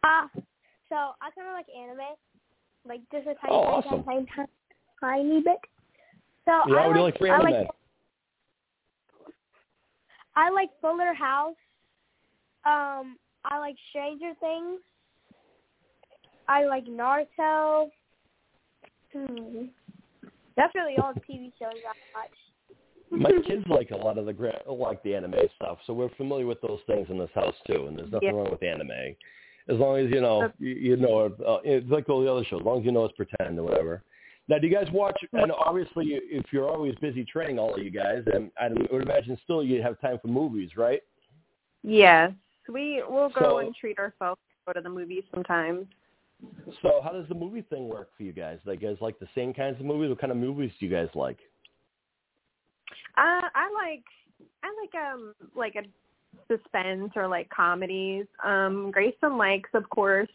[0.05, 0.27] uh,
[0.90, 2.15] so I kind of like anime,
[2.86, 4.05] like just a tiny, Oh, tiny, awesome.
[4.05, 4.48] tiny, tiny,
[5.01, 5.59] tiny bit.
[6.49, 7.69] So Yeah, I what do you like for I like
[10.35, 11.57] I like Fuller House.
[12.65, 14.81] Um, I like Stranger Things.
[16.49, 17.91] I like Naruto.
[19.12, 19.65] Hmm.
[20.57, 22.31] That's really all the TV shows I watch.
[23.11, 26.61] My kids like a lot of the like the anime stuff, so we're familiar with
[26.62, 27.87] those things in this house too.
[27.89, 28.37] And there's nothing Yeah.
[28.37, 28.91] wrong with anime,
[29.69, 32.61] as long as you know you, you know uh, it's like all the other shows.
[32.61, 34.03] As long as you know it's pretend or whatever.
[34.49, 35.19] Now, do you guys watch?
[35.35, 39.39] And obviously, if you're always busy training, all of you guys, and I would imagine
[39.45, 41.03] still you have time for movies, right?
[41.83, 42.33] Yes.
[42.69, 45.87] We we'll go So- and treat ourselves, go to the movies sometimes.
[46.83, 48.59] So, how does the movie thing work for you guys?
[48.65, 50.09] Like, you guys like the same kinds of movies?
[50.09, 51.39] What kind of movies do you guys like?
[53.16, 54.05] Uh, I like
[54.62, 55.83] I like um like a
[56.47, 58.27] suspense or like comedies.
[58.45, 60.29] Um, Grayson likes, of course,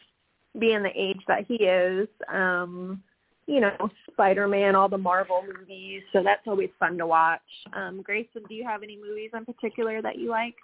[0.58, 2.08] being the age that he is.
[2.28, 3.02] Um,
[3.46, 3.72] you know,
[4.10, 6.02] Spider Man, all the Marvel movies.
[6.12, 7.40] So that's always fun to watch.
[7.74, 10.54] Um, Grayson, do you have any movies in particular that you like?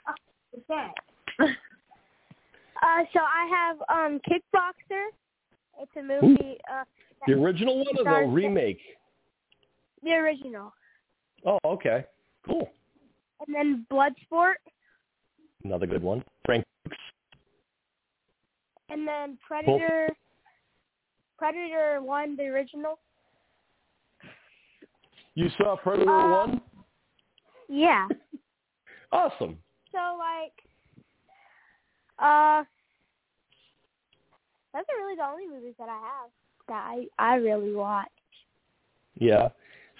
[0.52, 0.92] What's that?
[2.82, 5.08] Uh, so I have um Kickboxer.
[5.82, 6.56] It's a movie.
[6.72, 6.84] Uh,
[7.26, 8.80] The original one or the remake?
[10.02, 10.72] the original,
[11.44, 12.06] Oh, okay,
[12.46, 12.70] cool.
[13.46, 14.54] and then Bloodsport,
[15.62, 16.24] Another good one.
[16.46, 16.64] Frank.
[18.88, 20.08] and then Predator.
[21.40, 22.98] Predator One, the original.
[25.34, 26.60] You saw Predator Uh, One?
[27.68, 28.06] Yeah.
[29.12, 29.58] Awesome.
[29.90, 30.52] So like,
[32.20, 32.62] uh,
[34.72, 36.30] those are really the only movies that I have
[36.68, 38.06] that I I really watch.
[39.18, 39.48] Yeah.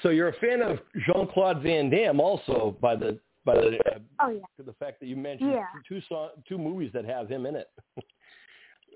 [0.05, 3.99] So you're a fan of Jean Claude Van Damme, also by the by the uh,
[4.21, 4.43] Oh yeah.
[4.65, 5.65] the fact that you mentioned Yeah.
[5.89, 7.69] two song, two movies that have him in it,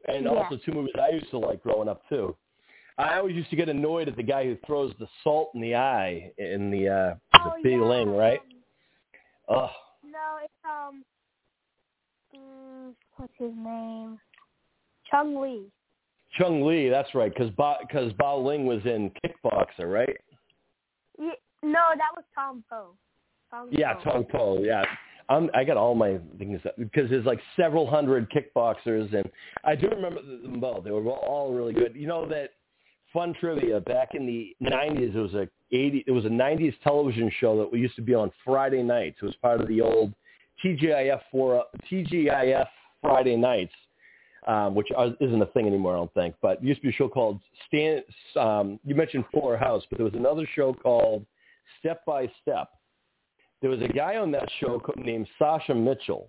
[0.09, 0.31] and Yeah.
[0.31, 2.37] also two movies I used to like growing up too.
[2.97, 5.75] I always used to get annoyed at the guy who throws the salt in the
[5.75, 7.85] eye in the uh Oh the Big yeah.
[7.85, 8.41] Ling, right?
[9.49, 9.71] Ugh.
[10.03, 11.05] no, it's um,
[12.35, 14.19] mm, what's his name?
[15.11, 15.71] Chong Li.
[16.39, 20.17] Chong Li, that's right, because Ba, cause Bao Ling was in Kickboxer, right?
[21.19, 21.33] Yeah,
[21.63, 22.95] no, that was Tom Poe.
[23.51, 24.13] Tom Yeah, Poe.
[24.13, 24.59] Tong Po.
[24.63, 24.85] Yeah,
[25.29, 29.29] I'm, I got all my things up because there's like several hundred kickboxers, and
[29.65, 30.85] I do remember them both.
[30.85, 31.95] They were all really good.
[31.95, 32.51] You know that
[33.13, 35.15] fun trivia back in the '90s.
[35.15, 36.05] It was a '80.
[36.07, 39.17] It was a '90s television show that used to be on Friday nights.
[39.23, 40.13] It was part of the old
[40.65, 42.67] TGIF for TGIF
[43.01, 43.73] Friday nights.
[44.47, 44.89] Um, which
[45.23, 46.35] isn't a thing anymore, I don't think.
[46.43, 48.03] But used to be a show called Stan.
[48.37, 51.25] Um, you mentioned Fuller House, but there was another show called
[51.81, 52.69] Step by Step.
[53.65, 56.29] There was a guy on that show named Sasha Mitchell.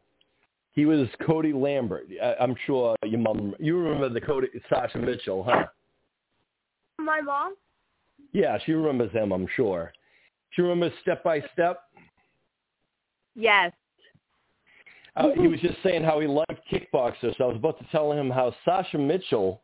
[0.72, 2.08] He was Cody Lambert.
[2.24, 5.66] I, I'm sure your mom, you remember the Cody Sasha Mitchell, huh?
[6.98, 7.56] My mom?
[8.32, 9.92] Yeah, she remembers him, I'm sure.
[10.52, 11.82] She remembers Step by Step.
[13.36, 13.74] Yes.
[15.18, 17.38] Uh, he was just saying how he liked kickboxers.
[17.38, 19.62] So I was about to tell him how Sasha Mitchell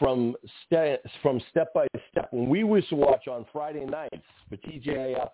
[0.00, 0.34] from
[0.64, 5.30] Ste- from Step by Step, when we used to watch on Friday nights for TJF,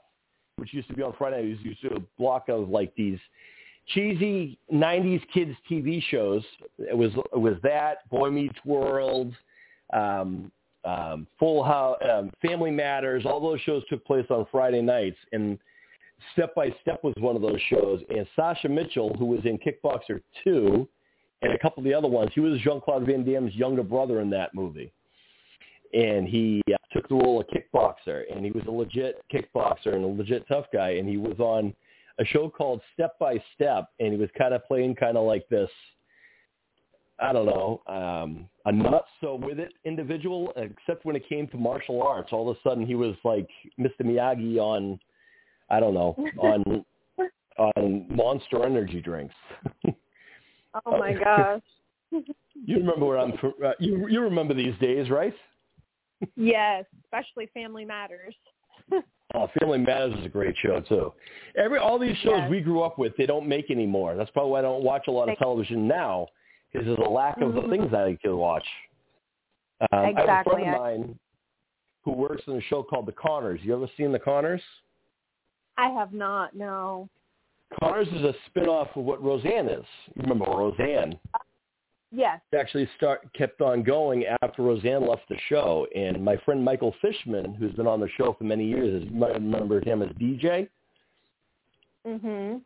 [0.62, 3.18] which used to be on Friday nights, used to do a block of like these
[3.88, 6.44] cheesy '90s kids TV shows.
[6.78, 9.34] It was it was that Boy Meets World,
[9.92, 10.52] um,
[10.84, 13.26] um, Full House, um, Family Matters.
[13.26, 15.58] All those shows took place on Friday nights, and
[16.32, 18.00] Step by Step was one of those shows.
[18.08, 20.88] And Sasha Mitchell, who was in Kickboxer 2
[21.42, 24.30] and a couple of the other ones, he was Jean-Claude Van Damme's younger brother in
[24.30, 24.92] that movie.
[25.92, 30.08] And he took the role of kickboxer, and he was a legit kickboxer and a
[30.08, 30.90] legit tough guy.
[30.90, 31.74] And he was on
[32.18, 35.48] a show called Step by Step, and he was kind of playing kind of like
[35.48, 35.70] this,
[37.18, 41.56] I don't know, um, a not so with it individual, except when it came to
[41.56, 42.30] martial arts.
[42.32, 43.48] All of a sudden, he was like
[43.78, 44.02] Mr.
[44.02, 44.98] Miyagi on–
[45.72, 46.84] I don't know, on
[47.58, 49.34] on Monster Energy drinks.
[50.84, 51.62] Oh my gosh.
[52.10, 53.32] you remember where I'm?
[53.32, 55.34] Uh, you you remember these days, right?
[56.36, 58.34] Yes, especially Family Matters.
[59.34, 61.10] Oh, Family Matters is a great show too.
[61.56, 62.50] Every all these shows Yes.
[62.50, 64.14] we grew up with, they don't make anymore.
[64.14, 66.26] That's probably why I don't watch a lot of television now,
[66.70, 67.70] because there's a lack of Mhm.
[67.70, 68.66] things that I could watch.
[69.80, 70.52] Um, I have a Exactly.
[70.52, 71.18] friend of mine
[72.02, 73.64] who works in a show called The Connors.
[73.64, 74.62] You ever seen The Connors?
[75.78, 77.08] I have not, no.
[77.80, 79.86] Connors is a spin-off of what Roseanne is.
[80.14, 81.18] You remember Roseanne?
[82.14, 82.40] Yes.
[82.52, 85.86] It actually start kept on going after Roseanne left the show.
[85.96, 89.32] And my friend Michael Fishman, who's been on the show for many years, you might
[89.32, 90.68] remember him as DJ.
[92.06, 92.60] Mhm.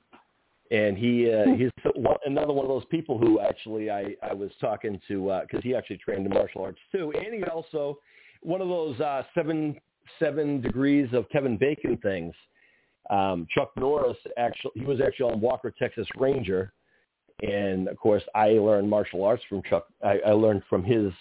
[0.73, 1.70] And he uh, he's
[2.24, 5.98] another one of those people who actually I I was talking to because he actually
[5.98, 8.01] trained in martial arts too, and he also
[8.43, 9.78] one of those uh, seven
[10.18, 12.35] seven degrees of Kevin Bacon things.
[13.10, 16.73] Um, Chuck Norris actually he was actually on Walker Texas Ranger,
[17.42, 19.86] and of course I learned martial arts from Chuck.
[20.04, 21.12] I, I learned from his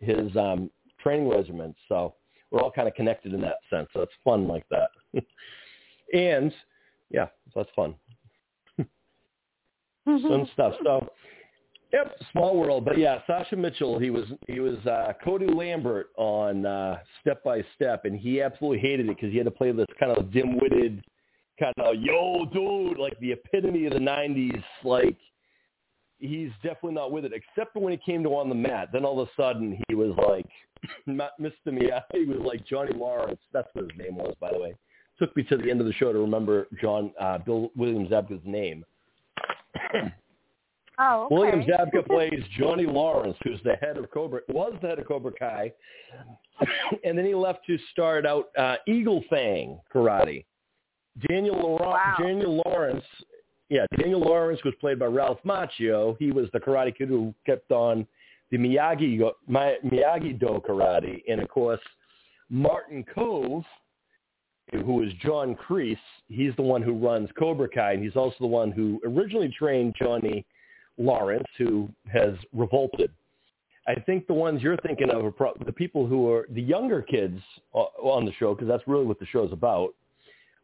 [0.00, 0.70] his um,
[1.02, 2.14] training regimen, so
[2.50, 3.88] we're all kind of connected in that sense.
[3.92, 4.90] So it's fun like that,
[6.14, 6.52] and
[7.10, 7.94] yeah, so that's fun.
[10.06, 10.74] Some stuff.
[10.82, 11.08] So,
[11.92, 12.84] yep, small world.
[12.84, 13.98] But yeah, Sasha Mitchell.
[13.98, 18.78] He was he was uh, Cody Lambert on uh, Step by Step, and he absolutely
[18.78, 21.02] hated it because he had to play this kind of dim-witted,
[21.58, 24.62] kind of yo dude, like the epitome of the '90s.
[24.82, 25.16] Like
[26.18, 28.88] he's definitely not with it, except for when he came to on the mat.
[28.92, 30.46] Then all of a sudden he was like
[31.06, 31.52] not Mr.
[31.68, 32.02] Miyagi.
[32.12, 33.40] He was like Johnny Lawrence.
[33.52, 34.74] That's what his name was, by the way.
[35.18, 38.42] Took me to the end of the show to remember John uh, Bill William Zabka's
[38.44, 38.84] name.
[40.98, 41.34] Oh, okay.
[41.34, 45.32] William Zabka plays Johnny Lawrence, who's the head of Cobra, was the head of Cobra
[45.32, 45.72] Kai,
[47.04, 50.44] and then he left to start out uh, Eagle Fang Karate.
[51.28, 52.14] Daniel Laurent, Wow.
[52.20, 53.04] Daniel Lawrence,
[53.74, 56.16] yeah, Daniel Lawrence was played by Ralph Macchio.
[56.20, 58.06] He was the Karate Kid who kept on
[58.52, 59.20] the Miyagi
[59.50, 61.80] Miyagi Do Karate, and of course
[62.48, 63.64] Martin Kove,
[64.70, 65.96] who is John Kreese.
[66.28, 69.96] He's the one who runs Cobra Kai, and he's also the one who originally trained
[70.00, 70.46] Johnny
[70.96, 73.10] Lawrence, who has revolted.
[73.88, 77.02] I think the ones you're thinking of are pro- the people who are the younger
[77.02, 77.40] kids
[77.72, 79.94] on the show, because that's really what the show's about,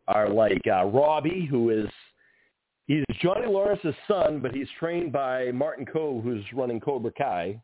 [0.06, 1.88] are like uh, Robbie, who is
[2.90, 7.60] he's Johnny Lawrence's son, but he's trained by Martin Kove, who's running Cobra Kai.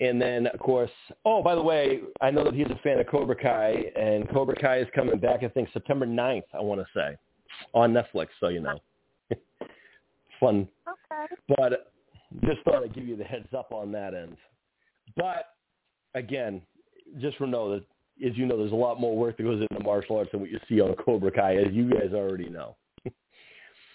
[0.00, 0.90] And then, of course,
[1.26, 4.56] oh, by the way, I know that he's a fan of Cobra Kai, and Cobra
[4.56, 7.18] Kai is coming back, I think, September 9th, I want to say,
[7.74, 8.78] on Netflix, so you know.
[10.40, 11.34] Fun Okay.
[11.58, 11.92] but
[12.46, 14.38] just thought I'd give you the heads up on that end.
[15.16, 15.54] But
[16.14, 16.62] again,
[17.20, 17.84] just for know that,
[18.26, 20.50] as you know, there's a lot more work that goes into martial arts than what
[20.50, 22.76] you see on Cobra Kai, as you guys already know.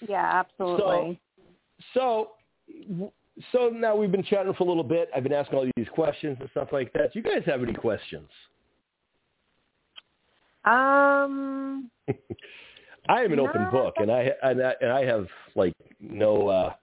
[0.08, 1.20] Yeah, absolutely.
[1.94, 2.30] So,
[2.74, 3.12] so
[3.52, 5.10] so now we've been chatting for a little bit.
[5.16, 7.14] I've been asking all these questions and stuff like that.
[7.14, 8.30] Do you guys have any questions?
[10.66, 11.92] um,
[13.08, 16.74] I am an open book, and I and I, and I have like no uh,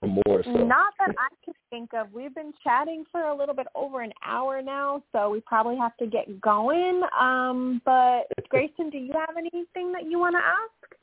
[0.00, 0.44] remorse.
[0.44, 0.64] So.
[0.64, 2.12] not that I can think of.
[2.12, 5.96] We've been chatting for a little bit over an hour now, so we probably have
[5.98, 7.02] to get going.
[7.18, 10.96] Um, but Grayson, do you have anything that you want to ask?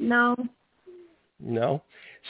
[0.00, 0.36] No.
[1.40, 1.82] No.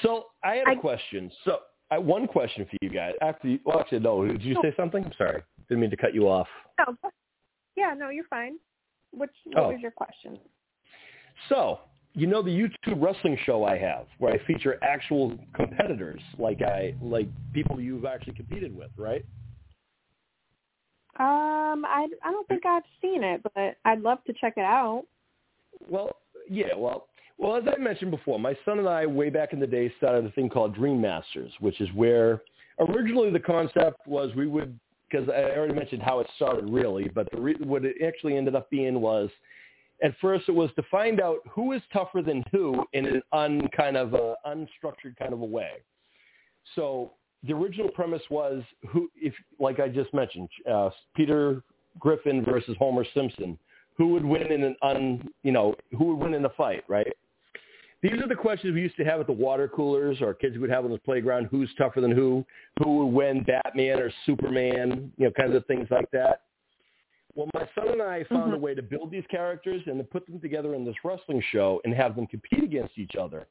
[0.02, 1.30] So I had a I- question.
[1.44, 1.58] So
[1.90, 3.14] I, one question for you guys.
[3.20, 4.26] After you, well, actually, no.
[4.26, 5.04] Did you say something?
[5.04, 5.42] I'm sorry.
[5.68, 6.48] Didn't mean to cut you off.
[6.78, 6.96] No.
[7.76, 8.56] Yeah, no, you're fine.
[9.12, 9.68] Which what Oh.
[9.70, 10.38] was your question?
[11.48, 11.80] So,
[12.14, 16.94] you know the YouTube wrestling show I have, where I feature actual competitors, like I
[17.02, 19.24] like people you've actually competed with, right?
[21.18, 25.04] Um, I I don't think I've seen it, but I'd love to check it out.
[25.88, 26.16] Well,
[26.48, 27.08] yeah, well,
[27.38, 30.24] well, as I mentioned before, my son and I, way back in the day, started
[30.24, 32.42] a thing called Dream Masters, which is where
[32.78, 34.78] originally the concept was we would,
[35.10, 38.54] because I already mentioned how it started really, but the re- what it actually ended
[38.54, 39.30] up being was,
[40.02, 43.68] at first it was to find out who is tougher than who in an un
[43.76, 45.72] kind of a unstructured kind of a way.
[46.74, 47.12] So
[47.46, 51.62] the original premise was who, if like I just mentioned, uh, Peter
[51.98, 53.58] Griffin versus Homer Simpson
[53.96, 57.12] who would win in an un you know who would win in a fight right?
[58.02, 60.68] These are the questions we used to have at the water coolers or kids would
[60.68, 62.44] have on the playground who's tougher than who
[62.82, 66.42] who would win batman or superman you know kinds of things like that.
[67.34, 68.54] Well my son and i found mm-hmm.
[68.54, 71.80] a way to build these characters and to put them together in this wrestling show
[71.84, 73.46] and have them compete against each other.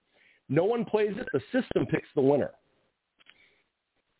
[0.50, 2.52] No one plays it the system picks the winner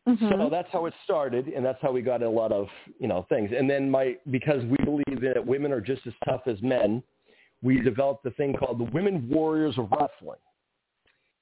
[0.06, 2.68] so that's how it started, and that's how we got a lot of
[3.00, 3.52] you know things.
[3.58, 7.02] And then my because we believe that women are just as tough as men,
[7.62, 10.40] we developed a thing called the Women Warriors of Wrestling,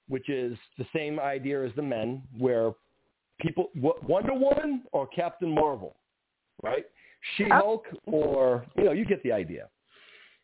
[0.08, 2.74] which is the same idea as the men, where
[3.40, 5.96] people Wonder Woman or Captain Marvel,
[6.62, 6.86] right?
[7.36, 9.70] She-Hulk or you know you get the idea.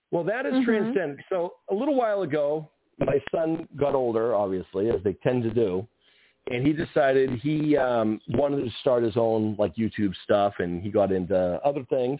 [0.10, 0.66] Well, that is Mhm.
[0.66, 1.20] transcendent.
[1.30, 2.68] So a little while ago,
[2.98, 5.88] my son got older, obviously, as they tend to do
[6.52, 10.90] and he decided he um, wanted to start his own like YouTube stuff, and he
[10.90, 12.20] got into other things.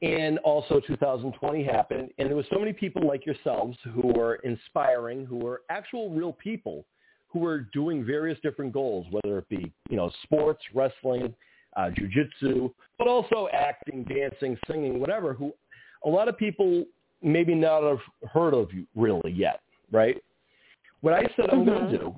[0.00, 5.24] And also 2020 happened, and there was so many people like yourselves who were inspiring,
[5.24, 6.84] who were actual real people
[7.28, 11.34] who were doing various different goals, whether it be you know sports, wrestling,
[11.76, 15.34] uh, jujitsu, but also acting, dancing, singing, whatever.
[15.34, 15.52] Who
[16.04, 16.84] a lot of people
[17.22, 19.60] maybe not have heard of you really yet,
[19.92, 20.20] right?
[21.00, 22.16] What I said I'm going to do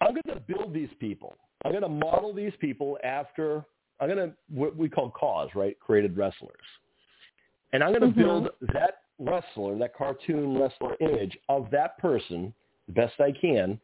[0.00, 1.36] I'm going to build these people.
[1.64, 3.64] I'm going to model these people after
[4.00, 5.78] I'm going to what we call CAWs, right?
[5.80, 6.54] Created wrestlers,
[7.72, 8.20] and I'm going to mm-hmm.
[8.20, 12.54] build that wrestler, that cartoon wrestler image of that person
[12.86, 13.78] the best I can,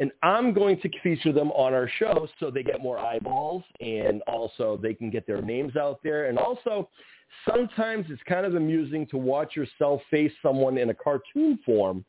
[0.00, 4.22] and I'm going to feature them on our show so they get more eyeballs, and
[4.22, 6.88] also they can get their names out there, and also
[7.48, 12.04] sometimes it's kind of amusing to watch yourself face someone in a cartoon form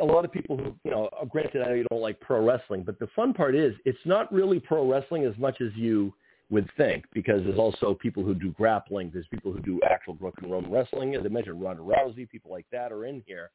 [0.00, 2.82] a lot of people who, you know, granted, I know you don't like pro wrestling,
[2.82, 6.12] but the fun part is it's not really pro wrestling as much as you
[6.50, 9.10] would think because there's also people who do grappling.
[9.12, 11.14] There's people who do actual Greco-Roman wrestling.
[11.14, 13.50] As I mentioned, Ronda Rousey, people like that are in here.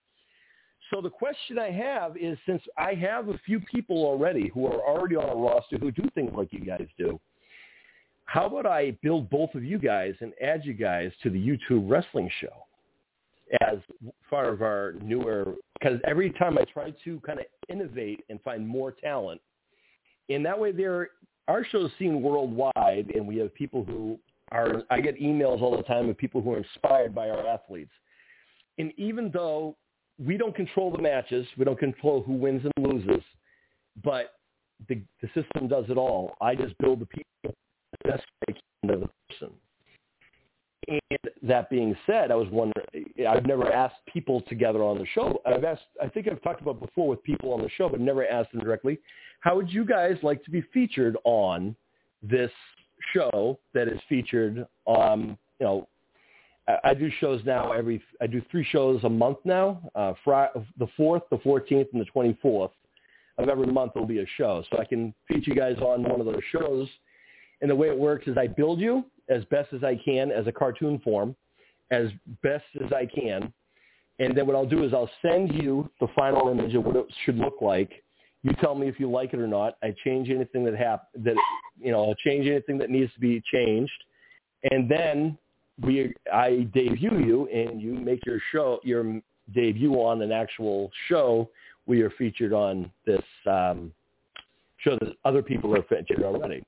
[0.89, 4.81] So the question I have is since I have a few people already who are
[4.81, 7.19] already on a roster who do things like you guys do,
[8.25, 11.89] how about I build both of you guys and add you guys to the YouTube
[11.89, 12.65] wrestling show?
[13.59, 13.77] As
[14.29, 18.67] far of our newer because every time I try to kind of innovate and find
[18.67, 19.41] more talent,
[20.29, 21.09] in that way there
[21.47, 24.19] our show is seen worldwide, and we have people who
[24.51, 24.83] are.
[24.89, 27.91] I get emails all the time of people who are inspired by our athletes,
[28.77, 29.75] and even though
[30.23, 33.23] we don't control the matches, we don't control who wins and loses,
[34.03, 34.35] but
[34.87, 36.35] the the system does it all.
[36.41, 39.55] I just build the people the best I can to the person.
[40.87, 41.01] And
[41.43, 42.85] that being said, I was wondering,
[43.27, 45.41] I've never asked people together on the show.
[45.45, 48.25] I've asked, I think I've talked about before with people on the show, but never
[48.27, 48.99] asked them directly.
[49.41, 51.75] How would you guys like to be featured on
[52.23, 52.51] this
[53.13, 55.87] show that is featured um, you know,
[56.67, 60.51] I, I do shows now every, I do three shows a month now, uh, Friday,
[60.77, 62.71] the 4th, the 14th, and the 24th
[63.37, 64.63] of every month will be a show.
[64.71, 66.87] So I can feature you guys on one of those shows.
[67.61, 70.47] And the way it works is I build you as best as I can as
[70.47, 71.35] a cartoon form,
[71.91, 72.07] as
[72.41, 73.53] best as I can.
[74.19, 77.05] And then what I'll do is I'll send you the final image of what it
[77.25, 77.91] should look like.
[78.43, 79.77] You tell me if you like it or not.
[79.83, 81.35] I change anything that hap- that
[81.79, 83.91] you know, I'll change anything that needs to be changed.
[84.71, 85.37] And then
[85.81, 89.21] we I debut you and you make your show your
[89.53, 91.49] debut on an actual show
[91.85, 93.91] where you're featured on this um,
[94.77, 96.63] show that other people are featured already.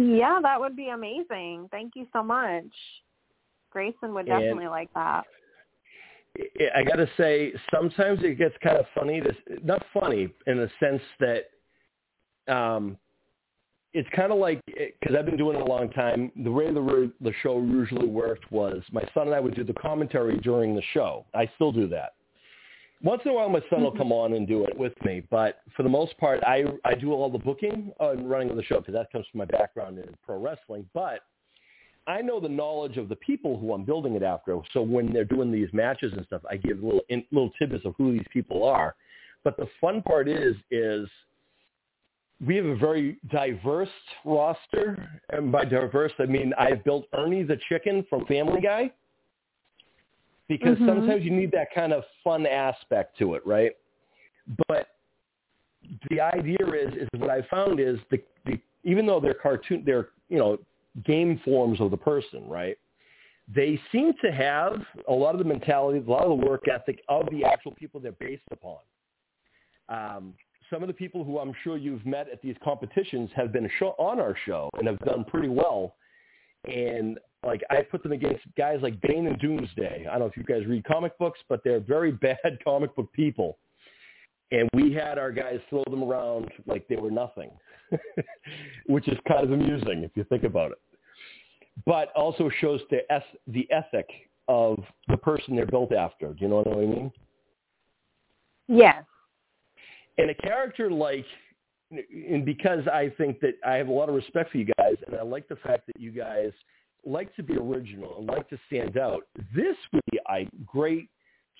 [0.00, 1.68] Yeah, that would be amazing.
[1.70, 2.64] Thank you so much.
[3.70, 5.24] Grayson would And- definitely like that.
[6.74, 9.20] I got to say, sometimes it gets kind of funny.
[9.20, 11.50] To, not funny in the sense that
[12.46, 12.96] um,
[13.92, 16.30] it's kind of like because I've been doing it a long time.
[16.44, 19.74] The way the the show usually worked was my son and I would do the
[19.74, 21.26] commentary during the show.
[21.34, 22.14] I still do that.
[23.02, 23.98] Once in a while, my son will mm-hmm.
[23.98, 27.12] come on and do it with me, but for the most part, I I do
[27.12, 30.04] all the booking and running of the show because that comes from my background in
[30.24, 30.86] pro wrestling.
[30.92, 31.20] But
[32.06, 34.58] I know the knowledge of the people who I'm building it after.
[34.72, 37.94] So when they're doing these matches and stuff, I give little in, little tidbits of
[37.96, 38.94] who these people are.
[39.44, 41.08] But the fun part is is
[42.46, 43.88] we have a very diverse
[44.26, 48.92] roster, and by diverse I mean I've built Ernie the chicken from Family Guy
[50.50, 50.86] because Mhm.
[50.86, 53.76] sometimes you need that kind of fun aspect to it, right?
[54.66, 54.88] But
[56.10, 60.08] the idea is is what I found is the, the even though they're cartoon they're
[60.28, 60.58] you know
[61.04, 62.76] game forms of the person, right?
[63.46, 67.00] They seem to have a lot of the mentality, a lot of the work ethic
[67.08, 68.78] of the actual people they're based upon.
[69.88, 70.34] Um,
[70.68, 73.94] some of the people who I'm sure you've met at these competitions have been show,
[73.98, 75.94] on our show and have done pretty well.
[76.64, 80.06] And like I put them against guys like Bane and Doomsday.
[80.06, 83.12] I don't know if you guys read comic books, but they're very bad comic book
[83.12, 83.58] people.
[84.52, 87.50] And we had our guys throw them around like they were nothing,
[88.86, 90.78] which is kind of amusing if you think about it.
[91.86, 94.08] But also shows the es- the ethic
[94.48, 96.28] of the person they're built after.
[96.34, 97.12] Do you know what I mean?
[98.68, 99.04] Yes.
[100.18, 101.24] and a character like
[101.90, 105.16] and because I think that I have a lot of respect for you guys and
[105.16, 106.52] I like the fact that you guys
[107.04, 109.22] like to be original and like to stand out,
[109.54, 111.08] this would be I great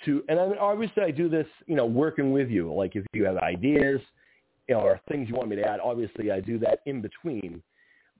[0.04, 2.72] to and I mean, obviously I do this, you know, working with you.
[2.72, 4.00] Like if you have ideas,
[4.68, 7.62] you know, or things you want me to add, obviously I do that in between.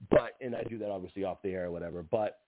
[0.09, 2.03] But and I do that obviously off the air or whatever.
[2.03, 2.39] But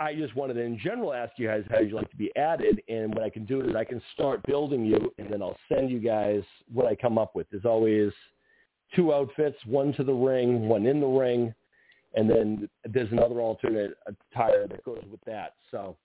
[0.00, 2.82] I just wanted to, in general, ask you guys how you'd like to be added.
[2.88, 5.90] And what I can do is I can start building you, and then I'll send
[5.90, 6.42] you guys
[6.72, 7.46] what I come up with.
[7.50, 8.12] There's always
[8.94, 11.54] two outfits, one to the ring, one in the ring,
[12.14, 13.96] and then there's another alternate
[14.34, 15.54] tire that goes with that.
[15.70, 15.96] So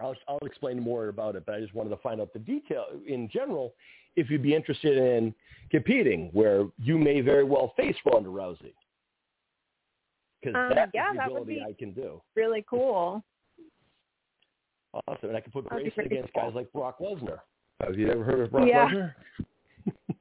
[0.00, 2.86] I'll, I'll explain more about it, but I just wanted to find out the detail
[3.06, 3.74] in general
[4.16, 5.34] if you'd be interested in
[5.70, 8.72] competing, where you may very well face Ronda Rousey.
[10.42, 12.20] Because Um, that's yeah, the that would ability be- I can do.
[12.34, 13.22] Really cool.
[15.06, 15.28] Awesome.
[15.28, 16.44] And I can put Grayson against cool.
[16.44, 17.40] guys like Brock Lesnar.
[17.82, 18.88] Have you ever heard of Brock Yeah.
[18.88, 19.14] Lesnar?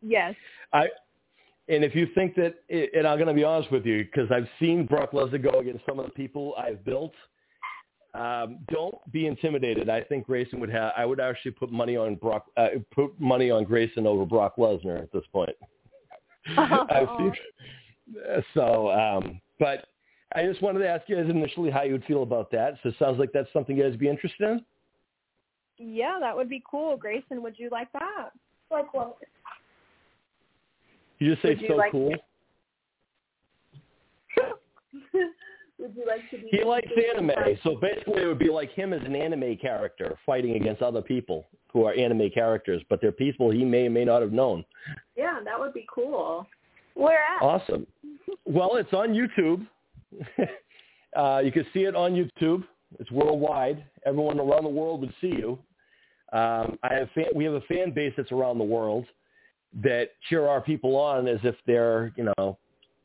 [0.02, 0.36] Yes.
[0.72, 0.88] I
[1.68, 4.48] and if you think that, and I'm going to be honest with you, because I've
[4.60, 7.14] seen Brock Lesnar go against some of the people I've built.
[8.14, 9.90] Um, don't be intimidated.
[9.90, 10.94] I think Grayson would have.
[10.96, 12.46] I would actually put money on Brock.
[12.56, 15.56] Uh, put money on Grayson over Brock Lesnar at this point.
[16.58, 17.10] I've.
[18.54, 19.88] So, um, but
[20.36, 22.78] I just wanted to ask you guys initially how you would feel about that.
[22.84, 24.66] So it sounds like that's something you guys would be interested in.
[25.78, 26.96] Yeah, that would be cool.
[26.98, 28.30] Grayson, would you like that?
[28.72, 29.18] Like what?
[31.26, 32.10] You just say so like- cool.
[35.80, 36.48] Would you like to be?
[36.52, 37.32] He likes anime,
[37.64, 41.48] so basically it would be like him as an anime character fighting against other people
[41.74, 44.64] who are anime characters, but they're people he may or may not have known.
[45.18, 46.48] Yeah, that would be cool.
[46.94, 47.42] Where at?
[47.42, 47.88] Awesome.
[48.46, 49.68] Well, it's on YouTube.
[51.18, 52.64] uh, you can see it on YouTube.
[53.00, 53.84] It's worldwide.
[54.06, 55.60] Everyone around the world would see you.
[56.32, 59.06] Um, I have fan, we have a fan base that's around the world
[59.84, 62.58] that cheer our people on as if they're you know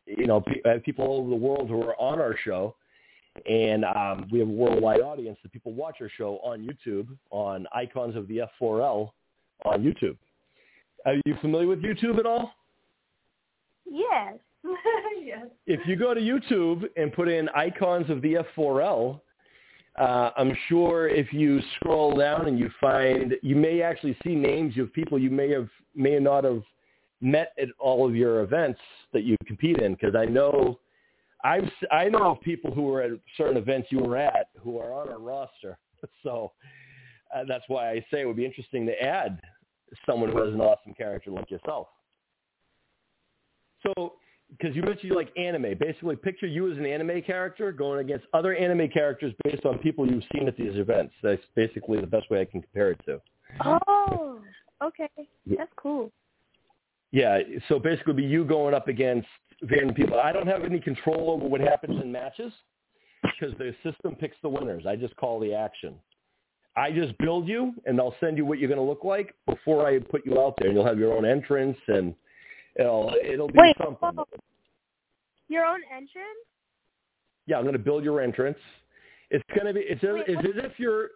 [0.06, 2.74] you know have people all over the world who are on our show,
[3.48, 7.66] and um, we have a worldwide audience that people watch our show on YouTube on
[7.74, 9.10] Icons of the F4L
[9.64, 10.16] on YouTube.
[11.06, 12.52] Are you familiar with YouTube at all?
[13.90, 14.34] Yes.
[15.24, 15.46] yes.
[15.66, 19.20] if you go to YouTube and put in icons of the F4L,
[19.98, 24.78] uh, I'm sure if you scroll down and you find, you may actually see names
[24.78, 26.62] of people you may have, may not have
[27.20, 28.80] met at all of your events
[29.12, 29.92] that you compete in.
[29.94, 30.78] Because I know,
[31.44, 34.92] I've, I know of people who were at certain events you were at who are
[34.92, 35.78] on our roster.
[36.22, 36.52] So
[37.34, 39.38] uh, that's why I say it would be interesting to add
[40.06, 41.88] someone who has an awesome character like yourself.
[43.82, 44.14] So,
[44.50, 48.26] because you mentioned you like anime, basically picture you as an anime character going against
[48.32, 51.14] other anime characters based on people you've seen at these events.
[51.22, 53.20] That's basically the best way I can compare it to.
[53.64, 54.40] Oh,
[54.82, 55.08] okay.
[55.46, 56.10] That's cool.
[57.12, 59.28] Yeah, so basically be you going up against
[59.68, 60.20] random people.
[60.20, 62.52] I don't have any control over what happens in matches
[63.22, 64.84] because the system picks the winners.
[64.86, 65.94] I just call the action.
[66.76, 69.86] I just build you, and I'll send you what you're going to look like before
[69.86, 72.14] I put you out there, and you'll have your own entrance, and
[72.76, 73.96] it'll it'll be Wait, something.
[74.02, 74.24] oh.
[75.48, 76.46] Your own entrance?
[77.46, 78.58] Yeah, I'm going to build your entrance.
[79.30, 81.08] It's going to be it's, Wait, it's as if you're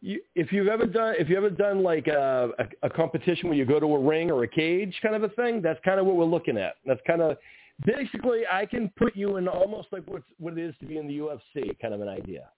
[0.00, 3.58] you, if you've ever done if you ever done like a, a, a competition where
[3.58, 6.06] you go to a ring or a cage kind of a thing, that's kind of
[6.06, 6.74] what we're looking at.
[6.86, 7.36] That's kind of
[7.84, 11.06] basically I can put you in almost like what what it is to be in
[11.06, 12.48] the UFC, kind of an idea.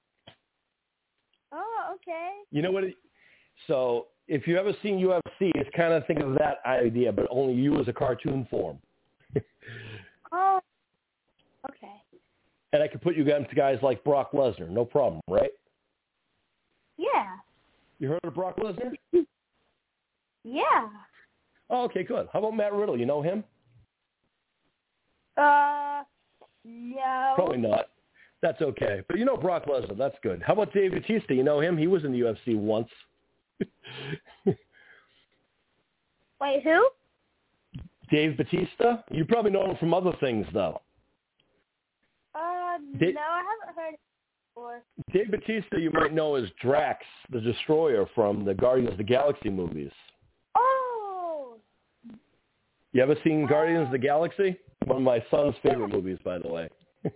[1.53, 2.31] Oh, okay.
[2.51, 2.85] You know what?
[2.85, 2.95] It,
[3.67, 7.53] so if you ever seen UFC, it's kind of think of that idea, but only
[7.53, 8.79] you as a cartoon form.
[10.35, 10.61] Oh,
[11.69, 11.93] okay.
[12.73, 15.51] and I could put you guys to guys like Brock Lesnar, no problem, right?
[16.97, 17.37] Yeah.
[17.99, 18.95] You heard of Brock Lesnar?
[20.45, 20.89] Yeah.
[21.71, 22.29] Oh, okay, good.
[22.33, 22.99] How about Matt Riddle?
[22.99, 23.45] You know him?
[25.37, 26.03] Uh,
[26.65, 27.33] no.
[27.37, 27.91] Probably not.
[28.41, 29.03] That's okay.
[29.07, 29.97] But you know Brock Lesnar.
[29.97, 30.43] That's good.
[30.43, 31.35] How about Dave Batista?
[31.35, 31.77] You know him?
[31.77, 32.89] He was in the UFC once.
[36.41, 36.89] Wait, who?
[38.11, 38.97] Dave Batista?
[39.11, 40.81] You probably know him from other things, though.
[42.35, 43.95] Uh, Did- no, I haven't heard
[44.55, 44.83] before.
[45.13, 49.51] Dave Batista, you might know as Drax, the Destroyer from the Guardians of the Galaxy
[49.51, 49.91] movies.
[50.57, 51.57] Oh,
[52.93, 54.59] You ever seen Guardians of the Galaxy?
[54.87, 56.69] One of my son's favorite movies, by the way.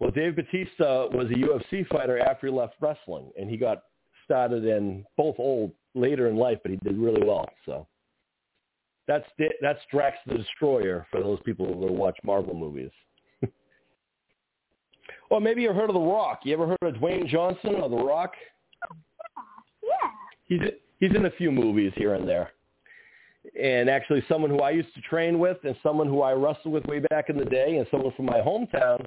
[0.00, 3.84] well, Dave Batista was a UFC fighter after he left wrestling, and he got
[4.24, 7.48] started in both old later in life, but he did really well.
[7.66, 7.86] So
[9.08, 9.26] that's
[9.60, 12.90] that's Drax the Destroyer for those people who watch Marvel movies.
[15.30, 16.40] or maybe you heard of The Rock.
[16.44, 18.32] You ever heard of Dwayne Johnson or The Rock?
[19.82, 20.10] yeah.
[20.44, 20.60] He's
[21.00, 22.52] he's in a few movies here and there.
[23.60, 26.84] And actually someone who I used to train with and someone who I wrestled with
[26.86, 29.04] way back in the day and someone from my hometown,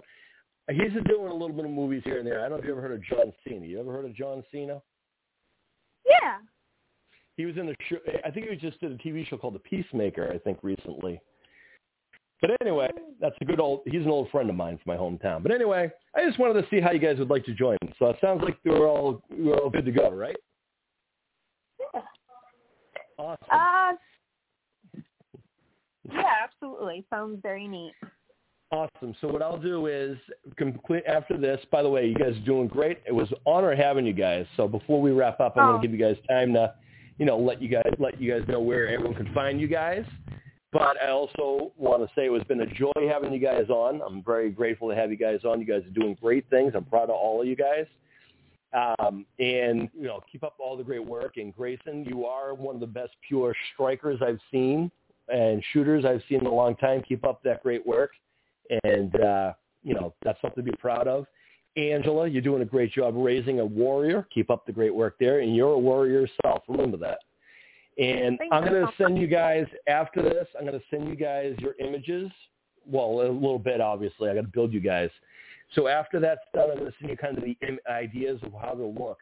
[0.69, 2.39] he's doing a little bit of movies here and there.
[2.39, 3.65] I don't know if you ever heard of John Cena.
[3.65, 4.81] You ever heard of John Cena?
[6.05, 6.37] Yeah.
[7.37, 9.59] He was in a show, I think he just did a TV show called The
[9.59, 11.19] Peacemaker, I think, recently.
[12.41, 15.41] But anyway, that's a good old, he's an old friend of mine from my hometown.
[15.41, 17.77] But anyway, I just wanted to see how you guys would like to join.
[17.97, 20.35] So it sounds like we're all, we're all good to go, right?
[21.93, 22.01] Yeah.
[23.17, 23.47] Awesome.
[23.51, 23.93] Uh,
[26.13, 27.05] yeah, absolutely.
[27.09, 27.93] Sounds very neat.
[28.71, 29.15] Awesome.
[29.21, 30.17] So what I'll do is
[30.57, 31.59] complete after this.
[31.71, 32.99] By the way, you guys are doing great.
[33.05, 34.45] It was an honor having you guys.
[34.57, 35.67] So before we wrap up, I'm Oh.
[35.69, 36.73] going to give you guys time to,
[37.19, 40.03] you know, let you guys let you guys know where everyone can find you guys.
[40.71, 44.01] But I also want to say it has been a joy having you guys on.
[44.01, 45.59] I'm very grateful to have you guys on.
[45.61, 46.73] You guys are doing great things.
[46.75, 47.85] I'm proud of all of you guys.
[48.73, 51.37] Um, and you know, keep up all the great work.
[51.37, 54.91] And Grayson, you are one of the best pure strikers I've seen
[55.29, 57.01] and shooters I've seen in a long time.
[57.07, 58.11] Keep up that great work
[58.83, 61.25] and uh, you know that's something to be proud of.
[61.77, 64.27] Angela, you're doing a great job raising a warrior.
[64.33, 66.63] Keep up the great work there, and you're a warrior yourself.
[66.67, 67.19] Remember that.
[67.97, 70.47] And Thank I'm going to send you guys after this.
[70.57, 72.29] I'm going to send you guys your images.
[72.85, 74.29] Well, a little bit, obviously.
[74.29, 75.09] I got to build you guys.
[75.73, 78.51] So after that's done, I'm going to send you kind of the Im- ideas of
[78.53, 79.17] how they'll look.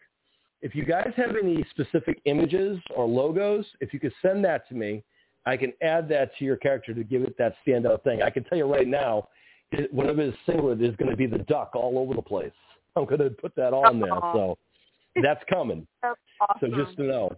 [0.62, 4.76] If you guys have any specific images or logos, if you could send that to
[4.76, 5.04] me,
[5.46, 8.22] I can add that to your character to give it that standout thing.
[8.22, 9.28] I can tell you right now,
[9.72, 12.52] it, one of his singlet is going to be the duck all over the place.
[12.96, 14.20] I'm going to put that on there.
[14.34, 14.58] So
[15.22, 15.88] that's coming.
[16.02, 16.20] That's
[16.60, 17.36] So just to know.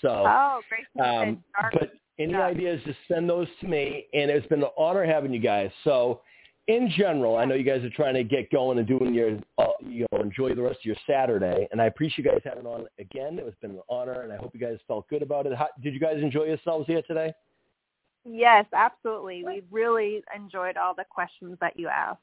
[0.00, 1.04] So, oh, great.
[1.04, 2.42] um, but any duck.
[2.42, 4.06] ideas, just send those to me.
[4.14, 5.70] And it's been an honor having you guys.
[5.82, 6.20] So
[6.68, 9.66] in general, I know you guys are trying to get going and doing your, uh,
[9.80, 11.66] you know, enjoy the rest of your Saturday.
[11.72, 13.38] And I appreciate you guys having on again.
[13.38, 15.54] It has been an honor, and I hope you guys felt good about it.
[15.54, 17.32] How, did you guys enjoy yourselves here today?
[18.24, 19.42] Yes, absolutely.
[19.44, 22.20] We really enjoyed all the questions that you asked.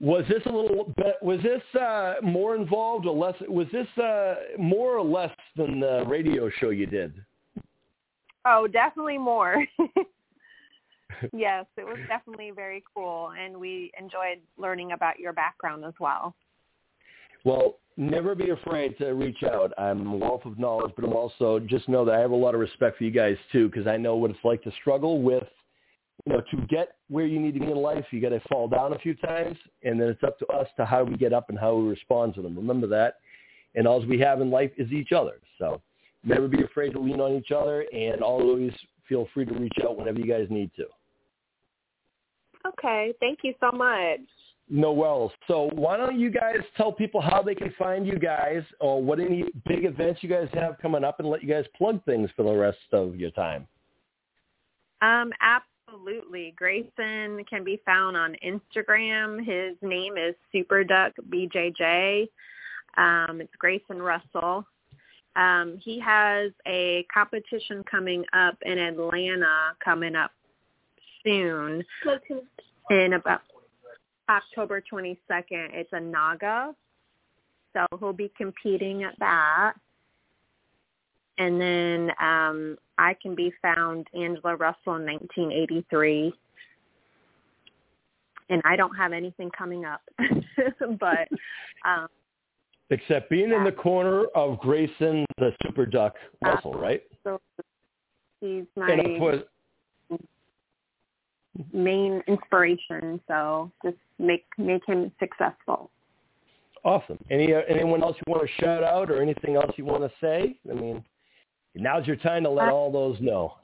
[0.00, 3.34] Was this a little bit, was this uh, more involved or less?
[3.48, 7.14] Was this uh, more or less than the radio show you did?
[8.46, 9.64] Oh, definitely more.
[11.32, 16.34] yes, it was definitely very cool, and we enjoyed learning about your background as well.
[17.44, 19.72] Well, never be afraid to reach out.
[19.78, 22.54] I'm a wealth of knowledge, but I'm also just know that I have a lot
[22.54, 25.44] of respect for you guys too, because I know what it's like to struggle with,
[26.24, 28.04] you know, to get where you need to be in life.
[28.10, 30.84] You got to fall down a few times, and then it's up to us to
[30.84, 32.56] how we get up and how we respond to them.
[32.56, 33.16] Remember that.
[33.76, 35.34] And all we have in life is each other.
[35.58, 35.80] So
[36.24, 38.72] never be afraid to lean on each other, and always
[39.08, 40.86] feel free to reach out whenever you guys need to.
[42.66, 44.20] Okay, thank you so much.
[44.68, 45.30] No wells.
[45.46, 49.20] So why don't you guys tell people how they can find you guys or what
[49.20, 52.42] any big events you guys have coming up and let you guys plug things for
[52.42, 53.68] the rest of your time.
[55.02, 56.52] Um, absolutely.
[56.56, 59.38] Grayson can be found on Instagram.
[59.38, 62.28] His name is SuperDuckBJJ.
[62.96, 64.66] Um, it's Grayson Russell.
[65.36, 70.32] Um, he has a competition coming up in Atlanta coming up
[71.26, 71.82] soon
[72.90, 73.42] in about
[74.28, 75.16] October 22nd.
[75.50, 76.74] It's a Naga.
[77.72, 79.74] So he'll be competing at that.
[81.38, 86.32] And then um, I can be found Angela Russell in 1983.
[88.48, 90.00] And I don't have anything coming up.
[90.98, 91.28] but
[91.84, 92.06] um,
[92.88, 97.02] Except being in the corner of Grayson the Super Duck Russell, right?
[97.24, 97.40] so
[98.40, 99.42] he's And of my course,
[101.72, 103.20] main inspiration.
[103.28, 105.90] So just make make him successful.
[106.84, 107.18] Awesome.
[107.30, 110.10] Any uh, anyone else you want to shout out or anything else you want to
[110.20, 110.56] say?
[110.70, 111.04] I mean,
[111.74, 113.54] now's your time to let Uh, all those know.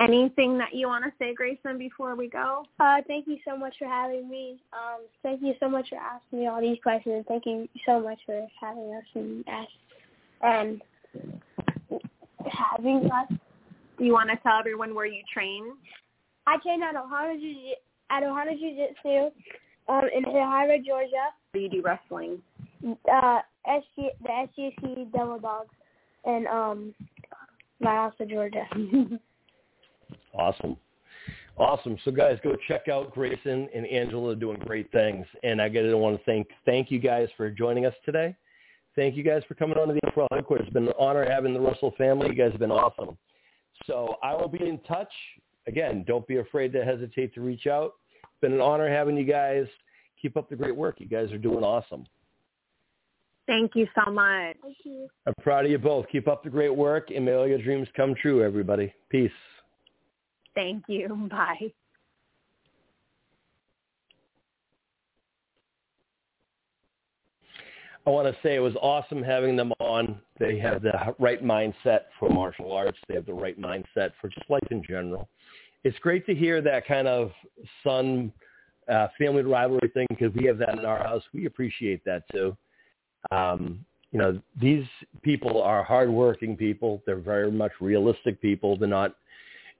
[0.00, 2.64] Anything that you want to say, Grayson, before we go?
[2.80, 4.58] Uh, thank you so much for having me.
[4.72, 7.24] Um, thank you so much for asking me all these questions.
[7.28, 9.70] Thank you so much for having us and ask,
[10.42, 10.82] um,
[12.50, 13.38] having us.
[13.98, 15.72] Do you want to tell everyone where you train?
[16.46, 17.74] I train at Ohana Jiu
[18.10, 19.30] at Ohana Jiu Jitsu,
[19.88, 21.30] um, in Hahira, Georgia.
[21.54, 22.42] Do you do wrestling?
[22.84, 23.38] Uh,
[23.68, 25.70] SG, the SGC Devil Dogs,
[26.26, 26.94] in um,
[27.82, 28.64] Valdosta, Georgia.
[30.34, 30.76] Awesome.
[31.58, 31.98] Awesome.
[32.04, 35.26] So guys, go check out Grayson and Angela doing great things.
[35.42, 38.34] And I gotta want to thank thank you guys for joining us today.
[38.96, 40.66] Thank you guys for coming on to the F4L headquarters.
[40.66, 42.28] It's been an honor having the Russell family.
[42.28, 43.16] You guys have been awesome.
[43.86, 45.12] So I will be in touch.
[45.66, 47.94] Again, don't be afraid to hesitate to reach out.
[48.22, 49.66] It's been an honor having you guys.
[50.20, 50.96] Keep up the great work.
[50.98, 52.06] You guys are doing awesome.
[53.46, 54.56] Thank you so much.
[54.62, 55.08] Thank you.
[55.26, 56.06] I'm proud of you both.
[56.10, 58.92] Keep up the great work and may all your dreams come true, everybody.
[59.08, 59.30] Peace.
[60.54, 61.08] Thank you.
[61.30, 61.72] Bye.
[68.04, 70.20] I want to say it was awesome having them on.
[70.40, 72.98] They have the right mindset for martial arts.
[73.08, 75.28] They have the right mindset for just life in general.
[75.84, 77.32] It's great to hear that kind of
[77.82, 78.32] son
[78.88, 81.22] uh, family rivalry thing because we have that in our house.
[81.32, 82.56] We appreciate that too.
[83.30, 84.84] Um, you know, these
[85.22, 87.02] people are hardworking people.
[87.06, 88.76] They're very much realistic people.
[88.76, 89.16] They're not,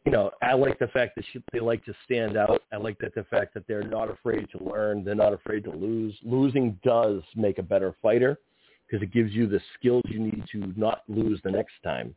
[0.07, 2.62] you know, I like the fact that she, they like to stand out.
[2.73, 5.05] I like that the fact that they're not afraid to learn.
[5.05, 6.15] They're not afraid to lose.
[6.23, 8.39] Losing does make a better fighter
[8.87, 12.15] because it gives you the skills you need to not lose the next time.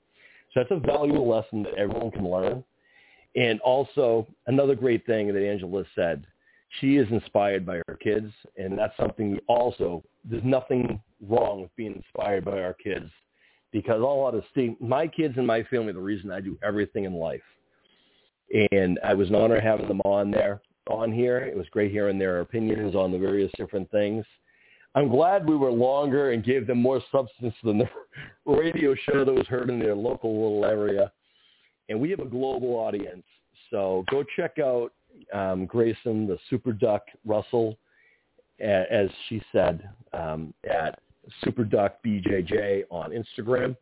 [0.53, 2.63] So that's a valuable lesson that everyone can learn.
[3.35, 6.25] And also another great thing that Angela said,
[6.79, 10.03] she is inspired by her kids, and that's something we also.
[10.23, 13.09] There's nothing wrong with being inspired by our kids,
[13.71, 17.41] because all honesty, my kids and my family the reason I do everything in life.
[18.71, 21.39] And I was an honor having them on there, on here.
[21.39, 24.25] It was great hearing their opinions on the various different things.
[24.95, 27.89] I'm glad we were longer and gave them more substance than the
[28.45, 31.11] radio show that was heard in their local little area.
[31.89, 33.23] And we have a global audience,
[33.69, 34.91] so go check out
[35.33, 37.77] um, Grayson, the Super Duck Russell,
[38.59, 40.99] as she said, um, at
[41.43, 43.75] Super Duck BJJ on Instagram,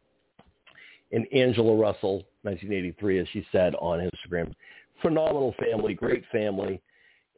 [1.11, 4.53] and Angela Russell, 1983, as she said on Instagram.
[5.01, 6.81] Phenomenal family, great family,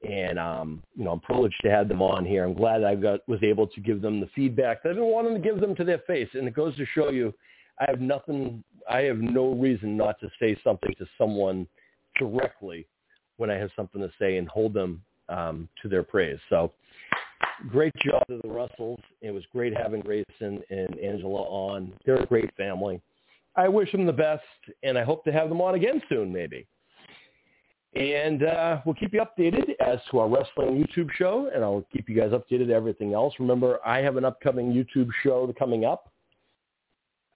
[0.08, 2.46] and um, you know I'm privileged to have them on here.
[2.46, 5.34] I'm glad I got was able to give them the feedback that I've been wanting
[5.34, 7.34] to give them to their face, and it goes to show you,
[7.80, 11.68] I have nothing, I have no reason not to say something to someone
[12.18, 12.88] directly
[13.38, 16.40] when I have something to say and hold them um, to their praise.
[16.50, 16.72] So
[17.70, 19.00] great job to the Russells.
[19.22, 21.92] It was great having Grayson and Angela on.
[22.06, 23.02] They're a great family.
[23.56, 24.44] I wish them the best,
[24.84, 26.68] and I hope to have them on again soon, maybe.
[27.96, 32.10] And uh, we'll keep you updated as to our wrestling YouTube show, and I'll keep
[32.10, 33.34] you guys updated everything else.
[33.40, 36.12] Remember, I have an upcoming YouTube show coming up.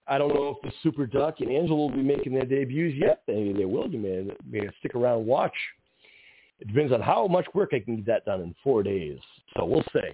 [0.09, 3.21] I don't know if the Super Duck and Angela will be making their debuts yet.
[3.27, 3.87] Maybe they will.
[3.87, 5.53] You may, may stick around and watch.
[6.59, 9.19] It depends on how much work I can get that done in four days.
[9.55, 10.09] So we'll see.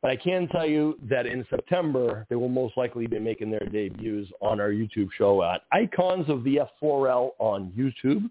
[0.00, 3.60] But I can tell you that in September, they will most likely be making their
[3.60, 8.30] debuts on our YouTube show at Icons of the F4L on YouTube.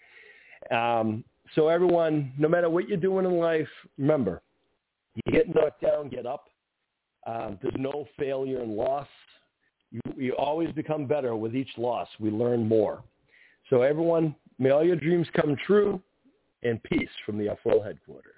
[0.71, 1.23] Um,
[1.55, 3.67] so everyone, no matter what you're doing in life,
[3.97, 4.41] remember,
[5.15, 6.45] you get knocked down, get up.
[7.27, 9.07] Um, there's no failure and loss.
[9.93, 12.07] You, you always become better with each loss.
[12.19, 13.03] We learn more.
[13.69, 16.01] So everyone, may all your dreams come true
[16.63, 18.32] and peace from the F4L headquarters.